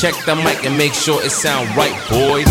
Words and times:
Check 0.00 0.14
the 0.24 0.34
mic 0.34 0.64
and 0.64 0.78
make 0.78 0.94
sure 0.94 1.22
it 1.22 1.30
sound 1.30 1.68
right, 1.76 1.92
boys. 2.08 2.46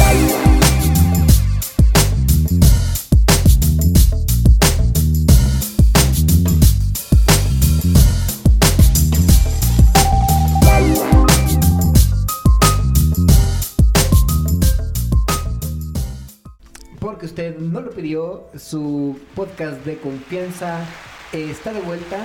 Porque 17.00 17.26
usted 17.26 17.58
no 17.58 17.82
lo 17.82 17.90
pidió, 17.90 18.46
su 18.60 19.20
podcast 19.34 19.84
de 19.86 19.98
confianza 19.98 20.86
está 21.34 21.74
de 21.74 21.82
vuelta. 21.82 22.24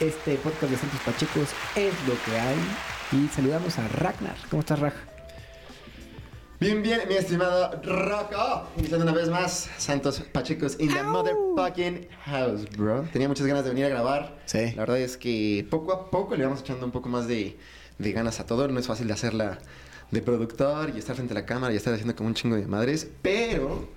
Este 0.00 0.36
podcast 0.36 0.72
de 0.72 0.78
Santos 0.78 1.00
Pachecos 1.04 1.50
es 1.76 1.92
lo 2.08 2.14
que 2.24 2.40
hay. 2.40 3.01
Y 3.12 3.28
saludamos 3.28 3.78
a 3.78 3.86
Ragnar. 3.88 4.36
¿Cómo 4.48 4.60
estás, 4.60 4.80
Rag? 4.80 4.94
Bien, 6.60 6.82
bien, 6.82 7.00
mi 7.08 7.14
estimado 7.14 7.78
Rocco. 7.82 8.68
Iniciando 8.78 9.04
una 9.04 9.14
vez 9.14 9.28
más, 9.28 9.68
Santos 9.76 10.20
Pachecos 10.32 10.80
in 10.80 10.94
the 10.94 11.02
motherfucking 11.02 12.08
house, 12.24 12.64
bro. 12.74 13.02
Tenía 13.12 13.28
muchas 13.28 13.46
ganas 13.46 13.64
de 13.64 13.70
venir 13.70 13.84
a 13.84 13.88
grabar. 13.90 14.38
Sí. 14.46 14.72
La 14.76 14.82
verdad 14.82 14.98
es 14.98 15.18
que 15.18 15.66
poco 15.70 15.92
a 15.92 16.10
poco 16.10 16.36
le 16.36 16.44
vamos 16.44 16.60
echando 16.60 16.86
un 16.86 16.92
poco 16.92 17.10
más 17.10 17.28
de, 17.28 17.58
de 17.98 18.12
ganas 18.12 18.40
a 18.40 18.46
todo. 18.46 18.66
No 18.68 18.80
es 18.80 18.86
fácil 18.86 19.08
de 19.08 19.12
hacerla 19.12 19.58
de 20.10 20.22
productor 20.22 20.92
y 20.94 20.98
estar 20.98 21.14
frente 21.14 21.34
a 21.34 21.36
la 21.40 21.44
cámara 21.44 21.74
y 21.74 21.76
estar 21.76 21.92
haciendo 21.92 22.16
como 22.16 22.28
un 22.28 22.34
chingo 22.34 22.56
de 22.56 22.66
madres. 22.66 23.08
Pero 23.20 23.88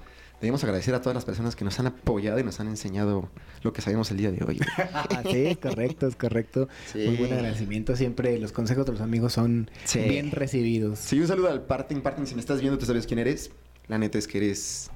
debemos 0.41 0.63
agradecer 0.63 0.94
a 0.95 1.02
todas 1.02 1.16
las 1.16 1.25
personas 1.25 1.55
que 1.55 1.63
nos 1.66 1.80
han 1.80 1.88
apoyado 1.88 2.39
y 2.39 2.43
nos 2.43 2.59
han 2.59 2.67
enseñado 2.67 3.30
lo 3.63 3.73
que 3.73 3.81
sabemos 3.81 4.12
el 4.12 4.17
día 4.17 4.31
de 4.31 4.43
hoy. 4.45 4.59
sí, 5.31 5.45
es 5.48 5.57
correcto, 5.57 6.07
es 6.07 6.16
correcto. 6.16 6.67
Sí. 6.91 6.99
Muy 7.07 7.16
buen 7.17 7.34
agradecimiento. 7.34 7.95
Siempre 7.95 8.38
los 8.40 8.52
consejos 8.52 8.85
de 8.85 8.91
los 8.93 9.02
amigos 9.02 9.34
son 9.34 9.70
Sí. 9.85 9.99
bien 9.99 10.31
recibidos. 10.31 10.99
Sí, 10.99 11.20
un 11.20 11.27
saludo 11.27 11.49
al 11.49 11.62
Parting. 11.63 12.01
Parting, 12.01 12.26
si 12.26 12.35
me 12.35 12.41
estás 12.41 12.60
viendo, 12.62 12.77
tú 12.77 12.85
sabes 12.85 13.07
quién 13.07 13.20
eres. 13.20 13.51
La 13.87 13.98
neta 13.98 14.18
es 14.18 14.27
que 14.27 14.37
eres 14.40 14.90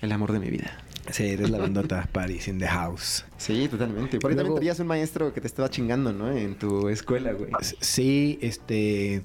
el 0.00 0.10
amor 0.12 0.32
de 0.32 0.40
mi 0.40 0.50
vida. 0.50 0.78
Sí, 1.10 1.24
eres 1.30 1.50
la 1.50 1.58
bandota 1.58 2.08
Paris 2.12 2.48
in 2.48 2.58
the 2.58 2.66
house. 2.66 3.24
Sí, 3.38 3.68
totalmente. 3.68 4.18
Por 4.18 4.30
ahí 4.30 4.34
Luego- 4.36 4.50
también 4.50 4.60
tenías 4.60 4.80
un 4.80 4.86
maestro 4.86 5.32
que 5.32 5.40
te 5.40 5.46
estaba 5.46 5.68
chingando, 5.70 6.12
¿no? 6.12 6.30
En 6.30 6.56
tu 6.58 6.88
escuela, 6.88 7.32
güey. 7.32 7.50
Sí, 7.80 8.38
este. 8.42 9.22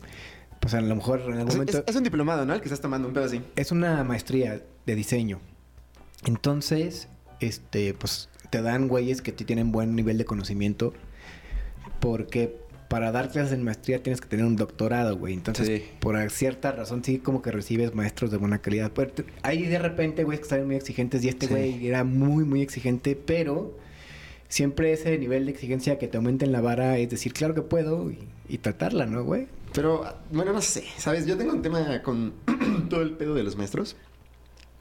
Pues 0.60 0.74
a 0.74 0.82
lo 0.82 0.96
mejor 0.96 1.22
en 1.22 1.34
algún 1.34 1.54
momento. 1.54 1.78
es- 1.80 1.84
es 1.88 1.96
un 1.96 2.04
diplomado, 2.04 2.46
¿no? 2.46 2.54
El 2.54 2.60
que 2.62 2.66
estás 2.68 2.82
tomando 2.82 3.08
un 3.08 3.14
pedo 3.14 3.26
así. 3.26 3.42
es 3.56 3.72
una 3.72 4.04
maestría 4.04 4.62
de 4.86 4.96
diseño. 4.96 5.40
Entonces, 6.26 7.08
este, 7.40 7.94
pues 7.94 8.30
te 8.50 8.62
dan 8.62 8.88
güeyes 8.88 9.22
que 9.22 9.32
ti- 9.32 9.46
tienen 9.46 9.72
buen 9.72 9.96
nivel 9.96 10.18
de 10.18 10.26
conocimiento. 10.26 10.94
Porque 12.00 12.56
para 12.90 13.12
dar 13.12 13.30
clases 13.30 13.52
en 13.54 13.64
maestría 13.64 14.02
tienes 14.02 14.22
que 14.22 14.28
tener 14.28 14.46
un 14.46 14.56
doctorado, 14.56 15.18
güey. 15.18 15.34
Entonces, 15.34 15.68
Sí. 15.68 15.86
por 16.00 16.18
cierta 16.32 16.72
razón, 16.72 17.04
sí, 17.04 17.18
como 17.20 17.42
que 17.42 17.52
recibes 17.52 17.94
maestros 17.96 18.32
de 18.32 18.38
buena 18.38 18.60
calidad. 18.60 18.92
Pero 18.96 19.12
hay 19.44 19.64
de 19.66 19.80
repente 19.80 20.24
güeyes 20.24 20.42
que 20.44 20.50
salen 20.50 20.68
muy 20.68 20.76
exigentes 20.76 21.24
y 21.24 21.30
este 21.30 21.48
Sí. 21.48 21.54
güey 21.54 21.88
era 21.88 22.04
muy, 22.04 22.46
muy 22.46 22.62
exigente, 22.62 23.16
pero 23.16 23.78
siempre 24.48 24.94
ese 24.94 25.18
nivel 25.18 25.46
de 25.46 25.52
exigencia 25.52 25.98
que 26.00 26.08
te 26.08 26.18
aumenta 26.18 26.46
en 26.46 26.52
la 26.54 26.62
vara 26.62 26.98
es 26.98 27.10
decir, 27.10 27.34
claro 27.34 27.54
que 27.54 27.62
puedo 27.62 28.10
y, 28.12 28.20
y 28.48 28.60
tratarla, 28.60 29.06
¿no, 29.06 29.24
güey? 29.24 29.48
Pero, 29.74 30.06
bueno, 30.32 30.54
no 30.54 30.62
sé. 30.62 30.86
¿Sabes? 30.98 31.26
Yo 31.26 31.38
tengo 31.38 31.54
un 31.54 31.62
tema 31.62 32.02
con 32.02 32.34
todo 32.90 33.02
el 33.02 33.12
pedo 33.12 33.36
de 33.36 33.44
los 33.44 33.56
maestros. 33.56 33.96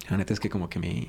La 0.08 0.16
neta 0.16 0.32
es 0.32 0.40
que 0.40 0.50
como 0.50 0.68
que 0.68 0.78
me... 0.78 1.06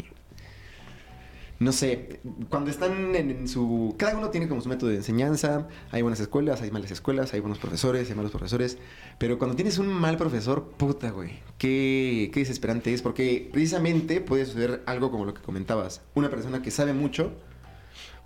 No 1.60 1.72
sé, 1.72 2.20
cuando 2.50 2.70
están 2.70 3.16
en, 3.16 3.32
en 3.32 3.48
su... 3.48 3.96
Cada 3.98 4.16
uno 4.16 4.30
tiene 4.30 4.48
como 4.48 4.62
su 4.62 4.70
método 4.70 4.92
de 4.92 4.98
enseñanza. 4.98 5.68
Hay 5.92 6.04
buenas 6.04 6.20
escuelas, 6.20 6.62
hay 6.62 6.70
malas 6.70 6.92
escuelas, 6.92 7.34
hay 7.34 7.40
buenos 7.40 7.58
profesores, 7.58 8.08
hay 8.10 8.16
malos 8.16 8.32
profesores. 8.32 8.78
Pero 9.18 9.40
cuando 9.40 9.56
tienes 9.56 9.80
un 9.80 9.88
mal 9.88 10.18
profesor, 10.18 10.70
puta, 10.78 11.10
güey. 11.10 11.40
Qué, 11.58 12.30
qué 12.32 12.42
desesperante 12.42 12.94
es. 12.94 13.02
Porque 13.02 13.50
precisamente 13.52 14.22
puede 14.22 14.46
suceder 14.46 14.84
algo 14.86 15.10
como 15.10 15.26
lo 15.26 15.34
que 15.34 15.42
comentabas. 15.42 16.02
Una 16.14 16.30
persona 16.30 16.62
que 16.62 16.70
sabe 16.70 16.94
mucho, 16.94 17.32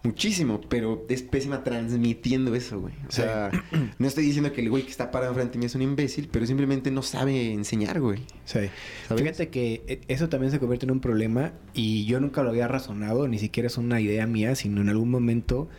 muchísimo, 0.04 0.62
pero 0.68 1.06
es 1.10 1.22
pésima 1.22 1.64
transmitiendo 1.64 2.56
eso, 2.56 2.80
güey. 2.80 2.94
O 3.08 3.12
sea, 3.12 3.52
no 4.00 4.08
estoy 4.08 4.26
diciendo 4.26 4.52
que 4.52 4.62
el 4.62 4.70
güey 4.70 4.84
que 4.84 4.92
está 4.92 5.12
parado 5.12 5.32
enfrente 5.32 5.54
de 5.54 5.60
mí 5.60 5.66
es 5.66 5.76
un 5.76 5.82
imbécil, 5.82 6.30
pero 6.32 6.46
simplemente 6.46 6.92
no 6.92 7.04
sabe 7.04 7.52
enseñar, 7.54 8.00
güey. 8.00 8.20
Sí. 8.46 8.70
¿Sabes? 9.08 9.24
Fíjate 9.24 9.50
que 9.50 9.84
eh, 9.88 10.02
eso 10.08 10.30
también 10.30 10.52
se 10.52 10.60
convierte 10.60 10.86
en 10.86 10.92
un 10.92 11.02
problema 11.02 11.54
y 11.74 12.06
yo 12.06 12.20
nunca 12.20 12.44
lo 12.44 12.50
había 12.50 12.68
razonado, 12.68 13.28
ni 13.28 13.40
siquiera 13.40 13.68
es 13.68 13.78
una 13.78 14.02
idea 14.02 14.26
mía, 14.28 14.56
sino 14.56 14.82
en 14.82 14.90
algún 14.90 15.10
momento 15.10 15.70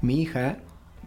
mi 0.00 0.22
hija 0.22 0.58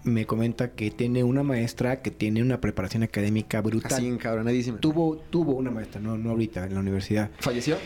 me 0.04 0.26
comenta 0.26 0.72
que 0.72 0.92
tiene 0.92 1.24
una 1.24 1.44
maestra 1.44 2.02
que 2.02 2.12
tiene 2.12 2.42
una 2.42 2.60
preparación 2.60 3.04
académica 3.04 3.62
brutal. 3.62 3.94
Así 3.94 4.08
encabronadísima. 4.08 4.80
Tuvo, 4.80 5.18
tuvo 5.18 5.54
una 5.54 5.72
maestra, 5.72 6.02
no, 6.02 6.18
no 6.18 6.32
ahorita 6.32 6.66
en 6.66 6.74
la 6.74 6.80
universidad. 6.80 7.30
¿Falleció? 7.40 7.78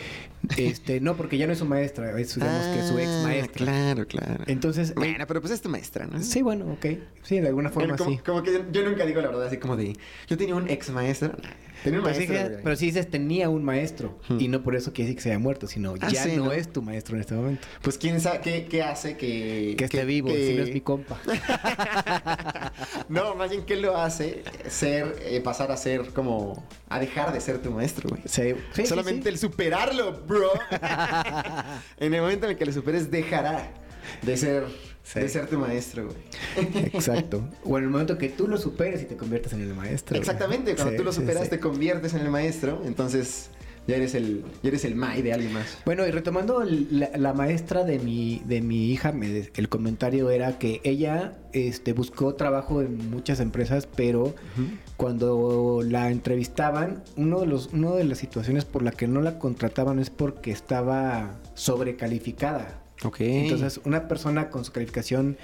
Este, 0.57 0.99
no, 1.01 1.15
porque 1.17 1.37
ya 1.37 1.47
no 1.47 1.53
es 1.53 1.59
su 1.59 1.65
maestra, 1.65 2.19
es 2.19 2.35
digamos 2.35 2.65
que 2.67 2.83
su 2.87 2.97
ex 2.99 3.07
Ah, 3.09 3.21
maestra. 3.23 3.65
Claro, 3.65 4.07
claro. 4.07 4.43
Entonces, 4.47 4.91
eh, 4.91 4.93
Bueno, 4.95 5.25
pero 5.27 5.41
pues 5.41 5.53
es 5.53 5.61
tu 5.61 5.69
maestra, 5.69 6.05
¿no? 6.07 6.21
sí, 6.21 6.41
bueno, 6.41 6.71
ok. 6.73 6.85
Sí, 7.23 7.39
de 7.39 7.47
alguna 7.47 7.69
forma 7.69 7.95
como, 7.95 8.11
sí. 8.11 8.17
como 8.25 8.43
que 8.43 8.53
yo, 8.53 8.59
yo 8.71 8.83
nunca 8.87 9.05
digo 9.05 9.21
la 9.21 9.27
verdad 9.29 9.47
así 9.47 9.57
como 9.57 9.75
de... 9.75 9.95
Yo 10.27 10.37
tenía 10.37 10.55
un 10.55 10.69
ex 10.69 10.89
maestro. 10.91 11.35
Tenía 11.83 11.99
un 11.99 12.05
Pero 12.05 12.15
sí, 12.19 12.27
maestro. 12.27 12.49
güey. 12.49 12.63
pero 12.63 12.75
sí 12.75 12.85
dices, 12.87 13.09
tenía 13.11 13.49
un 13.49 13.63
maestro. 13.63 14.17
Hmm. 14.27 14.39
Y 14.39 14.47
no 14.47 14.63
por 14.63 14.75
eso 14.75 14.91
quiere 14.93 15.07
decir 15.07 15.17
que 15.17 15.23
se 15.23 15.29
haya 15.29 15.39
muerto, 15.39 15.67
sino 15.67 15.93
Ah, 16.01 16.09
ya 16.09 16.23
sí, 16.23 16.35
no, 16.37 16.45
¿no? 16.45 16.51
es 16.51 16.71
tu 16.71 16.81
maestro 16.81 17.15
en 17.15 17.21
este 17.21 17.35
momento. 17.35 17.67
Pues 17.81 17.97
quién 17.97 18.19
sabe 18.21 18.41
qué, 18.41 18.65
qué 18.69 18.81
hace 18.83 19.17
que... 19.17 19.75
Que 19.77 19.85
esté 19.85 20.03
vivo, 20.05 20.27
que- 20.29 20.47
si 20.51 20.55
no 20.57 20.63
es 20.63 20.73
mi 20.73 20.81
compa. 20.81 21.19
no, 23.09 23.35
más 23.35 23.49
bien, 23.49 23.65
¿qué 23.65 23.75
lo 23.75 23.97
hace 23.97 24.43
ser, 24.67 25.15
eh, 25.25 25.41
pasar 25.41 25.71
a 25.71 25.77
ser 25.77 26.07
como... 26.13 26.63
A 26.95 26.99
dejar 26.99 27.33
de 27.33 27.41
ser 27.41 27.57
tu 27.61 27.71
maestro, 27.71 28.09
güey? 28.09 28.21
Sí, 28.25 28.85
Solamente 28.85 29.23
sí. 29.23 29.29
el 29.29 29.37
superarlo, 29.37 30.13
bro. 30.25 30.49
en 31.97 32.13
el 32.13 32.21
momento 32.21 32.45
en 32.45 32.51
el 32.53 32.57
que 32.57 32.65
lo 32.65 32.71
superes, 32.71 33.11
dejará 33.11 33.69
de 34.21 34.37
ser, 34.37 34.65
Sí. 35.03 35.19
de 35.19 35.27
ser 35.29 35.47
tu 35.47 35.59
maestro, 35.59 36.05
güey. 36.07 36.17
Exacto. 36.93 37.47
O 37.65 37.77
en 37.77 37.83
el 37.83 37.89
momento 37.89 38.17
que 38.17 38.29
tú 38.29 38.47
lo 38.47 38.57
superes 38.57 39.01
y 39.01 39.05
te 39.05 39.17
conviertes 39.17 39.51
en 39.53 39.61
el 39.61 39.73
maestro. 39.73 40.17
Exactamente, 40.17 40.73
cuando 40.75 40.95
tú 40.95 41.03
lo 41.03 41.11
superas, 41.11 41.49
te 41.49 41.59
conviertes 41.59 42.13
en 42.13 42.21
el 42.21 42.29
maestro, 42.29 42.81
entonces 42.85 43.49
ya 43.87 43.95
eres 43.97 44.15
el, 44.15 44.43
ya 44.63 44.69
eres 44.69 44.83
el 44.85 44.95
mai 44.95 45.21
de 45.21 45.33
alguien 45.33 45.53
más. 45.53 45.77
Bueno, 45.85 46.05
y 46.07 46.11
retomando 46.11 46.61
el- 46.61 46.87
la, 46.99 47.09
la 47.17 47.33
maestra 47.33 47.83
de 47.83 47.99
mi, 47.99 48.41
de 48.45 48.61
mi 48.61 48.91
hija, 48.91 49.11
me- 49.11 49.49
el 49.55 49.69
comentario 49.69 50.29
era 50.29 50.57
que 50.57 50.81
ella 50.83 51.33
este, 51.53 51.93
buscó 51.93 52.35
trabajo 52.35 52.81
en 52.81 53.09
muchas 53.11 53.39
empresas, 53.39 53.87
pero 53.95 54.33
cuando 54.97 55.81
la 55.83 56.09
entrevistaban, 56.09 57.03
uno 57.17 57.41
de 57.41 57.47
los, 57.47 57.67
una 57.73 57.91
de 57.91 58.05
las 58.05 58.17
situaciones 58.17 58.65
por 58.65 58.81
la 58.81 58.91
que 58.91 59.07
no 59.07 59.21
la 59.21 59.39
contrataban 59.39 59.99
es 59.99 60.09
porque 60.09 60.51
estaba 60.51 61.35
sobrecalificada. 61.53 62.81
Ok. 63.03 63.21
Entonces, 63.21 63.79
una 63.85 64.07
persona 64.07 64.49
con 64.49 64.65
su 64.65 64.71
calificación 64.71 65.37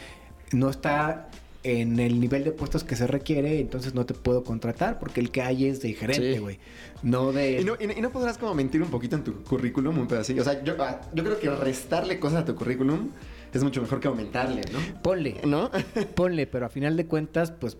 no 0.52 0.70
está 0.70 1.30
en 1.64 2.00
el 2.00 2.20
nivel 2.20 2.44
de 2.44 2.52
puestos 2.52 2.84
que 2.84 2.96
se 2.96 3.06
requiere, 3.08 3.60
entonces 3.60 3.94
no 3.94 4.06
te 4.06 4.14
puedo 4.14 4.44
contratar 4.44 4.98
porque 5.00 5.20
el 5.20 5.30
que 5.32 5.42
hay 5.44 5.66
es 5.68 5.82
de 5.82 5.94
gerente, 5.94 6.34
Sí. 6.34 6.40
güey. 6.40 6.60
No 7.04 7.32
de... 7.32 7.62
¿Y 7.62 7.64
no, 7.64 7.76
y 7.80 7.88
no- 7.88 7.94
y 7.94 8.02
no 8.02 8.10
podrás 8.12 8.38
como 8.38 8.54
mentir 8.56 8.82
un 8.82 8.90
poquito 8.90 9.16
en 9.16 9.24
tu 9.24 9.44
currículum, 9.44 9.98
un 10.00 10.08
pedacillo. 10.08 10.42
O 10.42 10.46
sea, 10.46 10.64
yo, 10.64 10.76
ah, 10.80 11.02
yo 11.14 11.24
creo 11.24 11.40
que 11.40 11.50
restarle 11.52 12.20
cosas 12.20 12.42
a 12.42 12.46
tu 12.46 12.56
currículum 12.56 13.10
es 13.54 13.64
mucho 13.64 13.82
mejor 13.82 14.00
que 14.00 14.08
aumentarle, 14.08 14.62
¿no? 14.72 14.80
Ponle, 15.04 15.36
¿No? 15.46 15.70
ponle, 16.16 16.48
pero 16.48 16.66
a 16.66 16.70
final 16.70 16.96
de 16.98 17.06
cuentas, 17.06 17.52
pues 17.52 17.78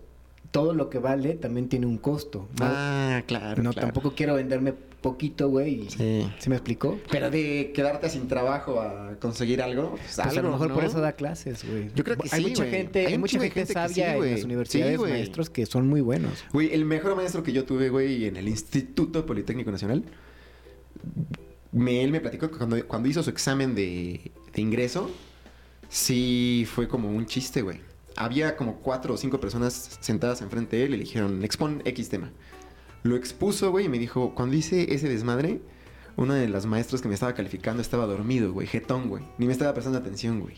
todo 0.52 0.74
lo 0.74 0.90
que 0.90 0.98
vale 0.98 1.34
también 1.34 1.68
tiene 1.68 1.86
un 1.86 1.98
costo. 1.98 2.48
¿no? 2.60 2.66
Ah, 2.66 3.22
claro. 3.26 3.62
no, 3.62 3.72
claro. 3.72 3.88
tampoco 3.88 4.14
quiero 4.14 4.34
venderme 4.34 4.72
poquito, 4.72 5.48
güey. 5.48 5.88
Sí. 5.88 6.30
¿Sí 6.38 6.48
me 6.48 6.56
explicó? 6.56 7.00
Pero 7.10 7.30
de 7.30 7.72
quedarte 7.74 8.08
sin 8.08 8.28
trabajo 8.28 8.80
a 8.80 9.16
conseguir 9.18 9.60
algo, 9.60 9.90
pues, 9.90 10.20
Pues 10.22 10.38
a 10.38 10.42
lo 10.42 10.52
mejor 10.52 10.68
¿no? 10.68 10.74
por 10.74 10.84
eso 10.84 11.00
da 11.00 11.12
clases, 11.12 11.64
güey. 11.68 11.90
Yo 11.94 12.04
creo 12.04 12.16
que 12.18 12.28
hay 12.30 12.44
sí, 12.44 12.50
mucha 12.50 12.64
gente, 12.66 13.06
Hay 13.06 13.18
mucha 13.18 13.40
gente 13.40 13.54
gente 13.54 13.74
que 13.74 13.74
sabia 13.74 14.12
sí, 14.12 14.18
en 14.18 14.34
las 14.34 14.44
universidades, 14.44 15.00
Sí, 15.00 15.02
maestros 15.02 15.50
que 15.50 15.66
son 15.66 15.88
muy 15.88 16.02
buenos. 16.02 16.44
Güey, 16.52 16.72
el 16.72 16.84
mejor 16.84 17.16
maestro 17.16 17.42
que 17.42 17.52
yo 17.52 17.64
tuve, 17.64 17.88
güey, 17.88 18.26
en 18.26 18.36
el 18.36 18.46
Instituto 18.46 19.26
Politécnico 19.26 19.70
Nacional, 19.70 20.04
me, 21.72 22.04
él 22.04 22.12
me 22.12 22.20
platicó 22.20 22.50
que 22.50 22.58
cuando, 22.58 22.86
cuando 22.86 23.08
hizo 23.08 23.22
su 23.22 23.30
examen 23.30 23.74
de, 23.74 24.30
de 24.54 24.62
ingreso, 24.62 25.10
sí 25.88 26.66
fue 26.70 26.86
como 26.86 27.10
un 27.10 27.26
chiste, 27.26 27.62
güey. 27.62 27.80
Había 28.16 28.56
como 28.56 28.76
cuatro 28.80 29.14
o 29.14 29.16
cinco 29.16 29.40
personas 29.40 29.98
sentadas 30.00 30.42
enfrente 30.42 30.76
de 30.76 30.84
él 30.84 30.94
y 30.94 30.98
le 30.98 31.04
dijeron, 31.04 31.44
expon 31.44 31.82
X 31.84 32.08
tema. 32.08 32.30
Lo 33.02 33.16
expuso, 33.16 33.70
güey, 33.70 33.86
y 33.86 33.88
me 33.88 33.98
dijo, 33.98 34.34
cuando 34.34 34.56
hice 34.56 34.94
ese 34.94 35.08
desmadre, 35.08 35.60
uno 36.16 36.34
de 36.34 36.48
los 36.48 36.66
maestros 36.66 37.02
que 37.02 37.08
me 37.08 37.14
estaba 37.14 37.34
calificando 37.34 37.82
estaba 37.82 38.06
dormido, 38.06 38.52
güey, 38.52 38.66
jetón, 38.66 39.08
güey. 39.08 39.24
Ni 39.38 39.46
me 39.46 39.52
estaba 39.52 39.72
prestando 39.72 39.98
atención, 39.98 40.40
güey. 40.40 40.56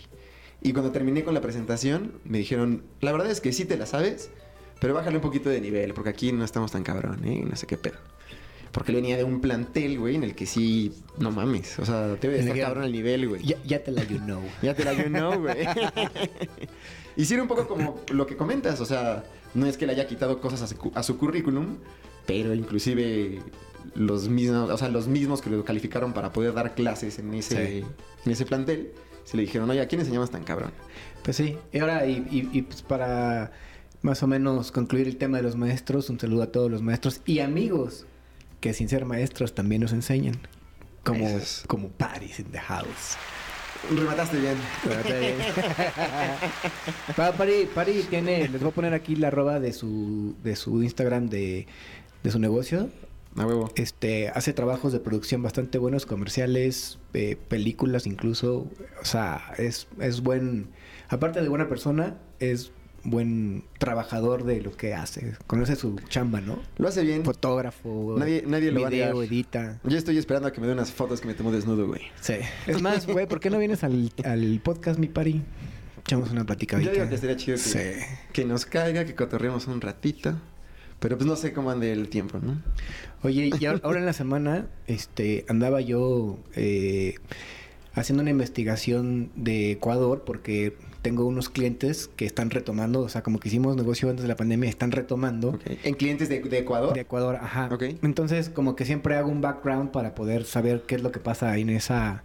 Y 0.60 0.72
cuando 0.72 0.92
terminé 0.92 1.24
con 1.24 1.34
la 1.34 1.40
presentación, 1.40 2.14
me 2.24 2.38
dijeron, 2.38 2.82
la 3.00 3.12
verdad 3.12 3.30
es 3.30 3.40
que 3.40 3.52
sí 3.52 3.64
te 3.64 3.76
la 3.76 3.86
sabes, 3.86 4.30
pero 4.80 4.94
bájale 4.94 5.16
un 5.16 5.22
poquito 5.22 5.48
de 5.48 5.60
nivel, 5.60 5.94
porque 5.94 6.10
aquí 6.10 6.32
no 6.32 6.44
estamos 6.44 6.72
tan 6.72 6.82
cabrón, 6.82 7.24
¿eh? 7.24 7.44
No 7.48 7.56
sé 7.56 7.66
qué 7.66 7.76
pedo. 7.76 7.96
Porque 8.72 8.90
él 8.90 8.96
venía 8.96 9.16
de 9.16 9.22
un 9.22 9.40
plantel, 9.40 10.00
güey, 10.00 10.16
en 10.16 10.24
el 10.24 10.34
que 10.34 10.46
sí, 10.46 10.92
no 11.18 11.30
mames. 11.30 11.78
O 11.78 11.86
sea, 11.86 12.08
de 12.08 12.14
En 12.14 12.34
el 12.34 12.40
estar 12.40 12.58
cabrón 12.58 12.84
el 12.84 12.92
nivel, 12.92 13.28
güey. 13.28 13.42
Ya, 13.44 13.62
ya 13.62 13.84
te 13.84 13.92
la 13.92 14.02
you 14.02 14.18
know. 14.18 14.42
Ya 14.62 14.74
te 14.74 14.84
la 14.84 14.92
you 14.94 15.04
know, 15.04 15.38
güey. 15.40 15.64
y 17.16 17.24
sí 17.24 17.34
era 17.34 17.42
un 17.42 17.48
poco 17.48 17.66
como 17.68 18.00
lo 18.12 18.26
que 18.26 18.36
comentas, 18.36 18.80
o 18.80 18.86
sea, 18.86 19.24
no 19.54 19.66
es 19.66 19.76
que 19.76 19.86
le 19.86 19.92
haya 19.92 20.06
quitado 20.06 20.40
cosas 20.40 20.62
a 20.62 20.66
su, 20.66 20.76
cu- 20.76 20.92
a 20.94 21.02
su 21.02 21.16
currículum, 21.18 21.76
pero 22.26 22.54
inclusive 22.54 23.40
los 23.94 24.28
mismos, 24.28 24.70
o 24.70 24.76
sea, 24.78 24.88
los 24.88 25.06
mismos 25.08 25.40
que 25.42 25.50
lo 25.50 25.64
calificaron 25.64 26.12
para 26.12 26.32
poder 26.32 26.54
dar 26.54 26.74
clases 26.74 27.18
en 27.18 27.32
ese, 27.34 27.80
Sí. 27.82 27.84
en 28.24 28.32
ese 28.32 28.46
plantel, 28.46 28.92
se 29.24 29.36
le 29.36 29.42
dijeron, 29.44 29.68
oye, 29.70 29.80
¿a 29.80 29.88
quién 29.88 30.00
enseñamos 30.00 30.30
tan 30.30 30.42
cabrón? 30.44 30.72
Pues 31.22 31.36
sí, 31.36 31.56
y 31.72 31.78
ahora, 31.78 32.06
y, 32.06 32.26
y- 32.30 32.50
y, 32.58 32.62
pues 32.62 32.82
para 32.82 33.52
más 34.02 34.22
o 34.22 34.26
menos 34.26 34.70
concluir 34.72 35.06
el 35.08 35.16
tema 35.16 35.38
de 35.38 35.42
los 35.44 35.56
maestros, 35.56 36.10
un 36.10 36.18
saludo 36.20 36.42
a 36.42 36.52
todos 36.52 36.70
los 36.70 36.82
maestros 36.82 37.20
y 37.24 37.38
amigos 37.40 38.06
que 38.60 38.72
sin 38.74 38.88
ser 38.88 39.04
maestros 39.04 39.54
también 39.54 39.80
nos 39.82 39.92
enseñan. 39.92 40.38
Como, 41.04 41.26
como 41.66 41.88
Paris 41.90 42.40
in 42.40 42.46
the 42.46 42.58
house. 42.58 43.16
Remataste 43.90 44.38
bien. 44.38 44.56
Pa- 47.16 47.32
Pari, 47.32 47.68
Pari 47.74 48.02
tiene, 48.08 48.48
les 48.48 48.60
voy 48.60 48.70
a 48.70 48.74
poner 48.74 48.94
aquí 48.94 49.16
la 49.16 49.28
arroba 49.28 49.60
de 49.60 49.72
su, 49.72 50.34
de 50.42 50.56
su 50.56 50.82
Instagram 50.82 51.28
de, 51.28 51.66
de 52.22 52.30
su 52.30 52.38
negocio. 52.38 52.88
A 53.36 53.46
huevo. 53.46 53.70
Este, 53.74 54.28
hace 54.28 54.52
trabajos 54.52 54.92
de 54.92 55.00
producción 55.00 55.42
bastante 55.42 55.78
buenos, 55.78 56.06
comerciales, 56.06 56.98
eh, 57.14 57.36
películas 57.48 58.06
incluso. 58.06 58.68
O 59.02 59.04
sea, 59.04 59.54
es, 59.58 59.88
es 60.00 60.20
buen, 60.22 60.68
aparte 61.08 61.42
de 61.42 61.48
buena 61.48 61.68
persona, 61.68 62.16
es 62.38 62.70
buen 63.04 63.64
trabajador 63.78 64.44
de 64.44 64.60
lo 64.62 64.76
que 64.76 64.94
hace. 64.94 65.34
Conoce 65.46 65.76
su 65.76 65.96
chamba, 66.08 66.40
¿no? 66.40 66.58
Lo 66.78 66.88
hace 66.88 67.02
bien. 67.02 67.24
Fotógrafo, 67.24 68.16
Nadie- 68.18 68.44
nadie 68.46 68.72
lo 68.72 68.80
va 68.82 68.86
a 68.86 68.90
video, 68.90 69.22
edita. 69.22 69.80
Yo 69.84 69.96
estoy 69.98 70.18
esperando 70.18 70.48
a 70.48 70.52
que 70.52 70.60
me 70.60 70.66
dé 70.66 70.72
unas 70.72 70.90
fotos 70.92 71.20
que 71.20 71.26
me 71.28 71.34
tomo 71.34 71.52
desnudo, 71.52 71.86
güey. 71.86 72.02
Sí. 72.20 72.34
Es 72.66 72.80
más, 72.82 73.06
güey, 73.06 73.26
¿por 73.26 73.40
qué 73.40 73.50
no 73.50 73.58
vienes 73.58 73.84
al, 73.84 74.10
al 74.24 74.60
podcast, 74.64 74.98
mi 74.98 75.08
pari? 75.08 75.42
Echamos 76.00 76.30
una 76.30 76.44
platicadita. 76.44 76.90
Yo 76.90 76.94
digo 76.98 77.08
que 77.10 77.18
sería 77.18 77.36
chido 77.36 77.56
que, 77.56 77.62
Sí. 77.62 77.78
que 78.32 78.44
nos 78.44 78.66
caiga, 78.66 79.04
que 79.04 79.14
cotorreemos 79.14 79.66
un 79.66 79.80
ratito. 79.80 80.34
Pero 81.00 81.18
pues 81.18 81.26
no 81.26 81.36
sé 81.36 81.52
cómo 81.52 81.70
ande 81.70 81.92
el 81.92 82.08
tiempo, 82.08 82.38
¿no? 82.42 82.62
Oye, 83.22 83.50
y 83.60 83.64
ahora 83.66 83.80
ahora 83.82 83.98
en 84.00 84.06
la 84.06 84.12
semana, 84.14 84.68
este, 84.86 85.44
andaba 85.48 85.80
yo 85.82 86.38
eh, 86.56 87.16
haciendo 87.94 88.22
una 88.22 88.30
investigación 88.30 89.30
de 89.34 89.72
Ecuador 89.72 90.22
porque 90.24 90.76
tengo 91.04 91.26
unos 91.26 91.50
clientes 91.50 92.08
que 92.16 92.24
están 92.24 92.48
retomando, 92.48 93.00
o 93.02 93.08
sea, 93.10 93.22
como 93.22 93.38
que 93.38 93.48
hicimos 93.48 93.76
negocio 93.76 94.08
antes 94.08 94.22
de 94.22 94.28
la 94.28 94.36
pandemia, 94.36 94.70
están 94.70 94.90
retomando. 94.90 95.58
¿En 95.84 95.94
clientes 95.96 96.30
de, 96.30 96.40
de 96.40 96.58
Ecuador? 96.58 96.94
De 96.94 97.00
Ecuador, 97.02 97.36
ajá. 97.36 97.68
Ok. 97.70 97.82
Entonces, 98.02 98.48
como 98.48 98.74
que 98.74 98.86
siempre 98.86 99.14
hago 99.16 99.28
un 99.28 99.42
background 99.42 99.90
para 99.90 100.14
poder 100.14 100.46
saber 100.46 100.84
qué 100.86 100.94
es 100.94 101.02
lo 101.02 101.12
que 101.12 101.20
pasa 101.20 101.50
ahí 101.52 101.60
en 101.60 101.68
esa 101.70 102.24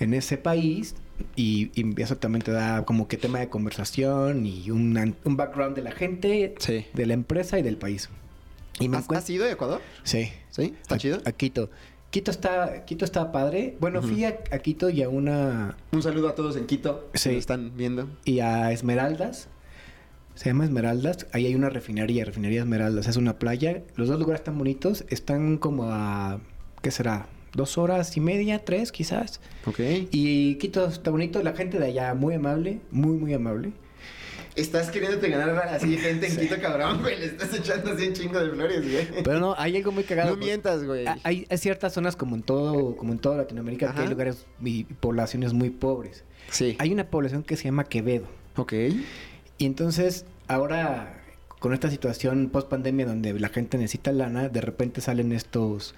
en 0.00 0.14
ese 0.14 0.36
país 0.36 0.96
y, 1.36 1.70
y 1.80 2.02
eso 2.02 2.16
también 2.16 2.42
te 2.42 2.50
da 2.50 2.84
como 2.84 3.06
que 3.06 3.16
tema 3.16 3.38
de 3.38 3.48
conversación 3.48 4.46
y 4.46 4.68
un, 4.72 5.14
un 5.22 5.36
background 5.36 5.76
de 5.76 5.82
la 5.82 5.92
gente, 5.92 6.56
Sí. 6.58 6.84
de 6.92 7.06
la 7.06 7.14
empresa 7.14 7.56
y 7.60 7.62
del 7.62 7.76
país. 7.76 8.08
Y 8.80 8.88
me 8.88 8.96
¿Has, 8.96 9.08
has 9.08 9.30
ido 9.30 9.44
a 9.44 9.50
Ecuador? 9.52 9.80
Sí. 10.02 10.32
¿Sí? 10.50 10.74
¿Está 10.82 10.96
a, 10.96 10.98
chido? 10.98 11.22
A 11.24 11.30
Quito. 11.30 11.70
Quito 12.12 12.30
está, 12.30 12.84
Quito 12.84 13.04
está 13.04 13.32
padre. 13.32 13.76
Bueno, 13.80 14.02
fui 14.02 14.24
a, 14.24 14.38
a 14.52 14.58
Quito 14.60 14.88
y 14.90 15.02
a 15.02 15.08
una 15.08 15.76
Un 15.92 16.02
saludo 16.02 16.28
a 16.28 16.34
todos 16.36 16.56
en 16.56 16.66
Quito 16.66 17.08
que 17.12 17.18
Sí. 17.18 17.30
nos 17.30 17.38
están 17.38 17.72
viendo. 17.74 18.08
y 18.24 18.38
a 18.40 18.70
Esmeraldas. 18.70 19.48
Se 20.34 20.46
llama 20.50 20.64
Esmeraldas. 20.64 21.26
Ahí 21.32 21.46
hay 21.46 21.54
una 21.54 21.70
refinería, 21.70 22.24
refinería 22.24 22.60
Esmeraldas. 22.60 23.06
Es 23.08 23.16
una 23.16 23.38
playa. 23.38 23.82
Los 23.96 24.08
dos 24.08 24.18
lugares 24.20 24.40
están 24.40 24.58
bonitos. 24.58 25.04
Están 25.08 25.56
como 25.56 25.84
a, 25.86 26.38
¿qué 26.82 26.90
será? 26.90 27.26
Dos 27.54 27.76
horas 27.78 28.14
y 28.16 28.20
media, 28.20 28.62
tres 28.64 28.92
quizás. 28.92 29.40
Ok. 29.66 29.80
Y 30.10 30.56
Quito 30.56 30.86
está 30.86 31.10
bonito. 31.10 31.42
La 31.42 31.54
gente 31.54 31.78
de 31.78 31.86
allá 31.86 32.14
muy 32.14 32.34
amable, 32.34 32.80
muy, 32.90 33.16
muy 33.16 33.32
amable. 33.34 33.72
Estás 34.54 34.90
queriéndote 34.90 35.30
ganar 35.30 35.66
así 35.68 35.96
gente 35.96 36.26
en 36.26 36.36
Quito, 36.36 36.60
cabrón, 36.60 37.00
güey. 37.00 37.18
Le 37.18 37.26
estás 37.26 37.54
echando 37.54 37.92
así 37.92 38.08
un 38.08 38.12
chingo 38.12 38.38
de 38.38 38.50
flores, 38.50 38.82
güey. 38.82 39.22
Pero 39.24 39.40
no, 39.40 39.54
hay 39.56 39.76
algo 39.78 39.92
muy 39.92 40.04
cagado. 40.04 40.30
no 40.32 40.36
mientas, 40.36 40.84
güey. 40.84 41.06
Hay, 41.22 41.46
hay 41.48 41.58
ciertas 41.58 41.94
zonas 41.94 42.16
como 42.16 42.36
en 42.36 42.42
todo, 42.42 42.94
como 42.96 43.12
en 43.12 43.18
toda 43.18 43.38
Latinoamérica 43.38 43.94
que 43.94 44.02
hay 44.02 44.08
lugares 44.08 44.44
y 44.62 44.84
poblaciones 44.84 45.54
muy 45.54 45.70
pobres. 45.70 46.24
Sí. 46.50 46.76
Hay 46.80 46.92
una 46.92 47.04
población 47.04 47.42
que 47.44 47.56
se 47.56 47.64
llama 47.64 47.84
Quevedo. 47.84 48.26
Ok. 48.56 48.74
Y 49.56 49.64
entonces, 49.64 50.26
ahora, 50.48 51.22
con 51.58 51.72
esta 51.72 51.90
situación 51.90 52.50
post 52.50 52.68
pandemia 52.68 53.06
donde 53.06 53.32
la 53.38 53.48
gente 53.48 53.78
necesita 53.78 54.12
lana, 54.12 54.48
de 54.50 54.60
repente 54.60 55.00
salen 55.00 55.32
estos 55.32 55.94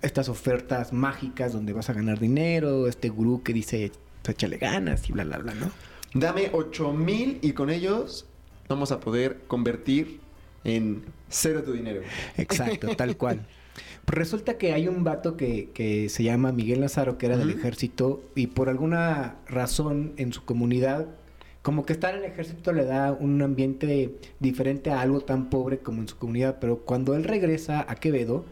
estas 0.00 0.28
ofertas 0.28 0.92
mágicas 0.92 1.52
donde 1.52 1.72
vas 1.72 1.88
a 1.88 1.92
ganar 1.92 2.18
dinero, 2.18 2.88
este 2.88 3.08
gurú 3.08 3.44
que 3.44 3.52
dice, 3.52 3.92
"Pues, 4.24 4.34
échale 4.34 4.56
ganas 4.56 5.08
y 5.08 5.12
bla, 5.12 5.22
bla, 5.22 5.38
bla, 5.38 5.54
¿no? 5.54 5.70
Dame 6.14 6.50
8 6.52 6.92
mil 6.92 7.38
y 7.40 7.52
con 7.52 7.70
ellos 7.70 8.26
vamos 8.68 8.92
a 8.92 9.00
poder 9.00 9.40
convertir 9.46 10.20
en 10.64 11.04
cero 11.28 11.62
tu 11.64 11.72
dinero. 11.72 12.02
Exacto, 12.36 12.88
tal 12.96 13.16
cual. 13.16 13.46
Pues 14.04 14.18
resulta 14.18 14.58
que 14.58 14.72
hay 14.72 14.88
un 14.88 15.04
vato 15.04 15.36
que, 15.36 15.70
que 15.72 16.08
se 16.08 16.22
llama 16.22 16.52
Miguel 16.52 16.80
Nazaro, 16.80 17.16
que 17.16 17.26
era 17.26 17.36
del 17.36 17.50
ejército, 17.50 18.22
y 18.34 18.48
por 18.48 18.68
alguna 18.68 19.36
razón 19.46 20.12
en 20.16 20.32
su 20.32 20.44
comunidad, 20.44 21.06
como 21.62 21.86
que 21.86 21.92
estar 21.92 22.14
en 22.14 22.24
el 22.24 22.30
ejército 22.30 22.72
le 22.72 22.84
da 22.84 23.12
un 23.12 23.40
ambiente 23.40 24.16
diferente 24.40 24.90
a 24.90 25.00
algo 25.00 25.20
tan 25.20 25.48
pobre 25.48 25.78
como 25.78 26.02
en 26.02 26.08
su 26.08 26.18
comunidad, 26.18 26.58
pero 26.60 26.80
cuando 26.80 27.14
él 27.14 27.24
regresa 27.24 27.86
a 27.88 27.94
Quevedo, 27.94 28.44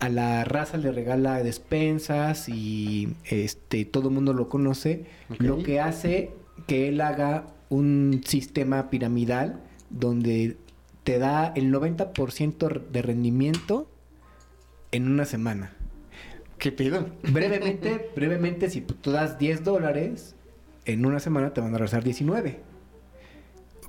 a 0.00 0.08
la 0.08 0.44
raza 0.44 0.76
le 0.76 0.92
regala 0.92 1.42
despensas 1.42 2.48
y 2.48 3.08
este 3.24 3.84
todo 3.84 4.08
el 4.08 4.14
mundo 4.14 4.32
lo 4.32 4.48
conoce, 4.48 5.06
lo 5.38 5.62
que 5.62 5.80
hace 5.80 6.32
que 6.66 6.88
él 6.88 7.00
haga 7.00 7.46
un 7.68 8.22
sistema 8.24 8.90
piramidal 8.90 9.60
donde 9.90 10.56
te 11.04 11.18
da 11.18 11.52
el 11.54 11.72
90% 11.72 12.88
de 12.90 13.02
rendimiento 13.02 13.88
en 14.92 15.08
una 15.10 15.24
semana. 15.24 15.72
¿Qué 16.58 16.72
pedo? 16.72 17.06
Brevemente, 17.22 18.10
brevemente, 18.16 18.68
si 18.70 18.80
tú 18.80 19.10
das 19.12 19.38
10 19.38 19.64
dólares, 19.64 20.34
en 20.86 21.06
una 21.06 21.20
semana 21.20 21.52
te 21.54 21.60
van 21.60 21.74
a 21.74 21.78
regresar 21.78 22.02
19. 22.04 22.60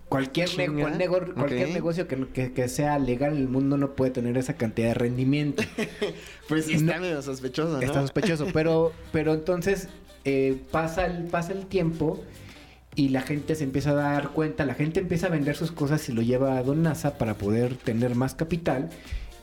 Cualquier, 0.08 0.50
cual 0.50 0.98
nego- 0.98 1.22
negocio 1.46 2.08
que, 2.08 2.26
que- 2.34 2.52
que 2.52 2.68
sea 2.68 2.98
legal 2.98 3.34
en 3.34 3.38
el 3.42 3.48
mundo 3.48 3.78
no 3.78 3.96
puede 3.96 4.10
tener 4.10 4.38
esa 4.38 4.54
cantidad 4.56 4.88
de 4.90 4.94
rendimiento. 4.96 5.64
Pues 6.50 6.68
está 6.68 7.00
medio 7.00 7.22
sospechoso, 7.22 7.74
¿no? 7.74 7.82
Está 7.82 8.02
sospechoso. 8.02 8.48
Pero, 8.52 8.92
pero 9.12 9.36
entonces 9.36 9.88
eh, 10.26 10.60
pasa, 10.72 11.06
el, 11.06 11.26
pasa 11.26 11.54
el 11.54 11.68
tiempo 11.68 12.24
y 12.96 13.10
la 13.10 13.22
gente 13.22 13.56
se 13.56 13.64
empieza 13.64 13.92
a 13.92 13.94
dar 13.94 14.30
cuenta, 14.30 14.66
la 14.66 14.74
gente 14.74 15.00
empieza 15.00 15.28
a 15.28 15.30
vender 15.30 15.56
sus 15.56 15.72
cosas 15.72 16.08
y 16.10 16.14
lo 16.14 16.22
lleva 16.22 16.58
a 16.58 16.64
Don 16.64 16.84
NASA 16.84 17.18
para 17.18 17.36
poder 17.36 17.76
tener 17.76 18.16
más 18.16 18.36
capital. 18.36 18.90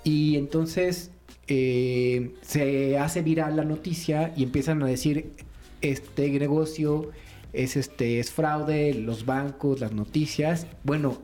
Y 0.04 0.36
entonces 0.36 1.10
eh, 1.48 2.34
se 2.42 2.98
hace 2.98 3.22
viral 3.22 3.56
la 3.56 3.64
noticia 3.64 4.32
y 4.36 4.42
empiezan 4.42 4.82
a 4.82 4.86
decir 4.86 5.32
este 5.80 6.28
negocio 6.38 7.10
es 7.52 7.76
este 7.76 8.20
es 8.20 8.32
fraude, 8.32 8.94
los 8.94 9.24
bancos, 9.24 9.80
las 9.80 9.92
noticias. 9.92 10.66
Bueno, 10.84 11.18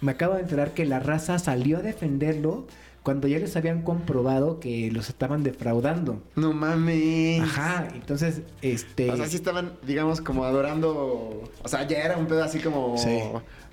me 0.00 0.12
acabo 0.12 0.34
de 0.34 0.42
enterar 0.42 0.74
que 0.74 0.84
la 0.84 1.00
raza 1.00 1.38
salió 1.38 1.78
a 1.78 1.82
defenderlo 1.82 2.66
cuando 3.04 3.28
ya 3.28 3.38
les 3.38 3.54
habían 3.54 3.82
comprobado 3.82 4.58
que 4.58 4.90
los 4.90 5.10
estaban 5.10 5.42
defraudando. 5.42 6.22
No 6.36 6.54
mames. 6.54 7.42
Ajá, 7.42 7.86
entonces, 7.94 8.40
este... 8.62 9.10
O 9.10 9.16
sea, 9.16 9.26
sí 9.26 9.36
estaban, 9.36 9.74
digamos, 9.86 10.22
como 10.22 10.44
adorando. 10.44 11.44
O 11.62 11.68
sea, 11.68 11.86
ya 11.86 11.98
era 11.98 12.16
un 12.16 12.26
pedo 12.26 12.42
así 12.42 12.60
como. 12.60 12.96
Sí. 12.96 13.20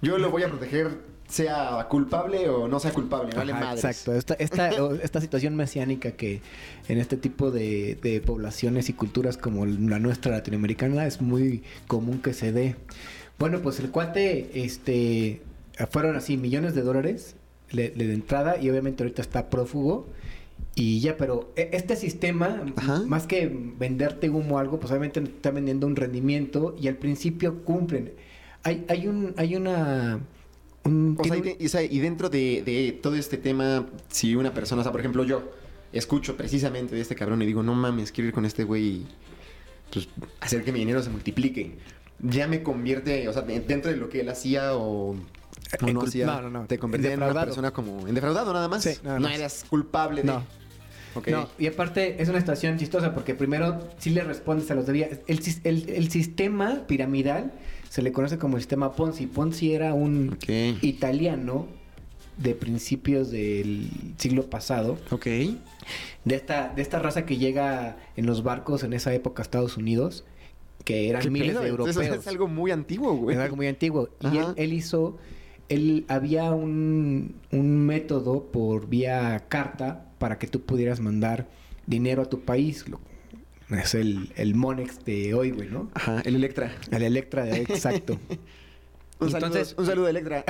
Yo 0.01 0.17
lo 0.17 0.31
voy 0.31 0.43
a 0.43 0.49
proteger, 0.49 0.97
sea 1.29 1.87
culpable 1.89 2.49
o 2.49 2.67
no 2.67 2.81
sea 2.81 2.91
culpable, 2.91 3.33
vale 3.33 3.53
Ajá, 3.53 3.61
madres. 3.61 3.85
Exacto, 3.85 4.13
esta, 4.13 4.33
esta, 4.33 4.69
esta 5.01 5.21
situación 5.21 5.55
mesiánica 5.55 6.11
que 6.11 6.41
en 6.89 6.97
este 6.97 7.15
tipo 7.15 7.51
de, 7.51 7.97
de 8.01 8.19
poblaciones 8.19 8.89
y 8.89 8.93
culturas 8.93 9.37
como 9.37 9.65
la 9.65 9.97
nuestra 9.99 10.33
latinoamericana 10.33 11.07
es 11.07 11.21
muy 11.21 11.63
común 11.87 12.21
que 12.21 12.33
se 12.33 12.51
dé. 12.51 12.75
Bueno, 13.39 13.61
pues 13.61 13.79
el 13.79 13.91
cuate, 13.91 14.51
este, 14.53 15.41
fueron 15.89 16.17
así 16.17 16.35
millones 16.35 16.75
de 16.75 16.81
dólares 16.81 17.35
le- 17.71 17.93
le 17.95 18.07
de 18.07 18.13
entrada 18.13 18.57
y 18.61 18.69
obviamente 18.69 19.03
ahorita 19.03 19.21
está 19.21 19.49
prófugo 19.49 20.07
y 20.75 20.99
ya, 21.01 21.17
pero 21.17 21.51
e- 21.55 21.69
este 21.73 21.95
sistema, 21.95 22.63
Ajá. 22.75 23.01
más 23.07 23.27
que 23.27 23.51
venderte 23.77 24.29
humo 24.29 24.55
o 24.55 24.57
algo, 24.59 24.79
pues 24.79 24.91
obviamente 24.91 25.19
te 25.21 25.29
está 25.29 25.51
vendiendo 25.51 25.87
un 25.87 25.95
rendimiento 25.95 26.75
y 26.79 26.87
al 26.87 26.95
principio 26.97 27.63
cumplen. 27.63 28.13
Hay, 28.63 28.85
hay 28.87 29.07
un, 29.07 29.33
hay 29.37 29.55
una... 29.55 30.19
un- 30.85 31.17
O 31.19 31.23
sea, 31.23 31.35
y, 31.35 31.39
un- 31.39 31.45
de- 31.45 31.57
y, 31.59 31.65
o 31.65 31.69
sea, 31.69 31.83
y 31.83 31.99
dentro 31.99 32.29
de, 32.29 32.61
de 32.65 32.97
todo 33.01 33.15
este 33.15 33.37
tema, 33.37 33.87
si 34.09 34.35
una 34.35 34.53
persona, 34.53 34.81
o 34.81 34.83
sea, 34.83 34.91
por 34.91 35.01
ejemplo, 35.01 35.23
yo 35.23 35.51
escucho 35.93 36.37
precisamente 36.37 36.95
de 36.95 37.01
este 37.01 37.15
cabrón 37.15 37.41
y 37.41 37.45
digo, 37.45 37.63
no 37.63 37.73
mames, 37.75 38.11
quiero 38.11 38.29
ir 38.29 38.33
con 38.33 38.45
este 38.45 38.63
güey 38.63 38.83
y 38.85 39.07
pues, 39.91 40.07
hacer 40.39 40.63
que 40.63 40.71
mi 40.71 40.79
dinero 40.79 41.01
se 41.03 41.09
multiplique. 41.09 41.71
Ya 42.19 42.47
me 42.47 42.63
convierte, 42.63 43.27
o 43.27 43.33
sea, 43.33 43.41
de- 43.41 43.59
dentro 43.59 43.91
de 43.91 43.97
lo 43.97 44.07
que 44.09 44.21
él 44.21 44.29
hacía 44.29 44.75
o, 44.77 45.15
o 45.81 45.87
En 45.87 45.93
no 45.93 46.01
hacía, 46.01 46.25
no, 46.25 46.41
no, 46.43 46.49
no. 46.49 46.65
te 46.65 46.77
convertía 46.77 47.13
en 47.13 47.21
una 47.23 47.33
persona 47.45 47.71
como... 47.71 48.07
¿En 48.07 48.15
defraudado 48.15 48.53
nada 48.53 48.67
más? 48.67 48.83
Sí, 48.83 48.91
nada 49.03 49.19
no 49.19 49.29
eras 49.29 49.65
culpable 49.69 50.21
de... 50.23 50.27
No. 50.27 50.43
Y 51.59 51.67
aparte 51.67 52.21
es 52.21 52.29
una 52.29 52.39
situación 52.39 52.77
chistosa 52.77 53.13
porque 53.13 53.35
primero 53.35 53.79
sí 53.97 54.11
le 54.11 54.23
respondes 54.23 54.71
a 54.71 54.75
los 54.75 54.85
debía. 54.85 55.09
El, 55.27 55.41
el, 55.65 55.89
el 55.89 56.09
sistema 56.09 56.83
piramidal 56.87 57.51
se 57.89 58.01
le 58.01 58.13
conoce 58.13 58.37
como 58.37 58.55
el 58.55 58.61
sistema 58.63 58.93
Ponzi. 58.93 59.27
Ponzi 59.27 59.73
era 59.73 59.93
un 59.93 60.37
italiano 60.81 61.67
de 62.37 62.55
principios 62.55 63.29
del 63.29 63.89
siglo 64.17 64.49
pasado, 64.49 64.97
Ok. 65.11 65.25
de 65.25 65.59
esta, 66.35 66.69
de 66.73 66.81
esta 66.81 66.97
raza 66.99 67.25
que 67.25 67.37
llega 67.37 67.97
en 68.15 68.25
los 68.25 68.41
barcos 68.41 68.83
en 68.83 68.93
esa 68.93 69.13
época 69.13 69.41
a 69.41 69.43
Estados 69.43 69.75
Unidos, 69.75 70.23
que 70.85 71.09
eran 71.09 71.21
¿Qué 71.21 71.29
miles 71.29 71.49
pedo? 71.51 71.61
de 71.61 71.67
europeos. 71.69 71.97
es 71.97 72.27
algo 72.27 72.47
muy 72.47 72.71
antiguo, 72.71 73.13
güey. 73.15 73.35
Es 73.35 73.41
algo 73.43 73.57
muy 73.57 73.67
antiguo. 73.67 74.09
Y 74.21 74.37
él 74.59 74.71
hizo, 74.71 75.17
él 75.73 76.05
había 76.07 76.51
un, 76.51 77.35
un 77.51 77.85
método 77.85 78.51
por 78.51 78.87
vía 78.87 79.45
carta 79.47 80.05
para 80.17 80.37
que 80.37 80.47
tú 80.47 80.61
pudieras 80.61 80.99
mandar 80.99 81.47
dinero 81.87 82.21
a 82.21 82.25
tu 82.29 82.41
país. 82.41 82.87
Lo- 82.87 82.99
es 83.77 83.95
el, 83.95 84.31
el 84.35 84.53
Monex 84.55 85.05
de 85.05 85.33
hoy, 85.33 85.51
güey, 85.51 85.69
¿no? 85.69 85.89
Ajá, 85.93 86.21
el 86.25 86.35
Electra. 86.35 86.73
El 86.91 87.03
Electra 87.03 87.45
de 87.45 87.53
hoy, 87.53 87.59
exacto. 87.69 88.19
Un, 89.19 89.27
Entonces- 89.27 89.67
saludo, 89.69 89.81
un 89.81 89.85
saludo, 89.87 90.07
Electra. 90.09 90.43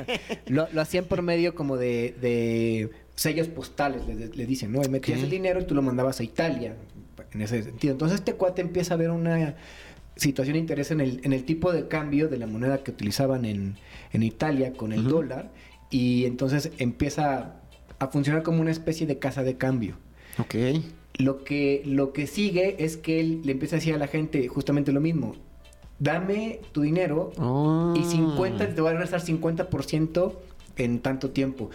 lo, 0.48 0.68
lo 0.70 0.80
hacían 0.82 1.06
por 1.06 1.22
medio 1.22 1.54
como 1.54 1.76
de, 1.78 2.14
de 2.20 2.90
sellos 3.14 3.48
postales, 3.48 4.06
le, 4.06 4.14
le 4.28 4.46
dicen, 4.46 4.70
¿no? 4.70 4.82
Y 4.84 4.88
metías 4.88 5.20
el 5.22 5.30
dinero 5.30 5.60
y 5.60 5.64
tú 5.64 5.74
lo 5.74 5.80
mandabas 5.82 6.20
a 6.20 6.24
Italia, 6.24 6.76
en 7.32 7.40
ese 7.40 7.62
sentido. 7.62 7.92
Entonces 7.92 8.18
este 8.20 8.34
cuate 8.34 8.60
empieza 8.60 8.92
a 8.94 8.96
ver 8.98 9.10
una 9.10 9.56
situación 10.16 10.54
de 10.54 10.58
interés 10.60 10.90
en 10.90 11.00
el, 11.00 11.20
en 11.24 11.32
el 11.32 11.44
tipo 11.44 11.72
de 11.72 11.88
cambio 11.88 12.28
de 12.28 12.36
la 12.36 12.46
moneda 12.46 12.82
que 12.84 12.90
utilizaban 12.90 13.46
en, 13.46 13.76
en 14.12 14.22
Italia 14.22 14.72
con 14.72 14.92
el 14.92 15.04
dólar 15.04 15.50
y 15.90 16.24
entonces 16.26 16.70
empieza 16.78 17.56
a 17.98 18.06
funcionar 18.08 18.42
como 18.42 18.60
una 18.60 18.70
especie 18.70 19.06
de 19.06 19.18
casa 19.18 19.42
de 19.42 19.56
cambio. 19.56 19.96
ok. 20.38 20.54
Lo 21.18 21.42
que, 21.42 21.82
lo 21.84 22.12
que 22.12 22.28
sigue 22.28 22.76
es 22.84 22.96
que 22.96 23.18
él 23.18 23.40
le 23.44 23.50
empieza 23.52 23.74
a 23.74 23.78
decir 23.80 23.92
a 23.94 23.98
la 23.98 24.06
gente 24.06 24.46
justamente 24.46 24.92
lo 24.92 25.00
mismo. 25.00 25.34
Dame 25.98 26.60
tu 26.70 26.82
dinero 26.82 27.32
Oh. 27.38 27.92
y 27.96 28.04
50, 28.04 28.72
te 28.72 28.80
voy 28.80 28.90
a 28.90 28.92
regresar 28.92 29.20
50% 29.20 30.32
en 30.76 31.00
tanto 31.00 31.30
tiempo. 31.30 31.70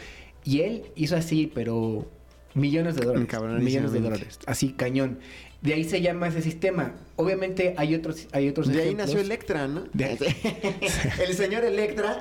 Y 0.46 0.62
él 0.62 0.84
hizo 0.96 1.18
así, 1.18 1.52
pero 1.54 2.06
millones 2.56 2.96
de 2.96 3.06
dólares. 3.06 3.28
Millones 3.62 3.92
de 3.92 4.00
dólares. 4.00 4.40
Así, 4.46 4.74
cañón. 4.74 5.20
De 5.62 5.74
ahí 5.74 5.86
se 5.86 6.02
llama 6.02 6.28
ese 6.28 6.42
sistema. 6.42 6.94
Obviamente 7.16 7.74
hay 7.78 7.96
otros, 7.96 8.28
hay 8.34 8.50
otros 8.50 8.68
De 8.68 8.82
ahí 8.82 8.96
nació 8.96 9.22
Electra, 9.22 9.66
¿no? 9.68 9.86
De 9.94 10.18
el 11.26 11.34
señor 11.36 11.64
Electra. 11.64 12.20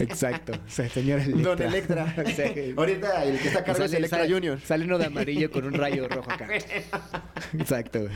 Exacto. 0.00 0.54
O 0.54 0.70
sea, 0.70 0.88
señor 0.88 1.20
Electra. 1.20 1.42
Don 1.54 1.62
Electra. 1.62 2.14
Ahorita 2.76 3.24
el 3.24 3.38
que 3.38 3.46
está 3.46 3.60
a 3.60 3.64
cargo 3.64 3.84
es 3.84 3.92
Electra 3.92 4.18
sale- 4.20 4.32
Junior. 4.34 4.60
Sale 4.60 4.84
uno 4.86 4.98
de 4.98 5.04
amarillo 5.06 5.50
con 5.52 5.66
un 5.66 5.74
rayo 5.74 6.08
rojo 6.08 6.32
acá. 6.32 6.48
Exacto. 7.58 8.08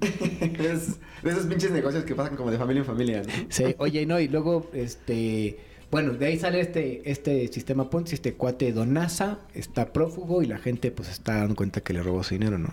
es 0.00 0.98
de 1.22 1.30
esos 1.30 1.46
pinches 1.46 1.70
negocios 1.70 2.04
que 2.04 2.14
pasan 2.14 2.36
como 2.36 2.50
de 2.50 2.56
familia 2.56 2.80
en 2.80 2.86
familia, 2.86 3.22
¿no? 3.22 3.32
Sí, 3.50 3.74
oye, 3.78 4.06
no, 4.06 4.18
y 4.18 4.28
luego, 4.28 4.70
este, 4.72 5.58
bueno, 5.90 6.12
de 6.12 6.26
ahí 6.26 6.38
sale 6.38 6.60
este, 6.60 7.08
este 7.10 7.48
sistema 7.48 7.90
Ponzi, 7.90 8.14
este 8.14 8.34
cuate 8.34 8.72
Donasa, 8.72 9.38
está 9.54 9.92
prófugo 9.92 10.42
y 10.42 10.46
la 10.46 10.58
gente 10.58 10.90
pues 10.90 11.08
está 11.08 11.36
dando 11.36 11.54
cuenta 11.54 11.80
que 11.80 11.92
le 11.92 12.02
robó 12.02 12.22
su 12.22 12.34
dinero, 12.34 12.58
¿no? 12.58 12.72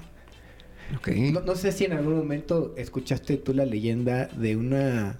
Ok. 0.97 1.09
No, 1.31 1.41
no 1.41 1.55
sé 1.55 1.71
si 1.71 1.85
en 1.85 1.93
algún 1.93 2.15
momento 2.15 2.73
escuchaste 2.77 3.37
tú 3.37 3.53
la 3.53 3.65
leyenda 3.65 4.25
de 4.27 4.55
una 4.55 5.19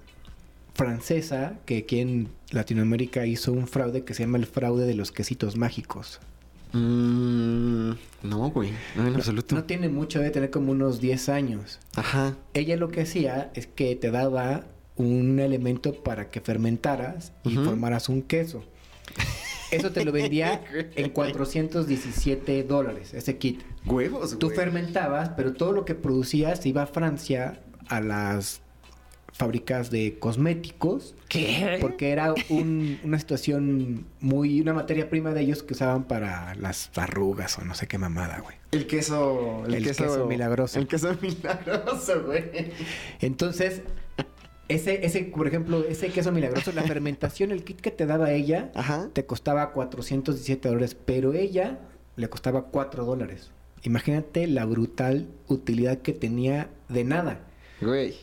francesa 0.74 1.58
que 1.66 1.78
aquí 1.78 2.00
en 2.00 2.28
Latinoamérica 2.50 3.26
hizo 3.26 3.52
un 3.52 3.66
fraude 3.66 4.04
que 4.04 4.14
se 4.14 4.24
llama 4.24 4.38
el 4.38 4.46
fraude 4.46 4.86
de 4.86 4.94
los 4.94 5.12
quesitos 5.12 5.56
mágicos. 5.56 6.20
Mm, 6.72 7.92
no, 8.24 8.50
güey. 8.50 8.72
No, 8.96 9.06
en 9.06 9.14
absoluto. 9.14 9.54
No 9.54 9.64
tiene 9.64 9.88
mucho, 9.88 10.18
debe 10.18 10.32
tener 10.32 10.50
como 10.50 10.72
unos 10.72 11.00
10 11.00 11.28
años. 11.28 11.78
Ajá. 11.94 12.36
Ella 12.52 12.76
lo 12.76 12.88
que 12.88 13.02
hacía 13.02 13.52
es 13.54 13.68
que 13.68 13.94
te 13.94 14.10
daba 14.10 14.64
un 14.96 15.38
elemento 15.40 15.92
para 16.02 16.30
que 16.30 16.40
fermentaras 16.40 17.32
y 17.44 17.56
formaras 17.56 18.08
un 18.08 18.22
queso. 18.22 18.64
Eso 19.70 19.90
te 19.90 20.04
lo 20.04 20.12
vendía 20.12 20.62
en 20.96 21.10
417 21.10 22.62
dólares, 22.64 23.12
ese 23.14 23.38
kit. 23.38 23.62
Huevos, 23.86 24.38
Tú 24.38 24.46
güey. 24.46 24.56
fermentabas, 24.56 25.30
pero 25.30 25.52
todo 25.52 25.72
lo 25.72 25.84
que 25.84 25.94
producías 25.94 26.64
iba 26.66 26.82
a 26.82 26.86
Francia 26.86 27.60
a 27.88 28.00
las 28.00 28.60
fábricas 29.32 29.90
de 29.90 30.16
cosméticos. 30.20 31.16
¿Qué? 31.28 31.78
Porque 31.80 32.10
era 32.12 32.32
un- 32.50 33.00
una 33.02 33.18
situación 33.18 34.06
muy... 34.20 34.60
Una 34.60 34.74
materia 34.74 35.10
prima 35.10 35.32
de 35.34 35.40
ellos 35.40 35.64
que 35.64 35.74
usaban 35.74 36.04
para 36.04 36.54
las 36.54 36.92
arrugas 36.94 37.58
o 37.58 37.64
no 37.64 37.74
sé 37.74 37.88
qué 37.88 37.98
mamada, 37.98 38.38
güey. 38.40 38.54
El 38.70 38.86
queso. 38.86 39.64
El, 39.66 39.74
El 39.74 39.84
queso, 39.84 40.04
queso 40.04 40.26
milagroso. 40.26 40.78
El 40.78 40.86
queso 40.86 41.16
milagroso, 41.20 42.22
güey. 42.24 42.44
Entonces, 43.20 43.82
ese, 44.68 45.04
ese, 45.04 45.24
por 45.24 45.46
ejemplo, 45.46 45.84
ese 45.84 46.08
queso 46.08 46.32
milagroso, 46.32 46.72
la 46.72 46.82
fermentación, 46.82 47.50
el 47.50 47.64
kit 47.64 47.80
que 47.80 47.90
te 47.90 48.06
daba 48.06 48.32
ella, 48.32 48.70
Ajá. 48.74 49.10
te 49.12 49.26
costaba 49.26 49.72
417 49.72 50.68
dólares, 50.68 50.96
pero 51.04 51.34
ella 51.34 51.78
le 52.16 52.28
costaba 52.28 52.66
4 52.66 53.04
dólares. 53.04 53.50
Imagínate 53.82 54.46
la 54.46 54.64
brutal 54.64 55.28
utilidad 55.48 55.98
que 55.98 56.12
tenía 56.12 56.70
de 56.88 57.04
nada. 57.04 57.40
Güey. 57.80 58.14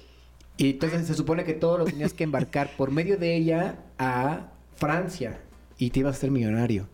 Y 0.57 0.71
entonces 0.71 1.05
se 1.07 1.13
supone 1.13 1.43
que 1.43 1.53
todo 1.53 1.77
lo 1.77 1.85
tenías 1.85 2.13
que 2.13 2.23
embarcar 2.23 2.75
por 2.75 2.91
medio 2.91 3.17
de 3.17 3.35
ella 3.35 3.79
a 3.97 4.51
Francia 4.75 5.39
y 5.77 5.91
te 5.91 5.99
ibas 5.99 6.17
a 6.17 6.19
ser 6.19 6.31
millonario. 6.31 6.87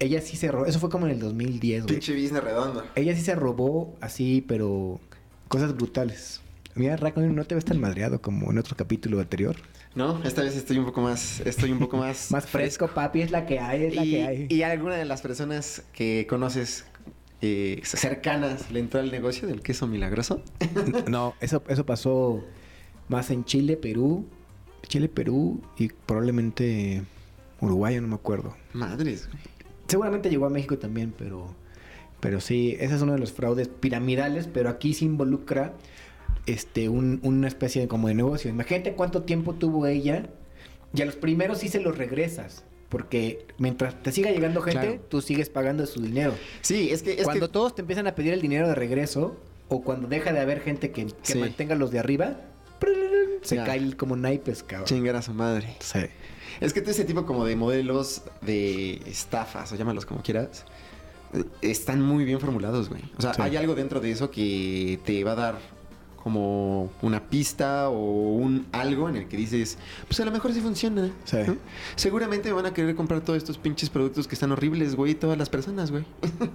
Ella 0.00 0.20
sí 0.20 0.36
se 0.36 0.50
robó, 0.50 0.66
eso 0.66 0.80
fue 0.80 0.90
como 0.90 1.06
en 1.06 1.12
el 1.12 1.20
2010, 1.20 1.84
güey. 1.84 1.94
Pinche 1.96 2.14
business 2.14 2.42
redondo. 2.42 2.84
Ella 2.94 3.14
sí 3.14 3.20
se 3.20 3.34
robó 3.34 3.96
así, 4.00 4.44
pero 4.46 4.98
cosas 5.48 5.74
brutales. 5.76 6.40
Mira, 6.74 6.96
Raccoon, 6.96 7.34
no 7.34 7.44
te 7.44 7.54
ves 7.54 7.64
tan 7.64 7.80
madreado 7.80 8.20
como 8.22 8.50
en 8.50 8.58
otro 8.58 8.76
capítulo 8.76 9.20
anterior. 9.20 9.56
No, 9.94 10.22
esta 10.24 10.42
vez 10.42 10.56
estoy 10.56 10.78
un 10.78 10.84
poco 10.84 11.00
más. 11.00 11.40
Estoy 11.40 11.72
un 11.72 11.78
poco 11.78 11.96
más. 11.98 12.30
Más 12.30 12.46
fresco, 12.46 12.88
papi, 12.88 13.22
es 13.22 13.30
la 13.30 13.46
que 13.46 13.58
hay, 13.58 13.84
es 13.84 13.96
la 13.96 14.04
y, 14.04 14.10
que 14.10 14.24
hay. 14.24 14.46
y 14.48 14.62
alguna 14.62 14.96
de 14.96 15.04
las 15.04 15.20
personas 15.20 15.82
que 15.92 16.26
conoces 16.28 16.84
eh, 17.42 17.80
cercanas 17.84 18.70
le 18.70 18.80
entró 18.80 19.00
al 19.00 19.10
negocio 19.10 19.48
del 19.48 19.62
queso 19.62 19.86
milagroso. 19.86 20.42
No, 21.08 21.34
eso, 21.40 21.62
eso 21.68 21.84
pasó 21.84 22.44
más 23.08 23.30
en 23.30 23.44
Chile, 23.44 23.76
Perú, 23.76 24.26
Chile, 24.86 25.08
Perú 25.08 25.60
y 25.76 25.88
probablemente 25.88 27.02
Uruguay, 27.60 28.00
no 28.00 28.08
me 28.08 28.14
acuerdo. 28.14 28.56
Madres, 28.72 29.28
güey. 29.28 29.42
Seguramente 29.88 30.30
llegó 30.30 30.46
a 30.46 30.50
México 30.50 30.78
también, 30.78 31.12
pero, 31.18 31.52
pero 32.20 32.40
sí, 32.40 32.76
ese 32.78 32.94
es 32.94 33.02
uno 33.02 33.12
de 33.14 33.18
los 33.18 33.32
fraudes 33.32 33.66
piramidales, 33.66 34.46
pero 34.46 34.68
aquí 34.68 34.94
se 34.94 35.04
involucra 35.04 35.74
este, 36.46 36.88
un- 36.88 37.20
una 37.22 37.48
especie 37.48 37.82
de 37.82 37.88
como 37.88 38.08
de 38.08 38.14
negocio. 38.14 38.50
Imagínate 38.50 38.94
cuánto 38.94 39.22
tiempo 39.22 39.54
tuvo 39.54 39.86
ella 39.86 40.26
y 40.94 41.02
a 41.02 41.04
los 41.06 41.16
primeros 41.16 41.58
sí 41.58 41.68
se 41.68 41.80
los 41.80 41.96
regresas. 41.98 42.64
Porque 42.88 43.46
mientras 43.58 43.94
te 44.02 44.10
siga 44.10 44.32
llegando 44.32 44.62
gente, 44.62 44.80
Claro. 44.80 45.00
tú 45.08 45.20
sigues 45.20 45.48
pagando 45.48 45.86
su 45.86 46.00
dinero. 46.02 46.34
Sí, 46.60 46.90
es 46.90 47.02
que. 47.04 47.12
Es 47.12 47.22
cuando 47.24 47.46
que... 47.46 47.52
todos 47.52 47.74
te 47.76 47.82
empiezan 47.82 48.08
a 48.08 48.16
pedir 48.16 48.32
el 48.32 48.42
dinero 48.42 48.66
de 48.66 48.74
regreso, 48.74 49.36
o 49.68 49.82
cuando 49.82 50.08
deja 50.08 50.32
de 50.32 50.40
haber 50.40 50.60
gente 50.60 50.90
que, 50.90 51.06
que 51.06 51.12
Sí. 51.22 51.38
mantenga 51.38 51.76
los 51.76 51.92
de 51.92 52.00
arriba, 52.00 52.40
se 53.42 53.54
Ya. 53.56 53.64
cae 53.64 53.96
como 53.96 54.16
naipes, 54.16 54.64
cabrón. 54.64 54.86
Chingar 54.86 55.14
a 55.16 55.22
su 55.22 55.32
madre. 55.32 55.76
Sí. 55.78 56.00
Es 56.60 56.72
que 56.72 56.80
todo 56.80 56.90
ese 56.90 57.04
tipo 57.04 57.24
como 57.26 57.44
de 57.44 57.54
modelos 57.54 58.22
de 58.42 58.94
estafas, 59.06 59.70
o 59.72 59.76
llámalos 59.76 60.04
como 60.04 60.22
quieras, 60.22 60.64
eh, 61.32 61.44
están 61.62 62.02
muy 62.02 62.24
bien 62.24 62.40
formulados, 62.40 62.88
güey. 62.88 63.02
O 63.16 63.22
sea, 63.22 63.34
Sí. 63.34 63.42
hay 63.42 63.56
algo 63.56 63.76
dentro 63.76 64.00
de 64.00 64.10
eso 64.10 64.30
que 64.32 64.98
te 65.04 65.22
va 65.22 65.32
a 65.32 65.36
dar 65.36 65.58
como 66.22 66.90
una 67.02 67.28
pista 67.28 67.88
o 67.88 68.34
un 68.34 68.66
algo 68.72 69.08
en 69.08 69.16
el 69.16 69.28
que 69.28 69.36
dices, 69.36 69.78
pues 70.06 70.20
a 70.20 70.24
lo 70.24 70.30
mejor 70.30 70.52
sí 70.52 70.60
funciona. 70.60 71.10
Sí. 71.24 71.38
¿no? 71.46 71.56
Seguramente 71.96 72.52
van 72.52 72.66
a 72.66 72.74
querer 72.74 72.94
comprar 72.94 73.22
todos 73.22 73.38
estos 73.38 73.58
pinches 73.58 73.90
productos 73.90 74.28
que 74.28 74.34
están 74.34 74.52
horribles, 74.52 74.94
güey, 74.94 75.14
todas 75.14 75.38
las 75.38 75.48
personas, 75.48 75.90
güey. 75.90 76.04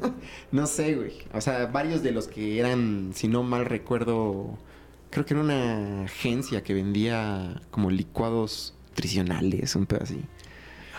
no 0.52 0.68
sé, 0.68 0.96
güey. 0.96 1.14
O 1.34 1.42
sea, 1.42 1.66
varios 1.68 2.04
de 2.04 2.12
los 2.12 2.28
que 2.28 2.60
eran, 2.60 3.12
si 3.14 3.28
no 3.28 3.44
mal 3.44 3.66
recuerdo, 3.66 4.58
creo 5.10 5.26
que 5.26 5.34
era 5.34 5.44
una 5.44 6.04
agencia 6.04 6.64
que 6.64 6.74
vendía 6.74 7.62
como 7.72 7.90
licuados 7.90 8.74
nutricionales, 8.90 9.76
un 9.76 9.86
pedo 9.86 10.04
así. 10.04 10.22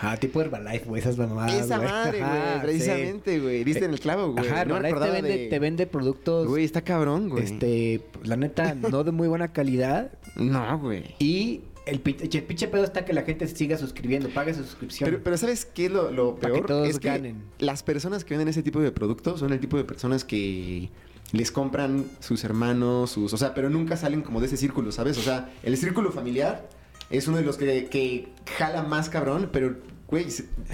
Ah, 0.01 0.17
tipo 0.17 0.41
Herbalife, 0.41 0.85
güey, 0.85 1.01
esas 1.01 1.17
mamadas, 1.17 1.53
Esa 1.53 1.77
güey. 1.77 1.89
madre, 1.89 2.19
güey, 2.19 2.31
sí. 2.31 2.59
precisamente, 2.61 3.39
güey. 3.39 3.63
Diste 3.63 3.85
en 3.85 3.91
el 3.91 3.99
clavo, 3.99 4.31
güey. 4.31 4.47
Ajá, 4.47 4.65
no 4.65 4.79
me 4.79 4.93
te 4.93 4.99
vende, 5.11 5.29
de- 5.37 5.47
te 5.47 5.59
vende 5.59 5.87
productos, 5.87 6.47
Güey, 6.47 6.63
está 6.65 6.81
cabrón, 6.83 7.29
güey. 7.29 7.43
este, 7.45 8.01
la 8.23 8.35
neta, 8.35 8.75
no 8.75 9.03
de 9.03 9.11
muy 9.11 9.27
buena 9.27 9.53
calidad. 9.53 10.11
No, 10.35 10.77
güey. 10.79 11.15
Y 11.19 11.61
el, 11.87 12.01
el 12.05 12.43
pinche 12.43 12.67
pedo 12.67 12.83
está 12.83 13.05
que 13.05 13.13
la 13.13 13.23
gente 13.23 13.47
siga 13.47 13.77
suscribiendo, 13.77 14.29
pague 14.29 14.53
su 14.53 14.63
suscripción. 14.63 15.09
Pero, 15.09 15.23
pero 15.23 15.37
¿sabes 15.37 15.65
qué 15.65 15.85
es 15.85 15.91
lo, 15.91 16.35
peor? 16.35 16.61
que 16.61 16.67
todos 16.67 16.89
es 16.89 16.99
que 16.99 17.33
las 17.59 17.81
personas 17.81 18.23
que 18.23 18.33
venden 18.35 18.49
ese 18.49 18.61
tipo 18.61 18.79
de 18.79 18.91
productos 18.91 19.39
son 19.39 19.51
el 19.53 19.59
tipo 19.59 19.77
de 19.77 19.83
personas 19.83 20.23
que 20.23 20.89
les 21.31 21.51
compran 21.51 22.05
sus 22.19 22.43
hermanos, 22.43 23.11
sus... 23.11 23.33
O 23.33 23.37
sea, 23.37 23.53
pero 23.53 23.69
nunca 23.69 23.97
salen 23.97 24.21
como 24.21 24.39
de 24.41 24.45
ese 24.47 24.57
círculo, 24.57 24.91
¿sabes? 24.91 25.17
O 25.17 25.21
sea, 25.21 25.49
el 25.63 25.75
círculo 25.75 26.11
familiar 26.11 26.69
es 27.09 27.27
uno 27.27 27.37
de 27.37 27.43
los 27.43 27.57
que, 27.57 27.85
que 27.85 28.29
jala 28.57 28.83
más 28.83 29.09
cabrón, 29.09 29.49
pero, 29.51 29.77
güey, 30.07 30.25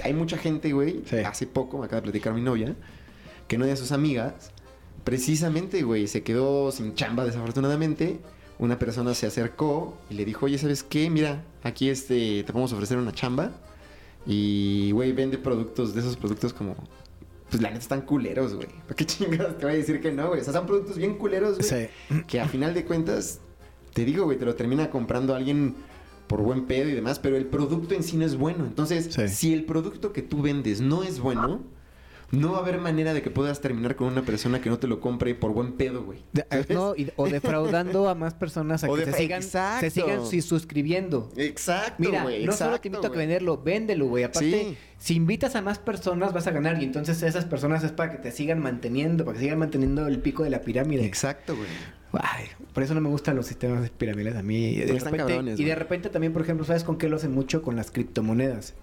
hay 0.03 0.13
mucha 0.13 0.37
gente, 0.37 0.71
güey, 0.73 1.01
Sí. 1.05 1.17
hace 1.17 1.47
poco, 1.47 1.77
me 1.79 1.85
acaba 1.85 2.01
de 2.01 2.03
platicar 2.03 2.33
mi 2.33 2.41
novia, 2.41 2.75
que 3.47 3.57
no 3.57 3.65
de 3.65 3.75
sus 3.75 3.91
amigas, 3.91 4.51
precisamente, 5.03 5.83
güey, 5.83 6.07
se 6.07 6.23
quedó 6.23 6.71
sin 6.71 6.95
chamba 6.95 7.25
desafortunadamente. 7.25 8.19
Una 8.59 8.77
persona 8.79 9.13
se 9.15 9.25
acercó 9.25 9.97
y 10.09 10.13
le 10.13 10.25
dijo, 10.25 10.45
oye, 10.45 10.57
¿sabes 10.57 10.83
qué? 10.83 11.09
Mira, 11.09 11.43
aquí 11.63 11.89
este, 11.89 12.43
te 12.43 12.53
podemos 12.53 12.71
ofrecer 12.71 12.97
una 12.97 13.11
chamba. 13.11 13.51
Y, 14.25 14.91
güey, 14.91 15.11
vende 15.11 15.37
productos, 15.37 15.93
de 15.93 15.99
esos 16.01 16.15
productos 16.15 16.53
como... 16.53 16.75
Pues 17.49 17.61
la 17.61 17.69
neta 17.69 17.81
están 17.81 18.01
culeros, 18.01 18.53
güey. 18.55 18.67
¿Para 18.87 18.95
qué 18.95 19.05
chingados 19.05 19.57
te 19.57 19.65
voy 19.65 19.75
a 19.75 19.77
decir 19.77 19.99
que 20.01 20.11
no, 20.11 20.29
güey? 20.29 20.41
O 20.41 20.43
sea, 20.43 20.53
son 20.53 20.65
productos 20.65 20.97
bien 20.97 21.17
culeros, 21.17 21.57
güey. 21.57 21.67
Sí. 22.09 22.23
Que 22.27 22.39
a 22.39 22.47
final 22.47 22.73
de 22.73 22.85
cuentas, 22.85 23.39
te 23.93 24.05
digo, 24.05 24.23
güey, 24.25 24.37
te 24.37 24.45
lo 24.45 24.55
termina 24.55 24.89
comprando 24.89 25.35
alguien 25.35 25.75
por 26.27 26.41
buen 26.41 26.65
pedo 26.65 26.89
y 26.89 26.93
demás, 26.93 27.19
pero 27.19 27.37
el 27.37 27.45
producto 27.45 27.93
en 27.95 28.03
sí 28.03 28.17
no 28.17 28.25
es 28.25 28.35
bueno. 28.37 28.65
Entonces, 28.65 29.09
Sí. 29.13 29.27
si 29.27 29.53
el 29.53 29.65
producto 29.65 30.13
que 30.13 30.21
tú 30.21 30.41
vendes 30.41 30.81
no 30.81 31.03
es 31.03 31.19
bueno, 31.19 31.61
no 32.31 32.51
va 32.53 32.57
a 32.59 32.61
haber 32.61 32.79
manera 32.79 33.13
de 33.13 33.21
que 33.21 33.29
puedas 33.29 33.61
terminar 33.61 33.95
con 33.95 34.07
una 34.07 34.23
persona 34.23 34.59
que 34.61 34.69
no 34.69 34.79
te 34.79 34.87
lo 34.87 34.99
compre 34.99 35.35
por 35.35 35.51
buen 35.53 35.73
pedo, 35.73 36.03
güey. 36.03 36.19
¿Sabes? 36.49 36.69
no, 36.69 36.95
y- 36.95 37.11
o 37.15 37.27
defraudando 37.27 38.09
a 38.09 38.15
más 38.15 38.33
personas 38.33 38.83
a 38.83 38.87
O 38.91 38.95
que 38.95 39.05
se 39.05 39.13
sigan, 39.13 39.41
Exacto. 39.41 39.79
se 39.81 39.89
sigan 39.91 40.25
si- 40.25 40.41
suscribiendo. 40.41 41.31
Exacto, 41.37 41.95
Mira, 41.97 42.23
güey. 42.23 42.45
no 42.45 42.51
solo 42.53 42.71
te 42.71 42.75
exacto, 42.75 42.87
invito 42.87 43.07
a 43.07 43.11
que 43.11 43.17
venderlo, 43.17 43.57
véndelo, 43.61 44.07
güey. 44.07 44.23
Aparte, 44.23 44.63
Sí. 44.69 44.77
si 44.97 45.15
invitas 45.15 45.55
a 45.55 45.61
más 45.61 45.79
personas, 45.79 46.33
vas 46.33 46.47
a 46.47 46.51
ganar. 46.51 46.81
Y 46.81 46.85
entonces 46.85 47.21
esas 47.23 47.45
personas 47.45 47.83
es 47.83 47.91
para 47.91 48.11
que 48.11 48.17
te 48.17 48.31
sigan 48.31 48.59
manteniendo, 48.61 49.25
para 49.25 49.37
que 49.37 49.43
sigan 49.43 49.59
manteniendo 49.59 50.07
el 50.07 50.19
pico 50.19 50.43
de 50.43 50.49
la 50.49 50.61
pirámide. 50.61 51.05
Exacto, 51.05 51.55
güey. 51.55 51.67
Ay, 52.13 52.45
por 52.73 52.83
eso 52.83 52.93
no 52.93 53.01
me 53.01 53.09
gustan 53.09 53.35
los 53.35 53.47
sistemas 53.47 53.89
piramidales 53.89 54.37
a 54.39 54.43
mí. 54.43 54.75
De, 54.75 54.85
repente, 54.93 55.17
cabrones, 55.17 55.59
y 55.59 55.63
de 55.63 55.73
repente 55.73 56.09
también, 56.09 56.31
por 56.31 56.43
ejemplo, 56.43 56.63
¿sabes 56.63 56.83
con 56.83 56.97
qué 56.99 57.09
lo 57.09 57.15
hacen 57.15 57.31
mucho? 57.31 57.63
Con 57.63 57.75
las 57.75 57.89
criptomonedas. 57.89 58.75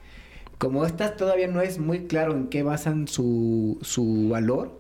Como 0.61 0.85
estas 0.85 1.17
todavía 1.17 1.49
no 1.49 1.63
es 1.63 1.79
muy 1.79 2.01
claro 2.01 2.33
en 2.37 2.49
qué 2.49 2.63
basan 2.63 3.09
su, 3.09 3.79
su 3.81 4.29
valor, 4.29 4.79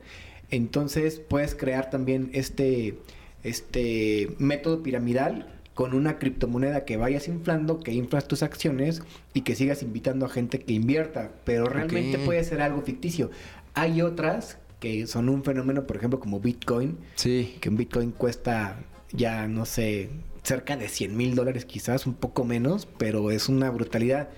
entonces 0.51 1.21
puedes 1.21 1.55
crear 1.55 1.89
también 1.89 2.29
este, 2.35 2.99
este 3.45 4.29
método 4.39 4.83
piramidal 4.83 5.55
con 5.73 5.95
una 5.95 6.19
criptomoneda 6.19 6.85
que 6.85 6.99
vayas 6.99 7.29
inflando, 7.29 7.81
que 7.81 7.95
inflas 7.95 8.29
tus 8.29 8.43
acciones 8.43 9.03
y 9.33 9.41
que 9.41 9.55
sigas 9.55 9.83
invitando 9.83 10.27
a 10.27 10.29
gente 10.29 10.61
que 10.61 10.75
invierta, 10.75 11.33
pero 11.45 11.65
realmente 11.65 12.19
puede 12.19 12.45
ser 12.45 12.61
algo 12.61 12.83
ficticio. 12.83 13.31
Hay 13.73 14.03
otras 14.03 14.59
que 14.81 15.07
son 15.07 15.31
un 15.31 15.45
fenómeno, 15.45 15.87
por 15.87 15.97
ejemplo, 15.97 16.21
como 16.21 16.41
Bitcoin, 16.41 16.99
Sí. 17.15 17.57
que 17.63 17.71
un 17.71 17.79
Bitcoin 17.79 18.11
cuesta 18.11 18.81
ya, 19.13 19.49
no 19.49 19.65
sé, 19.65 20.11
cerca 20.43 20.77
de 20.77 20.89
100 20.89 21.17
mil 21.17 21.35
dólares 21.35 21.65
quizás, 21.65 22.07
un 22.07 22.13
poco 22.15 22.45
menos, 22.45 22.87
pero 22.99 23.31
es 23.31 23.49
una 23.49 23.71
brutalidad. 23.71 24.29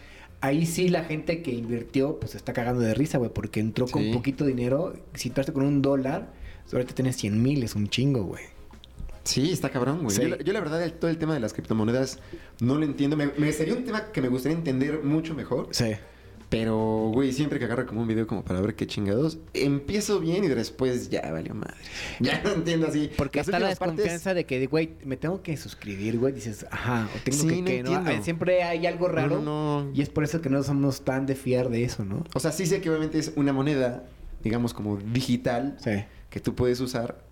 Ahí 0.43 0.67
sí 0.67 0.89
la 0.89 1.05
gente 1.05 1.41
que 1.43 1.53
invirtió, 1.53 2.19
pues 2.21 2.35
está 2.35 2.53
cagando 2.53 2.81
de 2.83 2.93
risa, 2.95 3.17
güey, 3.19 3.31
porque 3.33 3.61
entró 3.61 3.87
con 3.87 4.03
Sí. 4.03 4.13
poquito 4.13 4.45
dinero. 4.45 4.93
Si 5.15 5.29
entraste 5.29 5.53
con 5.53 5.65
un 5.65 5.81
dólar, 5.81 6.33
ahorita 6.73 6.95
tienes 6.95 7.17
100 7.17 7.41
mil, 7.43 7.63
es 7.63 7.75
un 7.75 7.89
chingo, 7.89 8.25
güey. 8.25 8.43
Sí, 9.25 9.53
está 9.53 9.71
cabrón, 9.71 10.03
güey. 10.03 10.17
Sí. 10.17 10.23
Yo, 10.23 10.29
la- 10.29 10.39
yo 10.39 10.53
la 10.53 10.61
verdad, 10.61 10.83
el- 10.83 10.95
todo 10.95 11.09
el 11.11 11.17
tema 11.17 11.33
de 11.35 11.41
las 11.41 11.53
criptomonedas 11.53 12.19
no 12.61 12.75
lo 12.75 12.85
entiendo. 12.85 13.17
Me, 13.17 13.29
me 13.39 13.53
sería 13.53 13.75
un 13.75 13.85
tema 13.85 14.11
que 14.13 14.21
me 14.21 14.27
gustaría 14.29 14.59
entender 14.59 15.05
mucho 15.05 15.33
mejor. 15.35 15.69
Sí. 15.71 15.93
Pero, 16.53 17.11
güey, 17.15 17.33
siempre 17.33 17.59
que 17.59 17.65
agarro 17.65 17.87
como 17.87 18.03
un 18.03 18.07
video 18.09 18.27
como 18.27 18.45
para 18.45 18.61
ver 18.61 18.75
qué 18.75 18.87
chingados, 18.87 19.39
empiezo 19.55 20.21
bien 20.21 20.45
y 20.45 20.49
después 20.49 21.09
ya 21.09 21.33
valió 21.33 21.55
madre. 21.55 21.79
Ya 22.21 22.43
no 22.45 22.51
entiendo 22.53 22.89
así. 22.89 23.11
Porque 23.17 23.39
Las 23.39 23.49
está 23.49 23.59
la 23.59 23.69
partes- 23.75 23.79
desconfianza 23.97 24.35
de 24.35 24.45
que, 24.45 24.67
güey, 24.67 24.91
me 25.05 25.17
tengo 25.17 25.43
que 25.43 25.57
suscribir, 25.57 26.19
güey. 26.19 26.35
Dices, 26.35 26.67
ajá, 26.71 27.09
o 27.17 27.19
tengo 27.25 27.39
Sí, 27.39 27.49
que, 27.49 27.57
no 27.57 27.65
que, 27.65 27.83
¿no? 27.83 27.97
entiendo. 28.01 28.23
Siempre 28.25 28.63
hay 28.63 28.87
algo 28.87 29.09
raro. 29.09 29.41
no, 29.41 29.83
no. 29.85 29.91
Y 29.95 30.03
es 30.03 30.11
por 30.11 30.25
eso 30.25 30.43
que 30.43 30.51
no 30.51 30.63
somos 30.63 31.01
tan 31.01 31.25
de 31.25 31.35
fiar 31.37 31.71
de 31.71 31.85
eso, 31.85 32.05
¿no? 32.05 32.23
O 32.35 32.39
sea, 32.41 32.53
sí 32.53 32.67
sé 32.67 32.83
que 32.83 32.91
obviamente 32.91 33.19
es 33.19 33.33
una 33.37 33.55
moneda, 33.55 34.05
digamos, 34.45 34.75
como 34.75 34.99
digital, 34.99 35.79
Sí. 35.83 36.05
que 36.29 36.39
tú 36.41 36.55
puedes 36.55 36.81
usar 36.81 37.25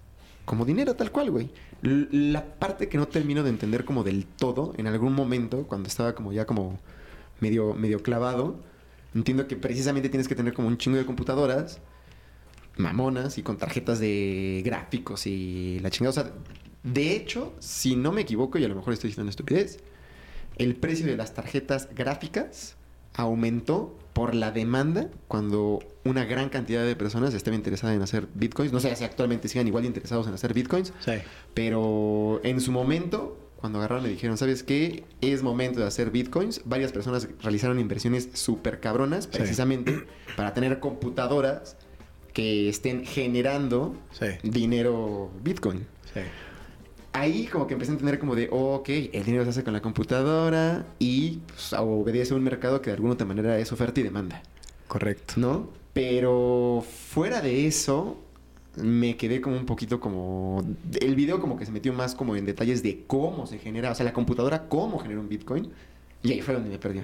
como 0.47 0.65
dinero 0.65 0.95
tal 0.95 1.13
cual, 1.13 1.31
güey. 1.31 1.51
La 1.83 2.45
parte 2.59 2.89
que 2.89 2.97
no 2.97 3.07
termino 3.07 3.43
de 3.43 3.51
entender 3.51 3.85
como 3.85 4.03
del 4.03 4.25
todo, 4.25 4.73
en 4.79 4.87
algún 4.87 5.13
momento, 5.13 5.67
cuando 5.69 5.89
estaba 5.89 6.15
como 6.15 6.33
ya 6.33 6.47
como 6.47 6.79
medio, 7.41 7.75
medio 7.75 8.03
clavado, 8.03 8.59
entiendo 9.15 9.47
que 9.49 9.57
precisamente 9.57 10.09
tienes 10.09 10.29
que 10.29 10.35
tener 10.35 10.53
como 10.53 10.69
un 10.69 10.79
chingo 10.79 10.97
de 10.99 11.07
computadoras 11.07 11.81
mamonas 12.77 13.37
y 13.39 13.43
con 13.43 13.57
tarjetas 13.59 13.99
de 13.99 14.63
gráficos 14.65 15.27
y 15.27 15.79
la 15.81 15.91
chingada. 15.91 16.11
O 16.11 16.13
sea, 16.25 16.33
de 16.83 17.15
hecho, 17.15 17.55
si 17.59 17.97
no 17.97 18.13
me 18.13 18.23
equivoco, 18.23 18.59
y 18.59 18.65
a 18.65 18.69
lo 18.69 18.75
mejor 18.75 18.93
estoy 18.95 19.09
diciendo 19.09 19.25
una 19.25 19.31
estupidez, 19.31 19.81
el 20.57 20.77
precio 20.77 21.07
de 21.07 21.17
las 21.17 21.35
tarjetas 21.35 21.89
gráficas 21.95 22.77
aumentó 23.15 23.99
por 24.13 24.35
la 24.35 24.51
demanda 24.51 25.11
cuando 25.29 25.81
una 26.05 26.25
gran 26.25 26.49
cantidad 26.49 26.85
de 26.85 26.97
personas 26.97 27.35
estaba 27.35 27.57
interesada 27.57 27.95
en 27.95 28.03
hacer 28.03 28.29
bitcoins. 28.35 28.73
No 28.73 28.81
sé 28.81 28.95
si 28.97 29.05
actualmente 29.05 29.49
sigan 29.49 29.67
igual 29.67 29.83
de 29.83 29.89
interesados 29.89 30.27
en 30.27 30.35
hacer 30.35 30.55
bitcoins, 30.55 30.93
Sí. 31.01 31.13
pero 31.55 32.41
en 32.45 32.61
su 32.61 32.73
momento, 32.73 33.39
cuando 33.61 33.79
agarraron 33.79 34.07
y 34.07 34.11
dijeron, 34.11 34.37
¿sabes 34.39 34.63
qué? 34.63 35.05
Es 35.21 35.43
momento 35.43 35.81
de 35.81 35.87
hacer 35.87 36.11
bitcoins. 36.11 36.63
Varias 36.65 36.93
personas 36.93 37.29
realizaron 37.43 37.79
inversiones 37.79 38.29
súper 38.35 38.81
cabronas, 38.81 39.25
Sí. 39.25 39.31
precisamente 39.39 40.05
para 40.37 40.55
tener 40.55 40.81
computadoras 40.81 41.77
que 42.33 42.69
estén 42.69 43.05
generando 43.05 43.95
Sí. 44.13 44.27
dinero 44.43 45.31
bitcoin. 45.43 45.87
Sí. 46.15 46.21
Ahí 47.13 47.47
como 47.47 47.67
que 47.67 47.75
empecé 47.75 47.91
a 47.91 47.95
entender 47.95 48.19
como 48.21 48.37
de, 48.37 48.49
oh, 48.53 48.75
ok, 48.77 48.89
el 48.89 49.25
dinero 49.25 49.43
se 49.45 49.51
hace 49.51 49.65
con 49.65 49.73
la 49.73 49.83
computadora 49.83 50.87
y 51.01 51.41
pues, 51.49 51.73
obedece 51.73 52.33
a 52.35 52.37
un 52.37 52.45
mercado 52.45 52.81
que 52.81 52.91
de 52.91 52.95
alguna 52.95 53.15
otra 53.15 53.27
manera 53.27 53.59
es 53.59 53.73
oferta 53.73 53.99
y 54.01 54.05
demanda. 54.05 54.43
Correcto. 54.87 55.35
¿no? 55.37 55.71
Pero 55.93 56.85
fuera 57.09 57.41
de 57.41 57.67
eso, 57.67 58.17
me 58.83 59.17
quedé 59.17 59.41
como 59.41 59.57
un 59.57 59.67
poquito 59.67 60.01
como... 60.01 60.65
El 61.01 61.15
video 61.15 61.41
como 61.41 61.57
que 61.59 61.67
se 61.67 61.73
metió 61.73 61.93
más 61.93 62.15
como 62.15 62.37
en 62.37 62.47
detalles 62.47 62.83
de 62.83 63.05
cómo 63.07 63.47
se 63.47 63.59
genera, 63.59 63.91
o 63.91 63.95
sea, 63.95 64.05
la 64.05 64.13
computadora, 64.13 64.69
cómo 64.69 64.99
genera 64.99 65.21
un 65.21 65.29
Bitcoin. 65.29 65.71
Y 66.23 66.33
ahí 66.33 66.41
fue 66.43 66.55
donde 66.55 66.71
me 66.71 66.79
perdió. 66.79 67.03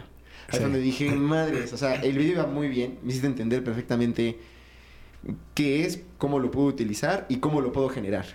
Ahí 0.48 0.58
Sí. 0.58 0.62
donde 0.62 0.80
dije, 0.80 1.10
madres, 1.14 1.72
o 1.72 1.76
sea, 1.76 1.94
el 1.96 2.16
video 2.18 2.32
iba 2.34 2.46
muy 2.46 2.68
bien, 2.68 2.98
me 3.02 3.10
hiciste 3.10 3.26
entender 3.26 3.64
perfectamente 3.64 4.38
qué 5.54 5.84
es, 5.84 6.02
cómo 6.18 6.38
lo 6.38 6.50
puedo 6.50 6.66
utilizar 6.68 7.26
y 7.28 7.36
cómo 7.36 7.60
lo 7.60 7.72
puedo 7.72 7.88
generar. 7.88 8.26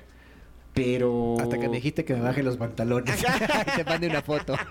Pero... 0.73 1.37
Hasta 1.39 1.59
que 1.59 1.67
me 1.67 1.75
dijiste 1.77 2.05
que 2.05 2.13
me 2.13 2.21
baje 2.21 2.43
los 2.43 2.57
pantalones. 2.57 3.21
y 3.21 3.75
te 3.77 3.83
mande 3.83 4.07
una 4.07 4.21
foto. 4.21 4.55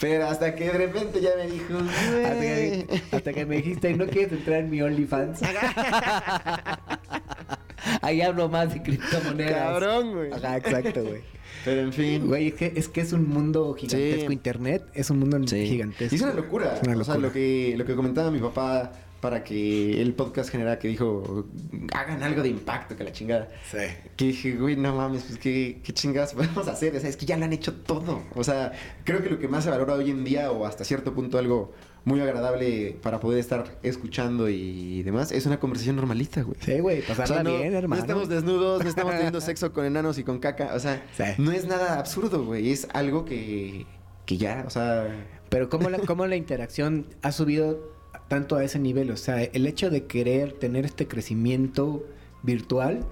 Pero 0.00 0.26
hasta 0.26 0.54
que 0.54 0.64
de 0.64 0.72
repente 0.72 1.20
ya 1.20 1.30
me 1.36 1.50
dijo, 1.50 1.74
hasta, 1.78 2.40
que, 2.40 2.86
hasta 3.12 3.32
que 3.32 3.46
me 3.46 3.56
dijiste, 3.56 3.92
¿no 3.94 4.06
quieres 4.06 4.32
entrar 4.32 4.60
en 4.60 4.70
mi 4.70 4.80
OnlyFans? 4.80 5.40
Ahí 8.02 8.20
hablo 8.22 8.48
más 8.48 8.72
de 8.72 8.82
criptomonedas. 8.82 9.52
Cabrón, 9.52 10.12
güey. 10.14 10.32
Ajá, 10.32 10.56
exacto, 10.56 11.02
güey. 11.04 11.20
Pero 11.64 11.80
en 11.82 11.92
fin. 11.92 12.26
Güey, 12.26 12.48
es 12.48 12.54
que, 12.54 12.72
es 12.76 12.88
que 12.88 13.00
es 13.00 13.12
un 13.12 13.28
mundo 13.28 13.74
gigantesco. 13.74 14.26
Sí. 14.28 14.32
Internet 14.32 14.84
es 14.94 15.10
un 15.10 15.18
mundo 15.18 15.38
Sí. 15.46 15.66
gigantesco. 15.66 16.14
Y 16.14 16.18
es 16.18 16.22
una 16.22 16.34
locura. 16.34 16.74
Es 16.76 16.82
una 16.86 16.96
O 16.96 17.04
sea, 17.04 17.14
locura. 17.14 17.28
lo 17.28 17.32
que, 17.32 17.74
lo 17.76 17.84
que 17.84 17.94
comentaba 17.94 18.30
mi 18.30 18.38
papá 18.40 18.92
para 19.26 19.42
que 19.42 20.00
el 20.00 20.14
podcast 20.14 20.50
generara 20.50 20.78
que 20.78 20.86
dijo, 20.86 21.46
hagan 21.92 22.22
algo 22.22 22.42
de 22.44 22.48
impacto, 22.48 22.94
que 22.96 23.02
la 23.02 23.10
chingada. 23.10 23.48
Sí. 23.68 23.78
Que 24.14 24.26
dije, 24.26 24.52
güey, 24.54 24.76
no 24.76 24.94
mames, 24.94 25.24
pues 25.24 25.36
qué, 25.40 25.80
qué 25.82 25.92
chingadas 25.92 26.32
podemos 26.34 26.68
hacer. 26.68 26.94
O 26.94 27.00
sea, 27.00 27.10
es 27.10 27.16
que 27.16 27.26
ya 27.26 27.36
lo 27.36 27.44
han 27.44 27.52
hecho 27.52 27.74
todo. 27.74 28.22
O 28.36 28.44
sea, 28.44 28.70
creo 29.02 29.20
que 29.24 29.28
lo 29.30 29.40
que 29.40 29.48
más 29.48 29.64
se 29.64 29.70
valora 29.70 29.94
hoy 29.94 30.12
en 30.12 30.22
día, 30.22 30.52
o 30.52 30.64
hasta 30.64 30.84
cierto 30.84 31.12
punto 31.12 31.38
algo 31.38 31.72
muy 32.04 32.20
agradable 32.20 32.96
para 33.02 33.18
poder 33.18 33.40
estar 33.40 33.64
escuchando 33.82 34.48
y 34.48 35.02
demás, 35.02 35.32
es 35.32 35.44
una 35.44 35.58
conversación 35.58 35.96
normalita, 35.96 36.42
güey. 36.42 36.56
Sí, 36.60 36.78
güey, 36.78 37.00
O 37.02 37.06
pasarla 37.08 37.26
sea, 37.26 37.42
no, 37.42 37.56
bien, 37.58 37.72
no 37.72 37.78
hermano. 37.78 38.00
estamos 38.00 38.28
desnudos, 38.28 38.84
no 38.84 38.88
estamos 38.88 39.12
teniendo 39.14 39.40
sexo 39.40 39.72
con 39.72 39.86
enanos 39.86 40.16
y 40.18 40.22
con 40.22 40.38
caca. 40.38 40.70
O 40.76 40.78
sea, 40.78 41.04
Sí. 41.16 41.24
no 41.38 41.50
es 41.50 41.66
nada 41.66 41.98
absurdo, 41.98 42.44
güey. 42.44 42.70
Es 42.70 42.86
algo 42.92 43.24
que, 43.24 43.86
que 44.24 44.36
ya, 44.36 44.62
o 44.68 44.70
sea... 44.70 45.08
Pero 45.48 45.68
cómo 45.68 45.90
la, 45.90 45.98
cómo 45.98 46.26
la 46.28 46.36
interacción 46.36 47.06
ha 47.22 47.32
subido 47.32 47.95
tanto 48.28 48.56
a 48.56 48.64
ese 48.64 48.78
nivel. 48.78 49.10
O 49.10 49.16
sea, 49.16 49.42
el 49.42 49.66
hecho 49.66 49.90
de 49.90 50.06
querer 50.06 50.52
tener 50.52 50.84
este 50.84 51.06
crecimiento 51.06 52.04
virtual 52.42 53.06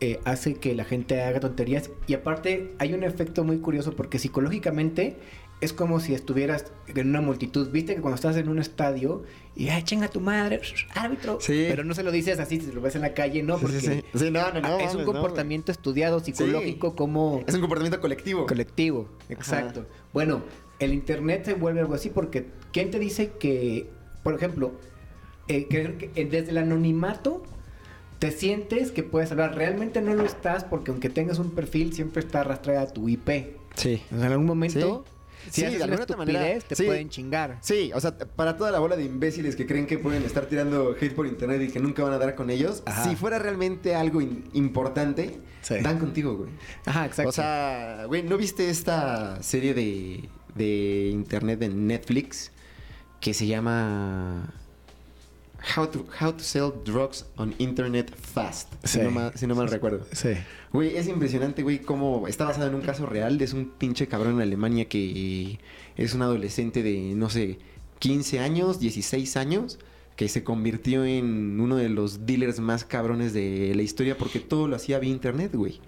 eh, 0.00 0.20
hace 0.24 0.54
que 0.54 0.74
la 0.74 0.84
gente 0.84 1.22
haga 1.22 1.40
tonterías. 1.40 1.90
Y 2.06 2.14
aparte 2.14 2.72
hay 2.78 2.94
un 2.94 3.02
efecto 3.02 3.44
muy 3.44 3.58
curioso 3.58 3.96
porque 3.96 4.18
psicológicamente 4.18 5.16
es 5.60 5.72
como 5.72 5.98
si 5.98 6.14
estuvieras 6.14 6.66
en 6.86 7.08
una 7.08 7.20
multitud. 7.20 7.70
Viste 7.70 7.96
que 7.96 8.00
cuando 8.00 8.14
estás 8.14 8.36
en 8.36 8.48
un 8.48 8.58
estadio 8.58 9.24
y 9.56 9.70
ay, 9.70 9.82
chinga 9.82 10.08
tu 10.08 10.20
madre, 10.20 10.60
árbitro. 10.94 11.40
Sí. 11.40 11.66
Pero 11.68 11.82
no 11.82 11.94
se 11.94 12.04
lo 12.04 12.12
dices 12.12 12.38
así 12.38 12.60
si 12.60 12.70
lo 12.70 12.80
ves 12.80 12.94
en 12.94 13.02
la 13.02 13.12
calle, 13.12 13.42
no, 13.42 13.58
porque 13.58 13.80
Sí, 13.80 13.86
sí, 13.86 14.04
sí. 14.12 14.18
Sí, 14.26 14.30
no, 14.30 14.52
no, 14.52 14.60
no, 14.60 14.78
es 14.78 14.94
un 14.94 15.04
comportamiento 15.04 15.72
estudiado 15.72 16.20
psicológico 16.20 16.94
como 16.94 17.42
Es 17.46 17.54
un 17.54 17.60
comportamiento 17.60 18.00
colectivo. 18.00 18.46
Colectivo, 18.46 19.08
exacto. 19.28 19.86
Bueno, 20.12 20.42
el 20.78 20.94
internet 20.94 21.44
se 21.44 21.54
vuelve 21.54 21.80
algo 21.80 21.94
así 21.94 22.10
porque 22.10 22.46
¿quién 22.72 22.92
te 22.92 23.00
dice 23.00 23.32
que, 23.40 23.90
por 24.22 24.34
ejemplo, 24.34 24.72
eh, 25.48 25.66
que- 25.68 25.96
que, 25.96 26.10
eh, 26.20 26.26
desde 26.30 26.50
el 26.50 26.58
anonimato 26.58 27.42
te 28.18 28.30
sientes 28.32 28.90
que 28.90 29.02
puedes 29.02 29.30
hablar? 29.30 29.54
Realmente 29.54 30.00
no 30.02 30.14
lo 30.14 30.24
estás 30.24 30.64
porque 30.64 30.90
aunque 30.90 31.08
tengas 31.08 31.38
un 31.38 31.50
perfil 31.52 31.92
siempre 31.92 32.20
está 32.22 32.40
arrastrada 32.40 32.86
tu 32.88 33.08
IP. 33.08 33.56
Sí. 33.76 34.02
O 34.12 34.16
sea, 34.16 34.26
en 34.26 34.32
algún 34.32 34.46
momento, 34.46 35.04
si 35.50 35.60
Sí, 35.60 35.62
haces 35.62 35.70
de 35.70 35.76
una 35.76 35.84
alguna 35.84 36.02
otra 36.02 36.16
manera, 36.16 36.58
te 36.66 36.74
sí. 36.74 36.82
pueden 36.84 37.08
chingar. 37.10 37.58
Sí, 37.62 37.92
o 37.94 38.00
sea, 38.00 38.18
para 38.18 38.56
toda 38.56 38.72
la 38.72 38.80
bola 38.80 38.96
de 38.96 39.04
imbéciles 39.04 39.54
que 39.54 39.66
creen 39.66 39.86
que 39.86 39.96
pueden 39.98 40.24
estar 40.24 40.46
tirando 40.46 40.96
hate 41.00 41.14
por 41.14 41.28
internet 41.28 41.62
y 41.62 41.68
que 41.68 41.78
nunca 41.78 42.02
van 42.02 42.12
a 42.12 42.18
dar 42.18 42.34
con 42.34 42.50
ellos, 42.50 42.82
Ajá. 42.86 43.04
si 43.08 43.14
fuera 43.14 43.38
realmente 43.38 43.94
algo 43.94 44.20
importante, 44.20 45.38
Sí. 45.62 45.76
dan 45.80 45.98
contigo, 46.00 46.36
güey. 46.36 46.50
Ajá, 46.86 47.06
exacto. 47.06 47.28
O 47.28 47.32
sea, 47.32 48.04
güey, 48.08 48.24
¿no 48.24 48.36
viste 48.36 48.68
esta 48.68 49.40
serie 49.44 49.74
de, 49.74 50.28
de 50.56 51.08
internet 51.12 51.60
de 51.60 51.68
Netflix 51.68 52.50
que 53.20 53.34
se 53.34 53.46
llama 53.46 54.52
How 55.76 55.88
to, 55.88 56.06
How 56.20 56.32
to 56.32 56.40
Sell 56.42 56.72
Drugs 56.84 57.26
on 57.36 57.54
Internet 57.58 58.14
Fast. 58.14 58.72
Si, 58.84 59.00
no 59.00 59.10
mal, 59.10 59.32
si 59.34 59.46
no 59.46 59.54
mal 59.54 59.68
recuerdo. 59.68 60.06
Sí. 60.12 60.30
Güey, 60.72 60.96
es 60.96 61.08
impresionante, 61.08 61.62
güey, 61.62 61.80
cómo 61.80 62.28
está 62.28 62.44
basado 62.44 62.68
en 62.68 62.74
un 62.74 62.82
caso 62.82 63.06
real. 63.06 63.40
Es 63.40 63.52
un 63.52 63.70
pinche 63.70 64.06
cabrón 64.06 64.34
en 64.34 64.42
Alemania 64.42 64.88
que 64.88 65.58
es 65.96 66.14
un 66.14 66.22
adolescente 66.22 66.82
de, 66.82 67.14
no 67.14 67.28
sé, 67.28 67.58
15 67.98 68.38
años, 68.38 68.78
16 68.78 69.36
años, 69.36 69.78
que 70.14 70.28
se 70.28 70.44
convirtió 70.44 71.04
en 71.04 71.60
uno 71.60 71.76
de 71.76 71.88
los 71.88 72.26
dealers 72.26 72.60
más 72.60 72.84
cabrones 72.84 73.32
de 73.32 73.72
la 73.74 73.82
historia 73.82 74.16
porque 74.16 74.40
todo 74.40 74.68
lo 74.68 74.76
hacía 74.76 74.98
vía 74.98 75.10
internet, 75.10 75.54
güey. 75.54 75.80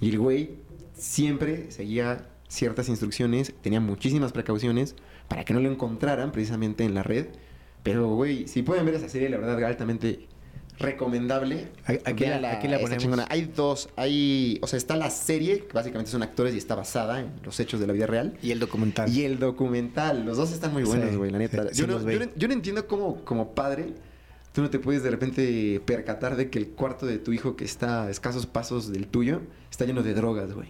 Y 0.00 0.10
el 0.10 0.18
güey 0.18 0.56
siempre 0.94 1.70
seguía 1.70 2.28
ciertas 2.48 2.88
instrucciones, 2.88 3.54
tenía 3.62 3.80
muchísimas 3.80 4.32
precauciones 4.32 4.94
para 5.32 5.44
que 5.44 5.54
no 5.54 5.60
lo 5.60 5.70
encontraran 5.70 6.30
precisamente 6.32 6.84
en 6.84 6.94
la 6.94 7.02
red. 7.02 7.26
Pero, 7.82 8.08
güey, 8.14 8.46
si 8.48 8.62
pueden 8.62 8.84
ver 8.86 8.94
esa 8.96 9.08
serie, 9.08 9.28
la 9.28 9.38
verdad, 9.38 9.62
altamente 9.64 10.26
recomendable. 10.78 11.68
Aquí 11.86 12.00
la- 12.04 12.12
Véanla, 12.30 12.52
aquí 12.52 12.68
la 12.68 12.78
ponemos. 12.80 13.02
chingona. 13.02 13.26
Hay 13.28 13.50
dos, 13.54 13.88
hay, 13.96 14.58
o 14.62 14.66
sea, 14.66 14.76
está 14.76 14.96
la 14.96 15.10
serie, 15.10 15.64
que 15.66 15.72
básicamente 15.72 16.10
son 16.10 16.22
actores 16.22 16.54
y 16.54 16.58
está 16.58 16.74
basada 16.74 17.20
en 17.20 17.30
los 17.44 17.58
hechos 17.60 17.80
de 17.80 17.86
la 17.86 17.92
vida 17.92 18.06
real. 18.06 18.36
Y 18.42 18.50
el 18.50 18.58
documental. 18.58 19.08
Y 19.12 19.24
el 19.24 19.38
documental, 19.38 20.24
los 20.24 20.36
dos 20.36 20.52
están 20.52 20.72
muy 20.72 20.82
buenos, 20.84 21.10
Sí, 21.10 21.16
güey, 21.16 21.30
la 21.30 21.38
neta. 21.38 21.62
sí, 21.64 21.68
sí 21.74 21.80
yo, 21.82 21.86
no, 21.86 22.10
yo 22.10 22.18
no- 22.20 22.32
yo 22.36 22.48
no 22.48 22.54
entiendo 22.54 22.86
cómo, 22.86 23.24
como 23.24 23.54
padre, 23.54 23.94
tú 24.52 24.62
no 24.62 24.70
te 24.70 24.78
puedes 24.78 25.02
de 25.02 25.10
repente 25.10 25.80
percatar 25.84 26.36
de 26.36 26.50
que 26.50 26.58
el 26.58 26.68
cuarto 26.68 27.06
de 27.06 27.18
tu 27.18 27.32
hijo, 27.32 27.54
que 27.56 27.64
está 27.64 28.04
a 28.04 28.10
escasos 28.10 28.46
pasos 28.46 28.92
del 28.92 29.06
tuyo, 29.06 29.40
está 29.70 29.84
lleno 29.84 30.02
de 30.02 30.14
drogas, 30.14 30.52
güey. 30.52 30.68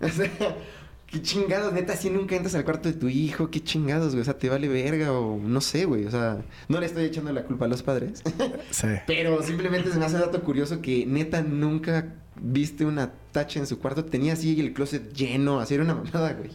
Qué 1.12 1.20
chingados, 1.20 1.74
neta, 1.74 1.94
si 1.94 2.08
nunca 2.08 2.36
entras 2.36 2.54
al 2.54 2.64
cuarto 2.64 2.88
de 2.88 2.94
tu 2.94 3.06
hijo, 3.06 3.50
qué 3.50 3.62
chingados, 3.62 4.12
güey. 4.12 4.22
O 4.22 4.24
sea, 4.24 4.38
te 4.38 4.48
vale 4.48 4.66
verga 4.66 5.12
o 5.12 5.38
no 5.38 5.60
sé, 5.60 5.84
güey. 5.84 6.06
O 6.06 6.10
sea, 6.10 6.42
no 6.68 6.80
le 6.80 6.86
estoy 6.86 7.04
echando 7.04 7.30
la 7.32 7.44
culpa 7.44 7.66
a 7.66 7.68
los 7.68 7.82
padres. 7.82 8.22
Sí. 8.70 8.86
Pero 9.06 9.42
simplemente 9.42 9.92
se 9.92 9.98
me 9.98 10.06
hace 10.06 10.16
dato 10.16 10.42
curioso 10.42 10.80
que 10.80 11.04
neta 11.04 11.42
nunca 11.42 12.14
viste 12.40 12.86
una 12.86 13.12
tacha 13.30 13.60
en 13.60 13.66
su 13.66 13.78
cuarto. 13.78 14.06
Tenía 14.06 14.32
así 14.32 14.58
el 14.58 14.72
closet 14.72 15.12
lleno, 15.12 15.60
así 15.60 15.74
era 15.74 15.84
una 15.84 15.94
mamada, 15.96 16.32
güey. 16.32 16.50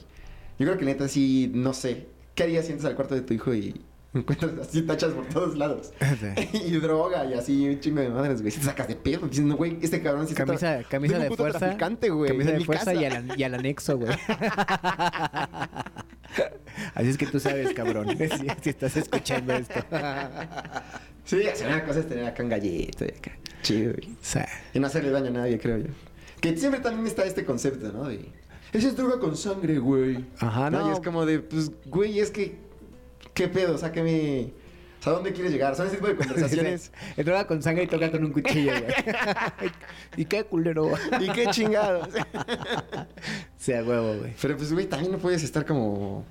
Yo 0.57 0.65
creo 0.65 0.77
que 0.79 0.85
neta 0.85 1.07
sí, 1.07 1.51
no 1.53 1.73
sé. 1.73 2.07
¿Qué 2.33 2.43
harías 2.43 2.65
si 2.65 2.71
entras 2.71 2.89
al 2.89 2.95
cuarto 2.95 3.13
de 3.13 3.21
tu 3.21 3.35
hijo 3.35 3.53
y 3.53 3.81
encuentras 4.13 4.51
así 4.61 4.81
tachas 4.83 5.11
por 5.13 5.25
todos 5.27 5.57
lados? 5.57 5.91
Sí. 6.19 6.61
y 6.65 6.71
droga 6.79 7.25
y 7.25 7.33
así 7.33 7.67
un 7.69 7.79
chingo 7.79 8.01
de 8.01 8.09
madres, 8.09 8.41
güey. 8.41 8.51
Si 8.51 8.59
te 8.59 8.65
sacas 8.65 8.87
de 8.87 8.95
pedo, 8.95 9.27
diciendo, 9.27 9.55
güey, 9.55 9.77
este 9.81 10.01
cabrón 10.01 10.25
sí 10.27 10.33
está 10.33 10.45
Camisa, 10.45 10.79
tra- 10.79 10.87
camisa 10.87 11.19
de 11.19 11.29
fuerza. 11.35 11.59
traficante, 11.59 12.09
güey. 12.09 12.31
Camisa 12.31 12.51
de 12.51 12.65
fuerza 12.65 12.93
y 12.93 13.05
al, 13.05 13.15
an- 13.15 13.31
y 13.37 13.43
al 13.43 13.53
anexo, 13.55 13.97
güey. 13.97 14.11
Así 16.95 17.09
es 17.09 17.17
que 17.17 17.25
tú 17.27 17.39
sabes, 17.39 17.73
cabrón. 17.73 18.07
Si, 18.17 18.47
si 18.61 18.69
estás 18.69 18.95
escuchando 18.97 19.53
esto. 19.53 19.79
Sí, 21.25 21.47
hacer 21.47 21.67
una 21.67 21.83
cosa 21.85 21.99
es 21.99 22.07
tener 22.07 22.25
acá 22.25 22.43
un 22.43 22.49
gallito 22.49 23.05
y 23.05 23.09
acá. 23.09 23.31
Chido, 23.61 23.93
güey. 23.93 24.15
Sí. 24.21 24.39
Y 24.73 24.79
no 24.79 24.87
hacerle 24.87 25.09
daño 25.11 25.27
a 25.27 25.31
nadie, 25.31 25.59
creo 25.59 25.77
yo. 25.77 25.87
Que 26.39 26.55
siempre 26.57 26.79
también 26.81 27.05
está 27.07 27.23
este 27.25 27.43
concepto, 27.45 27.91
¿no? 27.91 28.05
De. 28.07 28.29
Esa 28.73 28.87
es 28.89 28.95
droga 28.95 29.19
con 29.19 29.35
sangre, 29.35 29.79
güey. 29.79 30.25
Ajá, 30.39 30.69
no. 30.69 30.89
Y 30.89 30.93
es 30.93 30.99
como 30.99 31.25
de, 31.25 31.39
pues, 31.39 31.71
güey, 31.85 32.19
es 32.19 32.31
que. 32.31 32.57
¿Qué 33.37 33.47
pedo? 33.47 33.77
Sácame. 33.77 34.51
O 34.99 35.03
sea, 35.03 35.11
¿a 35.11 35.15
dónde 35.15 35.31
quieres 35.31 35.51
llegar? 35.51 35.75
Son 35.75 35.85
ese 35.85 35.97
tipo 35.97 36.07
de 36.07 36.15
conversaciones. 36.17 36.91
Droga 37.15 37.45
con 37.45 37.61
sangre 37.61 37.83
y 37.83 37.87
toca 37.87 38.09
con 38.11 38.25
un 38.25 38.31
cuchillo, 38.33 38.71
güey. 38.71 38.93
¿Y 40.17 40.25
qué 40.25 40.43
culero? 40.43 40.91
¿Y 41.21 41.29
qué 41.29 41.45
chingados? 41.51 42.09
Sea 43.57 43.83
huevo, 43.83 44.17
güey. 44.19 44.33
Pero 44.41 44.57
pues, 44.57 44.73
güey, 44.73 44.87
también 44.87 45.11
no 45.11 45.17
puedes 45.19 45.43
estar 45.43 45.65
como. 45.65 46.25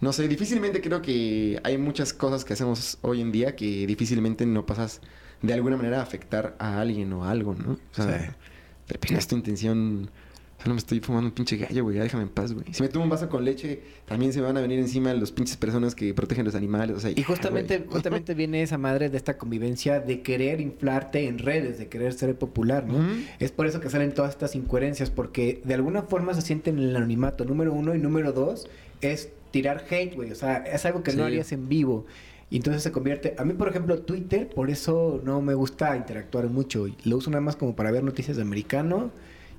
No 0.00 0.12
sé, 0.12 0.26
difícilmente 0.26 0.80
creo 0.80 1.00
que 1.00 1.60
hay 1.62 1.78
muchas 1.78 2.12
cosas 2.12 2.44
que 2.44 2.54
hacemos 2.54 2.98
hoy 3.02 3.20
en 3.20 3.30
día 3.30 3.54
que 3.54 3.86
difícilmente 3.86 4.44
no 4.46 4.66
pasas 4.66 5.00
de 5.42 5.52
alguna 5.54 5.76
manera 5.76 6.00
a 6.00 6.02
afectar 6.02 6.56
a 6.58 6.80
alguien 6.80 7.12
o 7.12 7.24
a 7.24 7.30
algo, 7.30 7.54
¿no? 7.54 7.72
O 7.72 7.78
sea, 7.94 8.06
Sí. 8.06 8.10
de 8.88 8.92
repente 8.94 9.18
es 9.18 9.26
tu 9.28 9.36
intención. 9.36 10.10
Sea, 10.62 10.68
no 10.68 10.74
me 10.74 10.78
estoy 10.78 11.00
fumando 11.00 11.28
un 11.28 11.34
pinche 11.34 11.56
gallo, 11.56 11.82
güey, 11.82 11.96
ya 11.96 12.04
déjame 12.04 12.22
en 12.22 12.28
paz, 12.28 12.52
güey. 12.52 12.66
Si 12.72 12.82
me 12.82 12.88
tomo 12.88 13.04
un 13.04 13.10
vaso 13.10 13.28
con 13.28 13.44
leche, 13.44 13.80
también 14.06 14.32
se 14.32 14.40
van 14.40 14.56
a 14.56 14.60
venir 14.60 14.78
encima 14.78 15.12
los 15.14 15.32
pinches 15.32 15.56
personas 15.56 15.94
que 15.96 16.14
protegen 16.14 16.44
los 16.44 16.54
animales, 16.54 16.96
o 16.96 17.00
sea, 17.00 17.10
Y 17.10 17.22
justamente, 17.24 17.78
güey. 17.78 17.90
justamente 17.90 18.34
viene 18.34 18.62
esa 18.62 18.78
madre 18.78 19.10
de 19.10 19.16
esta 19.16 19.36
convivencia 19.38 19.98
de 19.98 20.22
querer 20.22 20.60
inflarte 20.60 21.26
en 21.26 21.38
redes, 21.38 21.78
de 21.78 21.88
querer 21.88 22.12
ser 22.12 22.36
popular, 22.36 22.86
¿no? 22.86 23.04
Es 23.40 23.50
por 23.50 23.66
eso 23.66 23.80
que 23.80 23.90
salen 23.90 24.12
todas 24.12 24.30
estas 24.30 24.54
incoherencias, 24.54 25.10
porque 25.10 25.60
de 25.64 25.74
alguna 25.74 26.02
forma 26.02 26.32
se 26.34 26.42
sienten 26.42 26.78
en 26.78 26.90
el 26.90 26.96
anonimato, 26.96 27.44
número 27.44 27.72
uno, 27.72 27.94
y 27.94 27.98
número 27.98 28.32
dos, 28.32 28.68
es 29.00 29.30
tirar 29.50 29.84
hate, 29.90 30.14
güey. 30.14 30.30
O 30.30 30.36
sea, 30.36 30.58
es 30.58 30.86
algo 30.86 31.02
que 31.02 31.12
no 31.12 31.24
harías 31.24 31.50
en 31.50 31.68
vivo. 31.68 32.06
Y 32.50 32.56
entonces 32.56 32.82
se 32.82 32.92
convierte. 32.92 33.34
A 33.38 33.44
mí, 33.44 33.54
por 33.54 33.68
ejemplo, 33.68 33.98
Twitter, 34.02 34.48
por 34.48 34.70
eso 34.70 35.20
no 35.24 35.40
me 35.40 35.54
gusta 35.54 35.96
interactuar 35.96 36.48
mucho. 36.48 36.86
Lo 37.04 37.16
uso 37.16 37.30
nada 37.30 37.40
más 37.40 37.56
como 37.56 37.74
para 37.74 37.90
ver 37.90 38.04
noticias 38.04 38.36
de 38.36 38.42
americano 38.42 39.10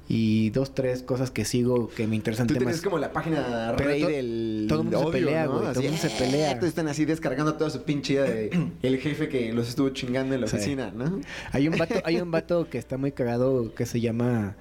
y 0.09 0.49
dos, 0.49 0.75
tres 0.75 1.01
cosas 1.01 1.31
que 1.31 1.45
sigo 1.45 1.87
que 1.89 2.07
me 2.07 2.15
interesan 2.17 2.45
temas. 2.47 2.75
es 2.75 2.81
como 2.81 2.97
la 2.99 3.13
página 3.13 3.71
rey 3.71 4.01
to- 4.01 4.07
del 4.09 4.65
todo 4.67 4.79
el 4.81 4.85
mundo 4.85 5.05
se 5.05 5.11
pelea, 5.11 5.45
¿no? 5.45 5.51
todo 5.59 5.69
el 5.71 5.75
mundo 5.91 5.97
se 5.97 6.07
"Eh", 6.07 6.11
pelea. 6.19 6.51
están 6.51 6.87
así 6.89 7.05
descargando 7.05 7.53
toda 7.55 7.69
su 7.69 7.83
pinche 7.83 8.13
idea 8.15 8.23
de 8.25 8.49
el 8.81 8.97
jefe 8.99 9.29
que 9.29 9.53
los 9.53 9.69
estuvo 9.69 9.89
chingando 9.89 10.35
en 10.35 10.41
la 10.41 10.47
Sí. 10.47 10.57
oficina, 10.57 10.91
¿no? 10.95 11.21
Hay 11.51 11.67
un 11.69 11.77
vato, 11.77 11.95
hay 12.03 12.17
un 12.19 12.31
vato 12.31 12.69
que 12.69 12.77
está 12.77 12.97
muy 12.97 13.11
cagado 13.13 13.73
que 13.73 13.85
se 13.85 14.01
llama 14.01 14.55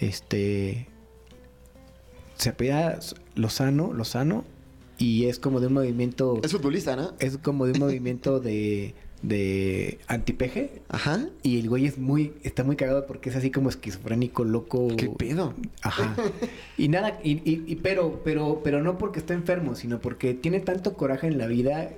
este 0.00 0.86
se 2.36 2.48
apellida 2.48 2.98
Lozano, 3.34 3.92
Lozano 3.92 4.44
y 4.96 5.26
es 5.26 5.38
como 5.38 5.60
de 5.60 5.66
un 5.66 5.74
movimiento 5.74 6.40
Es 6.42 6.52
futbolista, 6.52 6.96
¿no? 6.96 7.12
es 7.18 7.36
como 7.38 7.66
de 7.66 7.72
un 7.72 7.80
movimiento 7.80 8.40
de 8.40 8.94
de 9.22 9.98
antipeje 10.06 10.80
Ajá. 10.88 11.26
y 11.42 11.60
el 11.60 11.68
güey 11.68 11.86
es 11.86 11.98
muy 11.98 12.32
está 12.42 12.64
muy 12.64 12.76
cagado 12.76 13.06
porque 13.06 13.28
es 13.30 13.36
así 13.36 13.50
como 13.50 13.68
esquizofrénico, 13.68 14.44
loco. 14.44 14.88
¿Qué 14.96 15.08
pedo? 15.08 15.54
Ajá. 15.82 16.14
Y 16.78 16.88
nada, 16.88 17.18
y, 17.22 17.32
y- 17.50 17.62
y- 17.66 17.76
pero, 17.76 18.22
pero, 18.24 18.62
pero 18.64 18.82
no 18.82 18.96
porque 18.96 19.18
está 19.18 19.34
enfermo, 19.34 19.74
sino 19.74 20.00
porque 20.00 20.32
tiene 20.32 20.60
tanto 20.60 20.94
coraje 20.94 21.26
en 21.26 21.36
la 21.36 21.46
vida, 21.46 21.90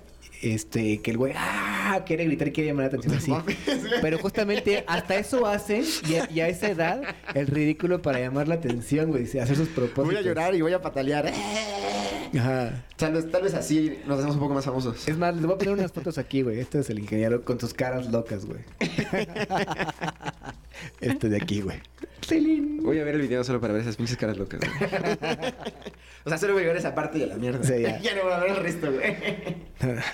este, 0.43 1.01
que 1.03 1.13
el 1.13 1.19
güey, 1.19 1.35
ah, 1.37 2.03
quiere 2.05 2.25
gritar 2.25 2.49
y 2.49 2.51
quiere 2.53 2.71
llamar 2.71 2.93
la 2.93 2.99
atención 2.99 3.15
así. 3.15 3.55
Pero 4.01 4.19
justamente 4.19 4.83
hasta 4.89 5.15
eso 5.17 5.47
hace, 5.47 5.85
y 6.09 6.15
a, 6.17 6.29
y 6.29 6.41
a 6.41 6.49
esa 6.49 6.69
edad, 6.69 7.03
el 7.35 7.47
ridículo 7.47 8.03
para 8.03 8.19
llamar 8.19 8.49
la 8.49 8.57
atención, 8.57 9.11
güey, 9.11 9.23
hacer 9.25 9.55
sus 9.55 9.69
propósitos. 9.69 10.07
Voy 10.07 10.17
a 10.17 10.23
llorar 10.23 10.55
y 10.57 10.63
voy 10.63 10.73
a 10.73 10.83
patalear. 10.83 11.33
Ajá. 12.39 12.85
Tal 12.97 13.13
vez, 13.13 13.31
tal 13.31 13.43
vez 13.43 13.55
así 13.55 13.99
nos 14.07 14.19
hacemos 14.19 14.37
un 14.37 14.43
poco 14.43 14.55
más 14.55 14.65
famosos. 14.65 15.09
Es 15.09 15.17
más, 15.17 15.35
les 15.35 15.45
voy 15.45 15.55
a 15.55 15.59
poner 15.59 15.75
unas 15.75 15.93
fotos 15.93 16.19
aquí, 16.19 16.43
güey. 16.43 16.61
Este 16.61 16.79
es 16.79 16.91
el 16.91 16.99
ingeniero 16.99 17.45
con 17.45 17.61
sus 17.61 17.75
caras 17.75 18.11
locas, 18.11 18.47
güey. 18.47 18.61
este 21.01 21.29
de 21.29 21.37
aquí, 21.37 21.61
güey. 21.61 21.81
Voy 22.83 22.99
a 22.99 23.05
ver 23.05 23.17
el 23.17 23.23
video 23.23 23.45
solo 23.45 23.61
para 23.61 23.75
ver 23.75 23.83
esas 23.83 23.97
pinches 23.97 24.17
caras 24.17 24.39
locas. 24.39 24.61
güey. 24.61 24.73
o 26.25 26.29
sea, 26.29 26.39
solo 26.39 26.55
voy 26.55 26.65
a 26.65 26.69
ver 26.69 26.77
esa 26.77 26.95
parte 26.95 27.19
de 27.19 27.27
la 27.27 27.37
mierda. 27.37 27.63
Sí, 27.65 27.83
ya. 27.83 27.99
ya 28.01 28.15
no 28.15 28.23
voy 28.23 28.33
a 28.33 28.39
ver 28.39 28.51
el 28.51 28.57
resto, 28.57 28.93
güey. 28.93 29.17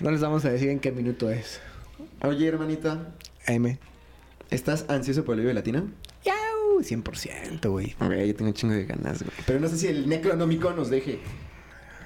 No 0.00 0.10
les 0.10 0.20
vamos 0.20 0.44
a 0.44 0.50
decir 0.50 0.70
en 0.70 0.80
qué 0.80 0.90
minuto 0.90 1.30
es. 1.30 1.60
Oye, 2.22 2.48
hermanita, 2.48 3.14
M. 3.46 3.78
¿estás 4.50 4.86
ansioso 4.88 5.24
por 5.24 5.34
el 5.34 5.42
video 5.42 5.54
latino? 5.54 5.88
¡Yau! 6.24 6.80
100%, 6.80 7.70
güey. 7.70 7.94
Güey, 8.00 8.28
yo 8.28 8.34
tengo 8.34 8.50
un 8.50 8.54
chingo 8.54 8.74
de 8.74 8.86
ganas, 8.86 9.22
güey. 9.22 9.34
Pero 9.46 9.60
no 9.60 9.68
sé 9.68 9.76
si 9.76 9.86
el 9.86 10.08
Necronómico 10.08 10.72
nos 10.72 10.90
deje. 10.90 11.20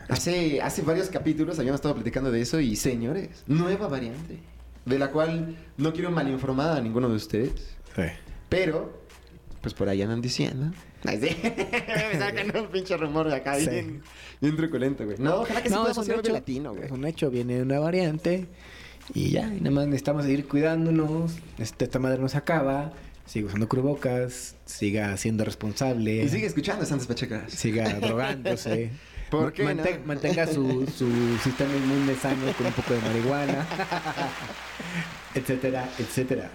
Hace, 0.09 0.61
hace 0.63 0.83
varios 0.83 1.09
capítulos 1.09 1.59
habíamos 1.59 1.79
estado 1.79 1.95
platicando 1.95 2.31
de 2.31 2.41
eso 2.41 2.61
y, 2.61 2.77
señores, 2.77 3.45
nueva 3.47 3.89
variante. 3.89 4.39
De 4.85 4.99
la 4.99 5.11
cual 5.11 5.57
no 5.77 5.93
quiero 5.93 6.11
malinformar 6.11 6.77
a 6.77 6.81
ninguno 6.81 7.09
de 7.09 7.17
ustedes. 7.17 7.77
Sí. 7.95 8.03
Pero, 8.49 9.03
pues 9.61 9.75
por 9.75 9.89
ahí 9.89 10.03
andan 10.03 10.21
diciendo. 10.21 10.73
Ay, 11.05 11.21
sí. 11.21 11.37
Me 12.13 12.19
sacan 12.19 12.57
un 12.57 12.67
pinche 12.69 12.97
rumor 12.97 13.29
de 13.29 13.37
acá 13.37 13.55
Sí. 13.59 13.69
bien, 13.71 14.03
bien 14.41 14.57
truculento, 14.57 15.05
güey. 15.05 15.17
No, 15.19 15.37
ojalá 15.43 15.63
que 15.63 15.69
sí 15.69 15.75
No, 15.75 15.83
es 15.87 15.95
podamos 15.97 16.09
un 16.15 16.21
hecho. 16.21 16.33
latino, 16.33 16.73
güey. 16.75 16.87
Es 16.87 16.91
un 16.93 17.05
hecho, 17.05 17.31
viene 17.31 17.63
una 17.63 17.79
variante. 17.79 18.47
Y 19.15 19.31
ya, 19.31 19.47
y 19.53 19.59
nada 19.61 19.71
más 19.71 19.87
necesitamos 19.87 20.25
seguir 20.25 20.47
cuidándonos. 20.47 21.35
Este, 21.59 21.85
esta 21.85 21.99
madre 21.99 22.19
nos 22.21 22.35
acaba. 22.35 22.93
Siga 23.27 23.47
usando 23.47 23.69
cubrebocas. 23.69 24.57
Siga 24.65 25.17
siendo 25.17 25.45
responsable. 25.45 26.23
Y 26.25 26.29
sigue 26.29 26.47
escuchando 26.47 26.85
Santas 26.85 27.07
Pachecas. 27.07 27.53
Siga 27.53 27.93
drogándose. 28.01 28.91
¿Por 29.41 29.53
qué 29.53 29.75
no? 29.75 29.83
Mantenga 30.05 30.47
su, 30.47 30.87
su 30.87 31.39
sistema 31.43 31.75
inmune 31.75 32.15
sano 32.17 32.53
con 32.57 32.67
un 32.67 32.73
poco 32.73 32.95
de 32.95 33.01
marihuana. 33.01 33.67
etcétera, 35.35 35.89
etcétera. 35.99 36.51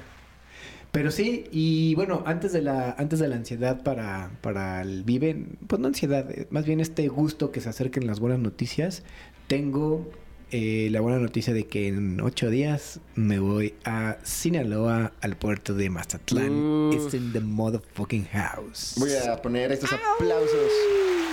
Pero 0.92 1.12
sí, 1.12 1.46
y 1.52 1.96
bueno, 1.96 2.24
antes 2.26 2.54
de 2.54 2.62
la, 2.62 2.92
antes 2.98 3.20
de 3.20 3.28
la 3.28 3.36
ansiedad 3.36 3.84
para, 3.84 4.32
para 4.42 4.82
el 4.82 5.04
Vive, 5.04 5.46
pues 5.68 5.80
no 5.80 5.88
ansiedad, 5.88 6.30
eh, 6.32 6.48
más 6.50 6.66
bien 6.66 6.80
este 6.80 7.08
gusto 7.08 7.52
que 7.52 7.62
se 7.62 7.70
acerquen 7.70 8.08
las 8.08 8.20
buenas 8.20 8.40
noticias, 8.40 9.04
tengo 9.48 10.10
eh, 10.52 10.88
la 10.92 11.02
buena 11.02 11.20
noticia 11.20 11.54
de 11.54 11.68
que 11.68 11.88
en 11.88 12.22
ocho 12.22 12.50
días 12.50 13.00
me 13.16 13.40
voy 13.40 13.76
a 13.84 14.18
Sinaloa, 14.24 15.14
al 15.22 15.36
puerto 15.38 15.74
de 15.74 15.90
Mazatlán. 15.90 16.92
It's 16.94 17.14
in 17.14 17.34
the 17.34 17.42
motherfucking 17.42 18.28
house. 18.32 18.96
Voy 18.98 19.12
a 19.14 19.42
poner 19.42 19.72
estos 19.72 19.92
aplausos 19.94 20.72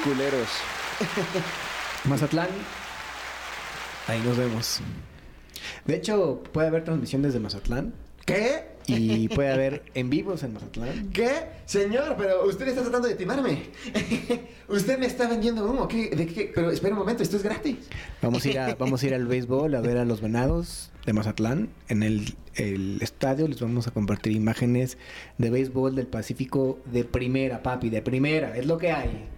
culeros. 0.05 0.49
Mazatlán, 2.05 2.49
ahí 4.09 4.21
nos 4.23 4.37
vemos. 4.37 4.81
De 5.87 5.97
hecho, 5.97 6.43
puede 6.53 6.69
haber 6.69 6.85
transmisión 6.85 7.23
desde 7.23 7.41
Mazatlán 7.41 7.95
¿Qué? 8.25 8.74
Y 8.87 9.29
puede 9.29 9.53
haber 9.53 9.83
en 9.95 10.11
vivos 10.11 10.43
en 10.43 10.55
Mazatlán. 10.55 11.11
¿Qué? 11.11 11.31
Señor, 11.65 12.17
pero 12.19 12.47
usted 12.47 12.69
está 12.69 12.83
tratando 12.83 13.09
de 13.09 13.15
timarme. 13.15 13.63
usted 14.69 14.99
me 14.99 15.07
está 15.07 15.29
vendiendo 15.29 15.65
humo. 15.69 15.89
¿Qué? 15.89 16.11
¿De 16.11 16.27
qué? 16.27 16.53
Pero 16.55 16.71
espera 16.71 16.95
un 16.95 17.01
momento, 17.01 17.23
esto 17.23 17.37
es 17.37 17.43
gratis. 17.43 17.77
Vamos 18.23 18.45
a 18.45 18.49
ir 18.49 18.59
a, 18.59 18.75
vamos 18.75 19.03
a 19.03 19.07
ir 19.07 19.15
al 19.15 19.27
béisbol 19.27 19.75
a 19.75 19.81
ver 19.81 19.99
a 19.99 20.05
los 20.05 20.21
venados 20.21 20.91
de 21.07 21.13
Mazatlán. 21.13 21.71
En 21.89 22.03
el, 22.03 22.35
el 22.55 22.99
estadio 23.01 23.49
les 23.49 23.61
vamos 23.61 23.87
a 23.87 23.91
compartir 23.91 24.33
imágenes 24.33 24.99
de 25.39 25.51
béisbol 25.51 25.95
del 25.95 26.07
Pacífico 26.07 26.79
de 26.85 27.05
primera, 27.05 27.63
papi, 27.63 27.91
de 27.91 28.03
primera. 28.03 28.57
Es 28.57 28.67
lo 28.67 28.79
que 28.79 28.93
hay. 28.93 29.29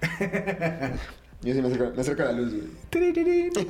Yo 1.42 1.52
sí 1.52 1.60
me 1.60 1.68
acerco, 1.68 1.92
me 1.94 2.00
acerco 2.00 2.22
a 2.22 2.26
la 2.26 2.32
luz, 2.32 2.52
güey. 2.54 2.66
Tirirín. 2.90 3.52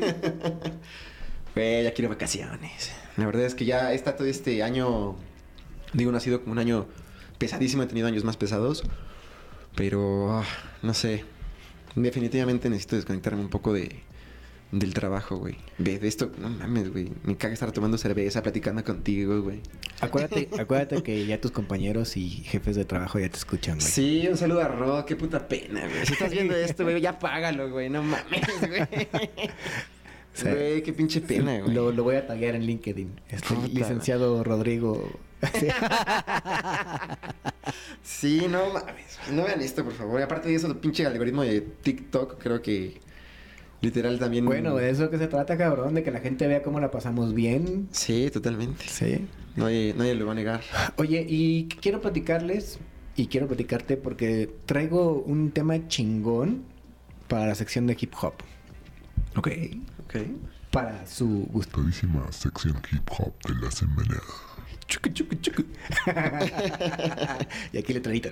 Güey, 1.55 1.85
ya 1.85 1.95
quiero 1.95 2.09
vacaciones. 2.09 2.91
La 3.17 3.27
verdad 3.27 3.45
es 3.45 3.55
que 3.55 3.65
ya 3.65 3.93
está 3.93 4.17
todo 4.17 4.27
este 4.27 4.63
año. 4.63 5.17
Digo, 5.93 6.11
no 6.11 6.19
ha 6.19 6.21
sido 6.21 6.41
como 6.41 6.53
un 6.53 6.59
año 6.59 6.87
pesadísimo. 7.39 7.83
He 7.83 7.87
tenido 7.87 8.07
años 8.07 8.25
más 8.25 8.37
pesados. 8.37 8.85
Pero, 9.77 10.33
ah, 10.33 10.45
no 10.83 10.95
sé. 10.95 11.25
Definitivamente 11.95 12.69
necesito 12.69 12.97
desconectarme 12.97 13.41
un 13.41 13.51
poco 13.51 13.73
de, 13.73 14.01
del 14.73 14.95
trabajo, 14.95 15.37
güey. 15.37 15.57
De, 15.79 16.01
de 16.01 16.09
esto, 16.09 16.33
no 16.39 16.49
mames, 16.51 16.91
güey. 16.91 17.13
Me 17.23 17.37
caga 17.37 17.55
estar 17.55 17.71
tomando 17.71 17.99
cerveza, 17.99 18.43
platicando 18.43 18.83
contigo, 18.83 19.43
güey. 19.43 19.61
Acuérdate, 20.01 20.49
acuérdate 20.59 21.03
que 21.05 21.25
ya 21.25 21.41
tus 21.41 21.53
compañeros 21.53 22.17
y 22.17 22.29
jefes 22.29 22.75
de 22.75 22.85
trabajo 22.85 23.21
ya 23.21 23.29
te 23.29 23.37
escuchan, 23.37 23.79
güey. 23.79 23.89
Sí, 23.89 24.27
un 24.29 24.37
saludo 24.37 24.63
a 24.63 24.69
Ro. 24.69 25.07
Qué 25.07 25.15
puta 25.15 25.47
pena, 25.47 25.87
güey. 25.87 26.05
Si 26.05 26.15
estás 26.15 26.33
viendo 26.33 26.57
esto, 26.57 26.83
güey, 26.83 27.01
ya 27.01 27.19
págalo, 27.19 27.71
güey. 27.71 27.89
No 27.89 28.03
mames, 28.03 28.49
güey. 28.61 28.83
Sí. 30.35 30.49
Güey, 30.49 30.83
qué 30.83 30.93
pinche 30.93 31.21
pena, 31.21 31.61
güey. 31.61 31.73
Lo, 31.73 31.93
lo 31.93 32.05
voy 32.05 32.17
a 32.17 32.27
taguear 32.27 32.55
en 32.55 32.67
LinkedIn. 32.67 33.21
Este 33.31 33.55
Puta, 33.55 33.69
licenciado 33.69 34.45
Rodrigo. 34.45 35.11
Sí. 35.59 35.69
Sí, 38.03 38.47
no 38.51 38.67
mames. 38.71 39.19
No 39.33 39.45
vean 39.45 39.61
esto, 39.61 39.83
por 39.85 39.95
favor. 39.95 40.21
Y 40.21 40.23
aparte 40.23 40.49
de 40.49 40.55
eso, 40.55 40.67
el 40.67 40.77
pinche 40.77 41.07
algoritmo 41.07 41.43
de 41.43 41.61
TikTok, 41.63 42.39
creo 42.39 42.61
que 42.61 43.01
literal 43.81 44.19
también. 44.19 44.45
Bueno, 44.45 44.75
de 44.77 44.91
eso 44.91 45.11
que 45.11 45.19
se 45.19 45.27
trata, 45.27 45.57
cabrón, 45.57 45.95
de 45.95 46.03
que 46.03 46.11
la 46.11 46.21
gente 46.21 46.47
vea 46.47 46.63
cómo 46.63 46.81
la 46.81 46.91
pasamos 46.91 47.35
bien. 47.35 47.89
Sí, 47.93 48.31
totalmente. 48.31 48.85
Sí. 48.89 49.27
Nadie, 49.57 49.95
nadie 49.97 50.15
lo 50.15 50.27
va 50.27 50.33
a 50.33 50.35
negar. 50.35 50.61
Oye, 50.97 51.25
y 51.29 51.69
quiero 51.81 52.01
platicarles 52.01 52.79
y 53.17 53.29
quiero 53.29 53.47
platicarte 53.47 53.97
porque 53.97 54.51
traigo 54.67 55.23
un 55.23 55.51
tema 55.53 55.89
chingón 55.89 56.65
para 57.29 57.47
la 57.47 57.55
sección 57.55 57.87
de 57.87 57.97
hip 57.99 58.13
hop. 58.21 58.35
Ok, 59.37 59.49
ok. 60.15 60.27
Para 60.71 61.07
su 61.07 61.47
gusto. 61.51 61.81
Todísima 61.81 62.31
sección 62.33 62.81
hip 62.93 63.09
hop 63.19 63.33
de 63.47 63.55
la 63.65 63.71
semana. 63.71 64.21
Chucu, 64.87 65.09
chucu, 65.11 65.37
chucu. 65.37 65.65
y 67.73 67.79
aquí 67.79 67.93
le 67.93 68.01
traído. 68.01 68.31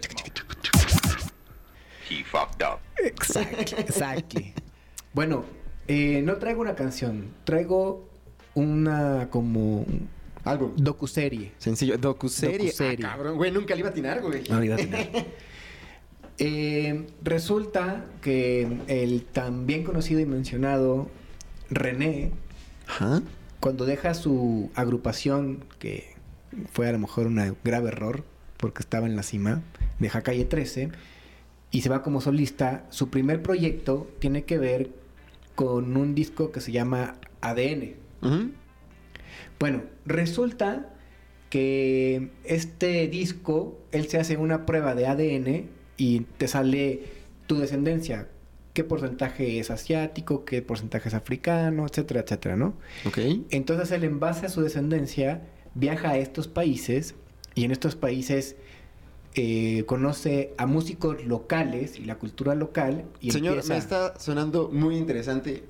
He 2.11 2.25
fucked 2.25 2.62
up. 2.62 2.81
Exacto, 2.99 3.77
exacto. 3.79 4.40
Bueno, 5.14 5.45
eh, 5.88 6.21
no 6.23 6.37
traigo 6.37 6.61
una 6.61 6.75
canción, 6.75 7.33
traigo 7.45 8.09
una 8.55 9.29
como 9.31 9.87
Álbum. 10.45 10.73
docuserie. 10.77 11.53
Sencillo. 11.59 11.97
Docuserie. 11.97 12.66
Docuserie. 12.66 13.07
Ah, 13.07 13.12
cabrón, 13.12 13.37
güey. 13.37 13.51
Nunca 13.51 13.75
le 13.75 13.81
iba 13.81 13.88
a 13.88 13.92
atinar, 13.92 14.21
güey. 14.21 14.42
No, 14.49 14.62
iba 14.62 14.75
a 14.75 14.79
tener. 14.79 15.27
Eh, 16.38 17.07
resulta 17.23 18.07
que 18.23 18.66
el 18.88 19.27
tan 19.27 19.66
bien 19.66 19.85
conocido 19.85 20.18
y 20.18 20.27
mencionado 20.27 21.09
René, 21.75 22.33
cuando 23.61 23.87
deja 23.87 24.15
su 24.15 24.71
agrupación, 24.75 25.65
que 25.79 26.15
fue 26.73 26.89
a 26.89 26.93
lo 26.93 26.99
mejor 26.99 27.27
un 27.27 27.57
grave 27.65 27.89
error, 27.89 28.25
porque 28.57 28.83
estaba 28.83 29.07
en 29.07 29.17
la 29.17 29.23
cima, 29.23 29.63
deja 29.99 30.23
Calle 30.23 30.45
13 30.45 30.91
y 31.71 31.81
se 31.81 31.89
va 31.89 32.03
como 32.03 32.21
solista, 32.21 32.85
su 32.91 33.09
primer 33.09 33.43
proyecto 33.43 34.11
tiene 34.19 34.45
que 34.45 34.59
ver 34.59 34.91
con 35.55 35.97
un 35.97 36.15
disco 36.15 36.53
que 36.53 36.61
se 36.61 36.73
llama 36.73 37.17
ADN. 37.41 37.95
Bueno, 39.59 39.83
resulta 40.05 40.91
que 41.49 42.31
este 42.45 43.09
disco, 43.09 43.79
él 43.91 44.09
se 44.09 44.19
hace 44.19 44.37
una 44.37 44.67
prueba 44.67 44.95
de 44.95 45.07
ADN 45.07 45.69
y 45.97 46.21
te 46.39 46.49
sale 46.49 47.05
tu 47.47 47.59
descendencia. 47.59 48.29
¿Qué 48.73 48.85
porcentaje 48.85 49.59
es 49.59 49.71
asiático? 49.71 50.45
¿Qué 50.45 50.63
porcentaje 50.63 51.09
es 51.09 51.15
africano? 51.15 51.87
Etcétera, 51.87 52.21
etcétera, 52.21 52.57
¿no? 52.57 52.75
Ok. 53.05 53.19
Entonces 53.51 53.91
él 53.91 54.05
en 54.05 54.19
base 54.19 54.47
a 54.47 54.49
su 54.49 54.63
descendencia 54.63 55.43
viaja 55.75 56.11
a 56.11 56.19
estos 56.19 56.49
países 56.49 57.15
y 57.55 57.65
en 57.65 57.71
estos 57.71 57.97
países 57.97 58.57
eh, 59.35 59.85
conoce 59.87 60.55
a 60.59 60.67
músicos 60.67 61.25
locales 61.25 61.99
y 61.99 62.05
la 62.05 62.17
cultura 62.17 62.55
local 62.55 63.05
y 63.21 63.31
Señor, 63.31 63.55
empieza... 63.55 63.75
me 63.75 63.79
está 63.79 64.19
sonando 64.19 64.69
muy 64.73 64.97
interesante 64.97 65.65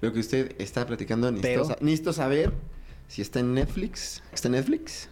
lo 0.00 0.12
que 0.12 0.20
usted 0.20 0.54
está 0.58 0.86
platicando. 0.86 1.30
Necesito, 1.30 1.62
Pero- 1.68 1.76
necesito 1.80 2.12
saber 2.12 2.52
si 3.08 3.22
está 3.22 3.40
en 3.40 3.54
Netflix. 3.54 4.22
¿Está 4.32 4.48
en 4.48 4.52
Netflix? 4.52 5.08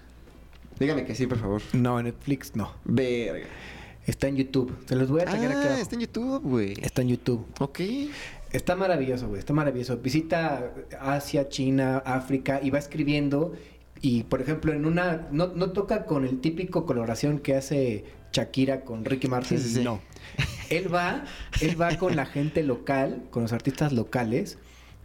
Dígame 0.79 1.05
que 1.05 1.14
sí, 1.14 1.27
por 1.27 1.38
favor. 1.38 1.62
No, 1.72 1.99
en 1.99 2.07
Netflix 2.07 2.55
no. 2.55 2.72
Verga. 2.85 3.46
Está 4.06 4.28
en 4.28 4.36
YouTube. 4.36 4.72
Se 4.86 4.94
los 4.94 5.10
voy 5.10 5.20
a 5.20 5.24
aquí 5.24 5.44
Ah, 5.44 5.78
está 5.80 5.96
en 5.96 6.02
YouTube, 6.02 6.42
güey. 6.42 6.74
Está 6.80 7.02
en 7.02 7.08
YouTube. 7.08 7.44
Ok. 7.58 7.80
Está 8.52 8.76
maravilloso, 8.76 9.26
güey. 9.28 9.40
Está 9.40 9.52
maravilloso. 9.52 9.96
Visita 9.98 10.72
Asia, 11.00 11.48
China, 11.48 11.98
África 11.98 12.60
y 12.62 12.70
va 12.70 12.78
escribiendo. 12.78 13.54
Y, 14.00 14.22
por 14.24 14.40
ejemplo, 14.40 14.72
en 14.72 14.86
una... 14.86 15.26
No, 15.32 15.48
no 15.48 15.70
toca 15.72 16.04
con 16.04 16.24
el 16.24 16.40
típico 16.40 16.86
coloración 16.86 17.40
que 17.40 17.56
hace 17.56 18.04
Shakira 18.32 18.82
con 18.82 19.04
Ricky 19.04 19.26
Martin. 19.26 19.58
Sí, 19.58 19.64
sí, 19.68 19.74
sí. 19.76 19.84
No. 19.84 20.00
Él 20.70 20.92
va, 20.92 21.24
él 21.60 21.80
va 21.80 21.96
con 21.96 22.14
la 22.14 22.26
gente 22.26 22.62
local, 22.62 23.24
con 23.30 23.42
los 23.42 23.52
artistas 23.52 23.92
locales. 23.92 24.58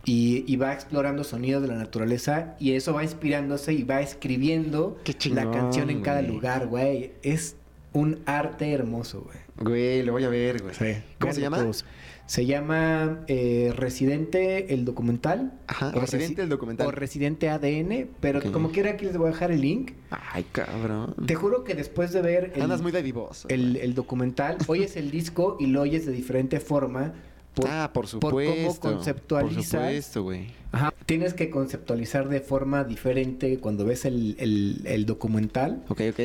Y, 0.03 0.43
y 0.51 0.55
va 0.55 0.73
explorando 0.73 1.23
sonidos 1.23 1.61
de 1.61 1.67
la 1.67 1.75
naturaleza. 1.75 2.55
Y 2.59 2.73
eso 2.73 2.93
va 2.93 3.03
inspirándose 3.03 3.73
y 3.73 3.83
va 3.83 4.01
escribiendo 4.01 4.97
la 5.31 5.49
canción 5.51 5.89
en 5.89 6.01
cada 6.01 6.21
güey. 6.21 6.31
lugar, 6.31 6.67
güey. 6.67 7.11
Es 7.21 7.55
un 7.93 8.19
arte 8.25 8.71
hermoso, 8.71 9.21
güey. 9.21 9.37
Güey, 9.57 10.03
lo 10.03 10.13
voy 10.13 10.23
a 10.23 10.29
ver, 10.29 10.61
güey. 10.61 10.73
¿Cómo 10.75 10.93
Vean 11.19 11.35
se 11.35 11.41
llama? 11.41 11.57
todos. 11.59 11.85
Se 12.25 12.45
llama 12.45 13.25
eh, 13.27 13.73
Residente 13.75 14.73
el 14.73 14.85
documental. 14.85 15.51
Ajá, 15.67 15.91
O 15.93 15.99
Residente 15.99 16.35
Resi- 16.41 16.43
el 16.43 16.49
documental. 16.49 16.87
O 16.87 16.91
Residente 16.91 17.49
ADN. 17.49 18.07
Pero 18.21 18.41
como 18.53 18.71
quiera, 18.71 18.91
aquí 18.91 19.05
les 19.05 19.17
voy 19.17 19.27
a 19.27 19.31
dejar 19.31 19.51
el 19.51 19.59
link. 19.59 19.91
Ay, 20.09 20.45
cabrón. 20.53 21.13
Te 21.27 21.35
juro 21.35 21.65
que 21.65 21.73
después 21.75 22.13
de 22.13 22.21
ver 22.21 22.53
el, 22.55 22.61
Andas 22.61 22.81
muy 22.81 22.93
dadivoso. 22.93 23.49
el, 23.49 23.71
güey. 23.73 23.83
el 23.83 23.93
documental, 23.95 24.57
oyes 24.67 24.95
el 24.95 25.11
disco 25.11 25.57
y 25.59 25.65
lo 25.67 25.81
oyes 25.81 26.05
de 26.05 26.13
diferente 26.13 26.61
forma. 26.61 27.13
Por, 27.53 27.67
ah, 27.67 27.91
por 27.93 28.03
por 28.03 28.07
supuesto. 28.07 28.79
cómo 28.79 28.95
conceptualizas. 28.95 29.55
Por 29.71 29.81
supuesto, 29.81 30.23
güey. 30.23 30.47
Ajá, 30.71 30.93
tienes 31.05 31.33
que 31.33 31.49
conceptualizar 31.49 32.29
de 32.29 32.39
forma 32.39 32.85
diferente 32.85 33.59
cuando 33.59 33.83
ves 33.83 34.05
el, 34.05 34.37
el- 34.39 34.81
el 34.85 35.05
documental. 35.05 35.83
Ok, 35.89 35.99
ok. 36.11 36.19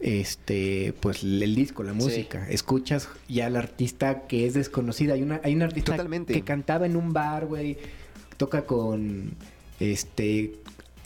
Este 0.00 0.94
pues 1.00 1.22
el 1.22 1.54
disco, 1.54 1.82
la 1.82 1.92
música. 1.92 2.46
Escuchas 2.48 3.08
ya 3.28 3.46
al 3.46 3.56
artista 3.56 4.26
que 4.26 4.46
es 4.46 4.54
desconocida. 4.54 5.14
Hay 5.14 5.22
una, 5.22 5.40
hay 5.44 5.54
un 5.54 5.62
artista 5.62 5.92
Totalmente. 5.92 6.32
que 6.32 6.42
cantaba 6.42 6.86
en 6.86 6.96
un 6.96 7.12
bar, 7.12 7.46
güey. 7.46 7.78
Toca 8.36 8.64
con 8.64 9.32
este 9.80 10.54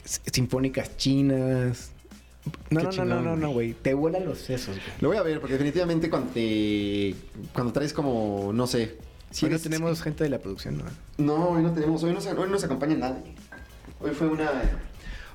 sinfónicas 0.05 0.97
chinas. 0.97 1.91
No, 2.69 2.81
no, 2.81 2.91
no, 2.91 3.05
no, 3.05 3.21
no, 3.21 3.35
no, 3.37 3.49
güey. 3.51 3.73
Te 3.73 3.93
vuelan 3.93 4.25
los 4.25 4.37
sesos, 4.39 4.75
güey. 4.75 4.87
Lo 4.99 5.07
voy 5.07 5.17
a 5.17 5.23
ver 5.23 5.39
porque 5.39 5.53
definitivamente 5.53 6.09
cuando 6.09 6.31
te... 6.33 7.15
Cuando 7.53 7.71
traes 7.71 7.93
como, 7.93 8.51
no 8.53 8.67
sé... 8.67 8.97
Si 9.31 9.45
no 9.45 9.51
eres- 9.51 9.63
tenemos 9.63 10.01
gente 10.01 10.25
de 10.25 10.29
la 10.29 10.39
producción, 10.39 10.77
¿no? 10.77 10.83
No, 11.17 11.49
hoy 11.51 11.63
no 11.63 11.71
tenemos, 11.71 12.03
hoy 12.03 12.13
no, 12.13 12.19
se- 12.21 12.33
hoy 12.33 12.49
no 12.49 12.59
se 12.59 12.65
acompaña 12.65 12.95
nadie. 12.97 13.33
Hoy 14.01 14.11
fue 14.11 14.27
una. 14.27 14.51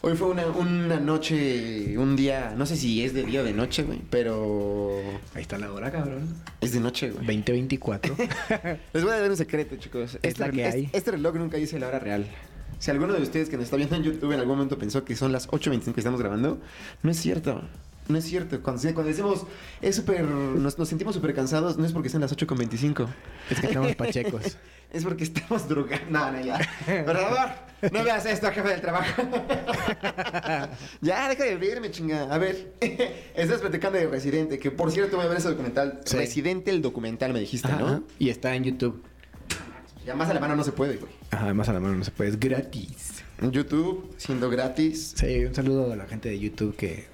Hoy 0.01 0.17
fue 0.17 0.29
una, 0.29 0.47
una 0.47 1.01
noche, 1.01 1.99
un 1.99 2.15
día, 2.15 2.55
no 2.57 2.67
sé 2.67 2.77
si 2.77 3.03
es 3.05 3.15
de 3.15 3.25
día 3.25 3.41
o 3.41 3.45
de 3.45 3.53
noche, 3.53 3.83
güey, 3.83 4.01
pero 4.11 5.01
Ahí 5.35 5.43
está 5.43 5.59
la 5.59 5.73
hora, 5.73 5.91
cabrón. 5.91 6.29
es 6.61 6.73
de 6.73 6.79
noche, 6.81 7.11
güey. 7.11 7.27
2024. 7.27 8.15
Les 8.93 9.03
voy 9.03 9.13
a 9.13 9.21
dar 9.21 9.29
un 9.31 9.37
secreto, 9.37 9.77
chicos. 9.77 10.15
Es 10.17 10.21
Este, 10.23 10.41
la 10.41 10.51
que 10.51 10.65
hay. 10.65 10.91
este 10.93 11.11
reloj 11.11 11.35
nunca 11.35 11.57
dice 11.57 11.79
la 11.81 11.89
hora 11.89 11.99
real. 11.99 12.27
Si 12.79 12.93
alguno 12.93 13.13
de 13.13 13.23
ustedes 13.23 13.49
que 13.49 13.57
nos 13.57 13.65
está 13.65 13.77
viendo 13.77 13.97
en 13.97 14.05
YouTube 14.05 14.31
en 14.33 14.39
algún 14.39 14.55
momento 14.57 14.79
pensó 14.79 15.05
que 15.05 15.17
son 15.17 15.33
las 15.33 15.49
8.25 15.49 15.95
que 15.95 16.01
estamos 16.01 16.21
grabando, 16.21 16.61
no 17.03 17.11
es 17.11 17.17
cierto. 17.19 17.63
No 18.09 18.19
es 18.19 18.25
cierto. 18.25 18.63
Cuando, 18.63 18.83
cuando 18.83 19.05
decimos 19.05 19.45
es 19.81 19.97
súper. 19.97 20.23
Nos, 20.25 20.79
nos 20.79 20.89
sentimos 20.89 21.15
súper 21.15 21.35
cansados, 21.35 21.77
no 21.77 21.85
es 21.85 21.93
porque 21.93 22.09
sean 22.09 22.23
las 22.23 22.35
8.25. 22.35 23.07
es 23.51 23.61
que 23.61 23.67
estamos 23.67 23.95
pachecos. 23.95 24.57
Es 24.91 25.05
porque 25.05 25.25
estamos 25.25 25.69
drogando. 25.69 26.07
No, 26.09 26.33
no, 26.33 26.41
ya. 26.41 26.59
Por 27.05 27.15
favor, 27.15 27.93
no 27.93 28.05
veas 28.05 28.25
esto, 28.25 28.51
jefe 28.51 28.69
del 28.71 28.81
trabajo. 28.81 29.23
ya, 31.03 31.29
deja 31.29 31.45
de 31.45 31.57
verme, 31.57 31.91
chinga. 31.91 32.33
A 32.33 32.39
ver, 32.39 32.73
estás 33.35 33.61
platicando 33.61 33.99
de 33.99 34.07
Residente, 34.07 34.59
que 34.59 34.71
por 34.71 34.91
cierto 34.91 35.17
voy 35.17 35.27
a 35.27 35.29
ver 35.29 35.37
ese 35.37 35.51
documental. 35.51 36.01
Sí. 36.07 36.17
Residente, 36.17 36.71
el 36.71 36.81
documental, 36.81 37.35
me 37.35 37.41
dijiste, 37.41 37.69
Ajá, 37.69 37.79
¿no? 37.79 38.03
Y 38.19 38.31
está 38.31 38.55
en 38.55 38.65
YouTube. 38.65 39.05
Ya 40.07 40.15
más 40.15 40.31
a 40.31 40.33
la 40.33 40.41
mano 40.41 40.57
no 40.57 40.65
se 40.65 40.73
puede, 40.73 40.97
güey. 40.97 41.13
Ajá, 41.33 41.45
además 41.45 41.69
a 41.69 41.75
la 41.75 41.81
mano 41.81 41.95
no 41.97 42.05
se 42.05 42.11
puede, 42.11 42.31
es 42.31 42.41
gratis. 42.41 43.23
YouTube, 43.43 44.15
siendo 44.17 44.49
gratis. 44.49 45.13
Sí, 45.17 45.45
un 45.45 45.55
saludo 45.55 45.93
a 45.93 45.97
la 45.97 46.07
gente 46.07 46.31
de 46.31 46.39
YouTube 46.39 46.75
que 46.77 47.07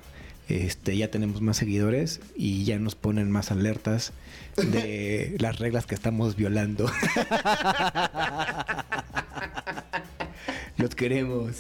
este, 0.49 0.97
ya 0.97 1.11
tenemos 1.11 1.41
más 1.41 1.57
seguidores 1.57 2.21
y 2.37 2.65
ya 2.65 2.79
nos 2.79 2.95
ponen 2.95 3.31
más 3.31 3.51
alertas 3.51 4.13
de 4.57 5.37
las 5.41 5.59
reglas 5.59 5.87
que 5.87 5.95
estamos 5.95 6.37
violando. 6.37 6.91
Los 10.77 10.95
queremos. 10.95 11.57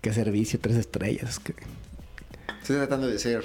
Qué 0.00 0.12
servicio, 0.12 0.60
tres 0.60 0.76
estrellas. 0.76 1.40
Estoy 2.60 2.76
tratando 2.76 3.06
de 3.08 3.18
ser 3.18 3.42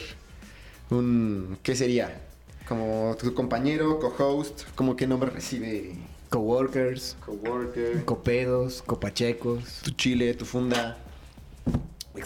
un... 0.90 1.58
¿Qué 1.64 1.76
sería? 1.76 2.22
Como 2.68 3.16
tu 3.20 3.34
compañero, 3.34 4.00
co-host, 4.00 4.64
como 4.76 4.96
qué 4.96 5.08
nombre 5.08 5.30
recibe 5.32 5.96
Coworkers, 6.30 7.16
coworker, 7.26 8.04
copedos, 8.04 8.82
copachecos. 8.82 9.80
tu 9.82 9.92
chile, 9.92 10.34
tu 10.34 10.44
funda, 10.44 10.98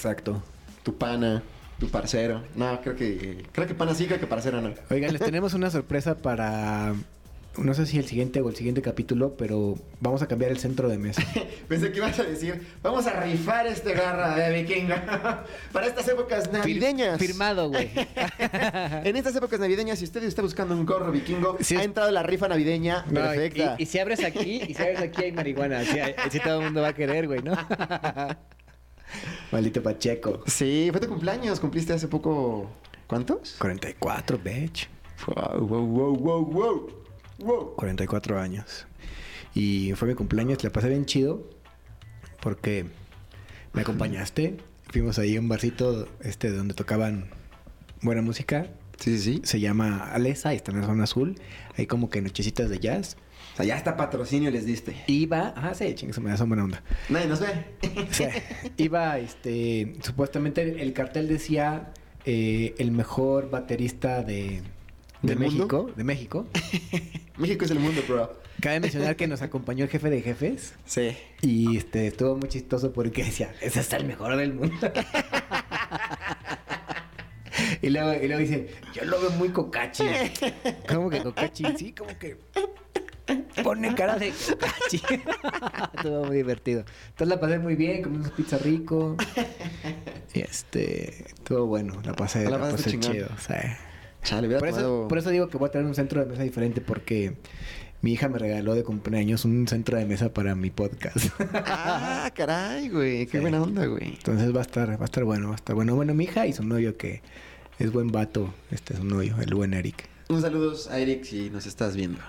Exacto. 0.02 0.42
tu 0.82 0.98
pana, 0.98 1.44
tu 1.80 1.88
parcero. 1.90 2.42
No, 2.56 2.82
creo 2.82 2.96
que 2.96 3.46
creo 3.52 3.68
que 3.68 3.76
pana 3.76 3.94
sí, 3.94 4.08
creo 4.08 4.20
que 4.20 4.26
parcero 4.26 4.60
no. 4.60 4.74
Oigan, 4.90 5.14
les 5.14 5.22
tenemos 5.26 5.54
una 5.54 5.70
sorpresa 5.70 6.18
para. 6.18 6.96
No 7.58 7.74
sé 7.74 7.86
si 7.86 8.00
el 8.00 8.06
siguiente 8.06 8.40
o 8.42 8.50
el 8.50 8.56
siguiente 8.56 8.82
capítulo, 8.82 9.36
pero 9.38 9.78
vamos 10.00 10.22
a 10.22 10.28
cambiar 10.28 10.52
el 10.52 10.58
centro 10.58 10.88
de 10.88 10.98
mesa. 10.98 11.22
Pensé 11.68 11.92
que 11.92 11.98
ibas 11.98 12.18
a 12.18 12.24
decir, 12.24 12.66
vamos 12.82 13.06
a 13.06 13.20
rifar 13.22 13.68
este 13.68 13.94
garra 13.94 14.36
de 14.38 14.64
vikingo 14.64 14.96
para 15.74 15.86
estas 15.86 16.08
épocas 16.08 16.52
navideñas. 16.52 17.20
Firmado, 17.20 17.70
güey. 17.70 17.92
En 19.04 19.16
estas 19.18 19.36
épocas 19.36 19.60
navideñas, 19.60 20.00
si 20.00 20.06
usted 20.06 20.24
está 20.24 20.42
buscando 20.42 20.74
un 20.74 20.86
gorro 20.86 21.12
vikingo, 21.12 21.58
Sí, 21.60 21.76
ha 21.76 21.84
entrado 21.84 22.10
la 22.12 22.24
rifa 22.24 22.48
navideña 22.48 23.06
No, 23.08 23.20
perfecta. 23.20 23.76
Y, 23.78 23.84
y 23.84 23.86
si 23.86 24.00
abres 24.00 24.24
aquí, 24.24 24.62
y 24.68 24.74
si 24.74 24.82
abres 24.82 25.02
aquí 25.02 25.26
hay 25.26 25.32
marihuana. 25.34 25.82
Así, 25.82 26.00
así 26.00 26.40
todo 26.40 26.60
el 26.60 26.64
mundo 26.66 26.82
va 26.82 26.88
a 26.88 26.96
querer, 26.96 27.28
güey, 27.28 27.44
¿no? 27.44 27.54
Maldito 29.52 29.84
Pacheco. 29.84 30.44
Sí, 30.48 30.90
fue 30.92 31.02
tu 31.02 31.08
cumpleaños, 31.08 31.60
cumpliste 31.60 31.94
hace 31.94 32.08
poco. 32.08 32.70
¿Cuántos? 33.08 33.56
44, 33.60 34.38
bitch. 34.38 34.90
Wow, 35.28 35.68
wow, 35.68 35.86
wow, 35.86 36.16
wow, 36.16 36.46
wow. 36.46 36.90
Wow. 37.40 37.76
44 37.76 38.40
años. 38.40 38.86
Y 39.54 39.92
fue 39.96 40.08
mi 40.08 40.16
cumpleaños, 40.16 40.64
la 40.64 40.70
pasé 40.70 40.90
bien 40.90 41.06
chido. 41.06 41.50
Porque 42.42 42.86
me 43.74 43.82
acompañaste. 43.82 44.58
Fuimos 44.90 45.20
ahí 45.20 45.36
a 45.36 45.40
un 45.40 45.50
barcito 45.50 46.08
este, 46.22 46.50
donde 46.50 46.74
tocaban 46.74 47.30
buena 48.02 48.22
música. 48.22 48.68
Sí, 48.98 49.18
sí, 49.18 49.34
sí. 49.34 49.42
Se 49.44 49.60
llama 49.60 50.12
Alesa 50.12 50.54
y 50.54 50.58
está 50.58 50.72
en 50.72 50.82
la 50.82 50.88
zona 50.88 51.04
azul. 51.04 51.36
Hay 51.78 51.88
como 51.88 52.10
que 52.10 52.22
nochecitas 52.22 52.70
de 52.70 52.80
jazz. 52.80 53.18
Sea, 53.62 53.68
ya 53.68 53.76
hasta 53.76 53.96
patrocinio 53.98 54.50
les 54.52 54.66
diste. 54.66 54.96
Iba, 55.08 55.54
ah, 55.56 55.74
sí, 55.74 55.94
chingue, 55.96 56.20
me 56.20 56.30
da 56.32 56.38
son 56.38 56.50
buena 56.50 56.64
onda. 56.64 56.84
Nadie 57.10 57.28
nos 57.28 57.40
ve. 57.40 57.48
Sea, 58.12 58.32
iba, 58.78 59.18
este, 59.20 59.96
supuestamente 60.04 60.82
el 60.82 60.94
cartel 60.94 61.28
decía 61.28 61.94
eh, 62.26 62.76
el 62.78 62.92
mejor 62.92 63.50
baterista 63.50 64.24
de, 64.24 64.62
de. 65.22 65.36
México, 65.36 65.92
de 65.96 66.04
México. 66.04 66.48
México 67.38 67.66
es 67.66 67.72
el 67.72 67.80
mundo, 67.80 68.02
bro. 68.08 68.42
Cabe 68.62 68.80
mencionar 68.80 69.16
que 69.16 69.28
nos 69.28 69.42
acompañó 69.42 69.84
el 69.86 69.90
jefe 69.90 70.10
de 70.12 70.22
jefes 70.22 70.76
Sí. 70.86 71.18
y 71.42 71.78
este 71.78 72.08
estuvo 72.08 72.36
muy 72.36 72.48
chistoso 72.48 72.94
porque 72.94 73.24
decía, 73.24 73.54
ese 73.60 73.80
es 73.80 73.92
el 73.94 74.06
mejor 74.06 74.36
del 74.38 74.54
mundo. 74.54 74.92
y, 77.82 77.90
luego, 77.90 78.14
y 78.14 78.28
luego 78.28 78.40
dice, 78.40 78.70
yo 78.94 79.06
lo 79.06 79.20
veo 79.20 79.32
muy 79.32 79.50
cocachi. 79.50 80.04
¿Cómo 80.88 81.10
que 81.10 81.24
cocachi? 81.24 81.66
Sí, 81.76 81.94
como 81.94 82.18
que 82.20 82.38
pone 83.64 83.94
cara 83.96 84.18
de 84.18 84.28
estuvo 85.96 86.26
muy 86.26 86.38
divertido. 86.38 86.84
Entonces 87.10 87.28
la 87.28 87.40
pasé 87.40 87.60
muy 87.60 87.76
bien, 87.76 88.02
comimos 88.02 88.32
pizza 88.32 88.58
rico. 88.58 89.16
Y 90.34 90.40
este, 90.42 91.26
estuvo 91.26 91.66
bueno, 91.66 92.02
la 92.04 92.14
pasé, 92.14 92.46
La 92.46 92.58
la 92.58 92.72
pasé 92.72 92.92
chingón. 92.92 93.12
chido. 93.12 93.28
o 93.36 93.40
sea. 93.40 93.78
Chale, 94.24 94.48
Por 94.60 94.68
eso, 94.68 95.08
por 95.10 95.18
eso 95.18 95.30
digo 95.32 95.48
que 95.50 95.58
voy 95.58 95.68
a 95.70 95.72
tener 95.72 95.88
un 95.88 95.96
centro 95.96 96.20
de 96.24 96.28
mesa 96.28 96.44
diferente 96.44 96.80
porque 96.80 97.34
mi 98.04 98.14
hija 98.14 98.30
me 98.30 98.38
regaló 98.38 98.76
de 98.76 98.84
cumpleaños 98.84 99.46
un 99.46 99.68
centro 99.68 99.98
de 99.98 100.06
mesa 100.06 100.32
para 100.32 100.54
mi 100.54 100.70
podcast. 100.70 101.18
Ah, 101.54 102.32
caray, 102.36 102.90
güey. 102.90 103.26
Qué 103.26 103.38
Sí. 103.38 103.42
buena 103.42 103.62
onda, 103.62 103.86
güey. 103.88 104.10
Entonces 104.10 104.54
va 104.56 104.60
a 104.60 104.62
estar, 104.62 104.90
va 104.90 105.02
a 105.02 105.06
estar 105.06 105.24
bueno, 105.24 105.48
va 105.48 105.54
a 105.54 105.56
estar 105.56 105.76
bueno. 105.76 105.96
Bueno, 105.96 106.14
mi 106.14 106.26
hija 106.26 106.46
y 106.46 106.54
su 106.54 106.64
novio 106.64 106.98
que 106.98 107.24
es 107.80 107.92
buen 107.92 108.12
vato, 108.12 108.54
este 108.70 108.94
es 108.94 109.00
su 109.00 109.06
novio, 109.06 109.36
el 109.42 109.56
buen 109.56 109.74
Eric. 109.74 110.08
Un 110.30 110.40
saludos 110.42 110.88
a 110.92 111.00
Eric 111.00 111.24
si 111.24 111.50
nos 111.50 111.66
estás 111.66 111.96
viendo. 111.96 112.20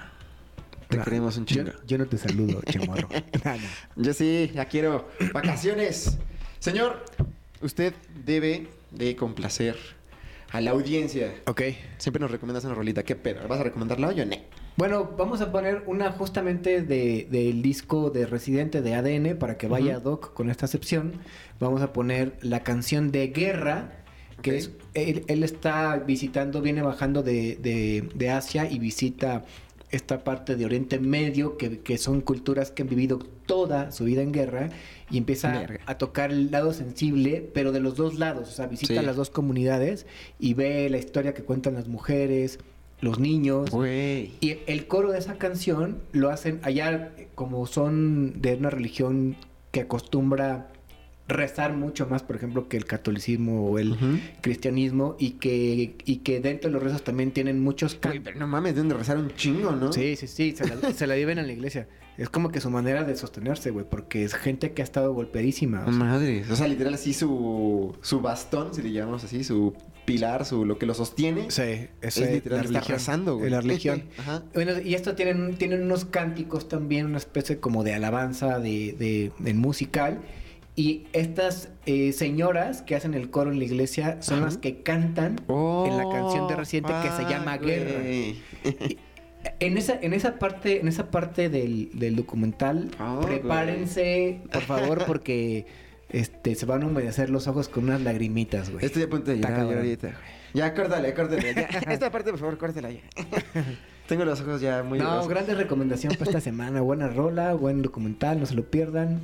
Te 0.99 1.05
queremos 1.05 1.37
un 1.37 1.47
yo, 1.47 1.57
chingo. 1.65 1.71
yo 1.87 1.99
no 1.99 2.07
te 2.07 2.19
saludo, 2.19 2.61
chemorro. 2.71 3.09
Nah, 3.11 3.21
nah. 3.57 3.57
Yo 3.97 4.13
sí, 4.15 4.51
ya 4.55 4.65
quiero 4.67 5.09
vacaciones. 5.33 6.19
Señor, 6.59 7.05
usted 7.61 7.93
debe 8.25 8.69
de 8.91 9.17
complacer 9.17 9.77
a 10.51 10.61
la 10.61 10.71
audiencia. 10.73 11.33
Ok. 11.47 11.63
Siempre 11.99 12.21
nos 12.21 12.31
recomiendas 12.31 12.65
una 12.65 12.75
rolita. 12.75 13.03
¿Qué 13.03 13.17
pedo? 13.17 13.47
¿Vas 13.49 13.61
a 13.61 13.63
recomendarla 13.65 14.09
hoy 14.09 14.21
o 14.21 14.27
no? 14.27 14.37
Bueno, 14.77 15.11
vamos 15.19 15.41
a 15.41 15.51
poner 15.53 15.83
una 15.87 16.13
justamente 16.13 16.83
de, 16.83 17.27
del 17.31 17.63
disco 17.63 18.11
de 18.11 18.27
Residente 18.27 18.81
de 18.83 18.95
ADN 18.95 19.37
para 19.39 19.57
que 19.59 19.67
vaya 19.69 19.99
Ujú. 19.99 20.11
Doc 20.11 20.33
con 20.35 20.51
esta 20.51 20.67
excepción. 20.67 21.15
Vamos 21.61 21.83
a 21.83 21.93
poner 21.93 22.37
la 22.43 22.63
canción 22.63 23.11
de 23.13 23.29
Guerra, 23.29 23.93
que 24.41 24.57
es, 24.57 24.71
él, 24.95 25.25
él 25.29 25.43
está 25.45 25.97
visitando, 25.99 26.63
viene 26.63 26.83
bajando 26.83 27.23
de, 27.23 27.57
de- 27.57 28.09
de 28.15 28.31
Asia 28.31 28.71
y 28.71 28.79
visita 28.79 29.45
esta 29.93 30.25
parte 30.25 30.57
de 30.57 30.65
Oriente 30.65 30.99
Medio, 30.99 31.57
que, 31.57 31.79
que 31.81 31.99
son 31.99 32.21
culturas 32.23 32.71
que 32.71 32.83
han 32.83 32.89
vivido 32.89 33.19
toda 33.47 33.93
su 33.93 34.05
vida 34.05 34.23
en 34.23 34.33
guerra, 34.33 34.71
y 35.11 35.19
empieza 35.19 35.53
Verga. 35.53 35.81
a 35.87 35.99
tocar 35.99 36.33
el 36.33 36.51
lado 36.51 36.73
sensible, 36.73 37.49
pero 37.55 37.71
de 37.73 37.81
los 37.81 37.97
dos 37.97 38.19
lados, 38.19 38.49
o 38.49 38.53
sea, 38.53 38.67
visita 38.67 39.01
Sí. 39.01 39.07
las 39.07 39.17
dos 39.17 39.31
comunidades 39.31 40.07
y 40.41 40.55
ve 40.55 40.89
la 40.91 40.99
historia 40.99 41.35
que 41.35 41.43
cuentan 41.45 41.75
las 41.75 41.87
mujeres, 41.89 42.59
los 43.01 43.19
niños, 43.19 43.71
y 44.41 44.59
el 44.67 44.87
coro 44.87 45.13
de 45.13 45.19
esa 45.19 45.35
canción 45.35 45.99
lo 46.13 46.31
hacen 46.31 46.61
allá, 46.63 47.13
como 47.35 47.67
son 47.67 48.41
de 48.41 48.55
una 48.55 48.71
religión 48.71 49.37
que 49.73 49.81
acostumbra 49.81 50.69
rezar 51.29 51.73
mucho 51.75 52.07
más, 52.07 52.23
por 52.23 52.37
ejemplo, 52.37 52.69
que 52.69 52.77
el 52.77 52.85
catolicismo 52.85 53.67
o 53.71 53.79
el 53.79 53.97
cristianismo, 54.41 55.17
y 55.19 55.33
que, 55.33 55.97
y 56.05 56.17
que 56.19 56.41
dentro 56.41 56.69
de 56.71 56.75
los 56.75 56.83
rezos 56.83 57.05
también 57.05 57.31
tienen 57.31 57.61
muchos 57.61 57.95
cantos. 57.95 58.21
pero 58.25 58.39
no 58.39 58.47
mames, 58.47 58.75
deben 58.75 58.89
de 58.89 58.95
rezar 58.97 59.17
un 59.19 59.31
chingo, 59.35 59.73
¿no? 59.73 59.93
Sí, 59.93 60.17
sí, 60.17 60.27
sí, 60.27 60.55
se 60.57 60.67
la, 60.69 60.93
se 60.93 61.07
la 61.07 61.15
viven 61.15 61.39
en 61.39 61.47
la 61.47 61.53
iglesia. 61.53 61.89
Es 62.19 62.29
como 62.29 62.51
que 62.51 62.61
su 62.61 62.69
manera 62.69 63.05
de 63.05 63.17
sostenerse, 63.17 63.71
güey, 63.71 63.87
porque 63.89 64.23
es 64.25 64.35
gente 64.35 64.73
que 64.73 64.83
ha 64.83 64.85
estado 64.85 65.15
golpeadísima. 65.15 65.81
o 65.83 65.85
sea. 65.87 65.93
Madre. 65.93 66.45
O 66.51 66.57
sea, 66.57 66.69
literal 66.69 66.93
así 66.95 67.15
su, 67.15 67.97
su 68.03 68.21
bastón, 68.21 68.75
si 68.75 68.83
le 68.83 68.93
llamamos 68.93 69.25
así, 69.25 69.43
su 69.45 69.73
pilar, 70.05 70.45
su 70.45 70.67
lo 70.67 70.77
que 70.79 70.85
lo 70.85 70.93
sostiene. 70.93 71.51
Sí, 71.51 71.63
Es 71.63 71.89
ese- 72.19 72.35
literal, 72.35 72.67
está 72.67 72.81
rezando, 72.81 73.39
güey. 73.39 73.49
La 73.51 73.63
religión. 73.63 74.03
Ajá. 74.19 74.43
Bueno, 74.53 74.73
y 74.85 74.93
esto 74.95 75.15
tienen, 75.15 75.57
tienen 75.57 75.83
unos 75.85 76.05
cánticos 76.05 76.69
también, 76.69 77.07
una 77.07 77.17
especie 77.19 77.61
como 77.61 77.83
de 77.83 77.95
alabanza 77.95 78.59
de, 78.59 78.95
de, 78.99 79.33
del 79.39 79.55
musical. 79.55 80.21
Y 80.75 81.07
estas 81.13 81.69
eh, 81.85 82.13
señoras 82.13 82.81
que 82.83 82.97
hacen 82.97 83.13
el 83.15 83.31
coro 83.31 83.53
en 83.53 83.59
la 83.59 83.65
iglesia 83.65 84.23
son 84.23 84.39
Ajá. 84.39 84.47
las 84.47 84.57
que 84.57 84.83
cantan 84.83 85.37
en 85.49 85.97
la 85.99 86.09
canción 86.11 86.49
de 86.49 86.57
Residente 86.57 86.93
que 87.03 87.11
se 87.11 87.31
llama 87.31 87.59
Guerra. 87.59 88.01
En 89.59 89.77
esa, 89.77 89.99
en 90.01 90.13
esa 90.15 90.39
parte, 90.39 90.81
en 90.81 90.89
esa 90.89 91.11
parte 91.11 91.49
del, 91.49 91.91
del 91.93 92.17
documental, 92.17 92.91
prepárense, 93.23 94.41
por 94.53 94.63
favor, 94.63 95.05
porque 95.05 95.67
este 96.09 96.55
se 96.55 96.65
van 96.65 96.85
a 96.85 96.87
humedecer 96.87 97.29
los 97.29 97.49
ojos 97.49 97.69
con 97.69 97.85
unas 97.85 98.01
lagrimitas, 98.01 98.71
güey. 98.71 98.85
Estoy 98.85 99.03
a 99.03 99.11
punto 99.11 99.31
de 99.31 99.39
llorar 99.39 99.61
ahorita, 99.61 100.09
güey. 100.09 100.43
Ya, 100.55 100.75
córtale, 100.75 101.15
córtale. 101.15 101.55
Ya. 101.55 101.63
Esta 101.93 102.11
parte, 102.11 102.31
por 102.31 102.39
favor, 102.39 102.59
córtela 102.59 102.91
ya. 102.91 103.01
Tengo 104.07 104.25
los 104.25 104.41
ojos 104.41 104.61
ya 104.61 104.83
muy 104.83 104.99
No, 104.99 105.27
grande 105.27 105.55
recomendación 105.55 106.13
para 106.15 106.31
esta 106.31 106.41
semana. 106.41 106.81
Buena 106.81 107.09
rola, 107.09 107.55
buen 107.55 107.83
documental, 107.83 108.39
no 108.39 108.47
se 108.47 108.55
lo 108.55 108.65
pierdan. 108.65 109.21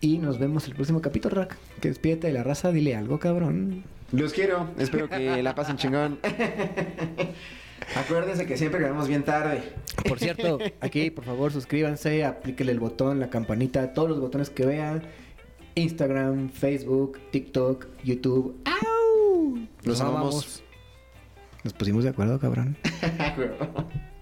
Y 0.00 0.18
nos 0.18 0.38
vemos 0.38 0.66
el 0.68 0.74
próximo 0.74 1.00
capítulo, 1.00 1.34
Rack. 1.34 1.56
Que 1.80 1.88
despídete 1.88 2.28
de 2.28 2.32
la 2.32 2.44
raza, 2.44 2.70
dile 2.70 2.94
algo, 2.94 3.18
cabrón. 3.18 3.84
Los 4.12 4.32
quiero. 4.32 4.70
Espero 4.78 5.08
que 5.08 5.42
la 5.42 5.54
pasen 5.54 5.76
chingón. 5.76 6.18
Acuérdense 7.96 8.46
que 8.46 8.56
siempre 8.56 8.80
grabamos 8.80 9.08
bien 9.08 9.24
tarde. 9.24 9.62
Por 10.06 10.18
cierto, 10.18 10.58
aquí, 10.80 11.10
por 11.10 11.24
favor, 11.24 11.52
suscríbanse, 11.52 12.24
aplíquenle 12.24 12.72
el 12.72 12.80
botón, 12.80 13.18
la 13.18 13.30
campanita, 13.30 13.92
todos 13.92 14.08
los 14.10 14.20
botones 14.20 14.50
que 14.50 14.66
vean. 14.66 15.02
Instagram, 15.74 16.50
Facebook, 16.50 17.18
TikTok, 17.30 17.86
YouTube. 18.04 18.56
¡Au! 18.64 19.56
Los 19.82 19.86
Nos 19.86 20.00
amamos. 20.00 20.20
amamos. 20.20 20.62
Nos 21.64 21.72
pusimos 21.72 22.04
de 22.04 22.10
acuerdo, 22.10 22.38
cabrón. 22.38 22.76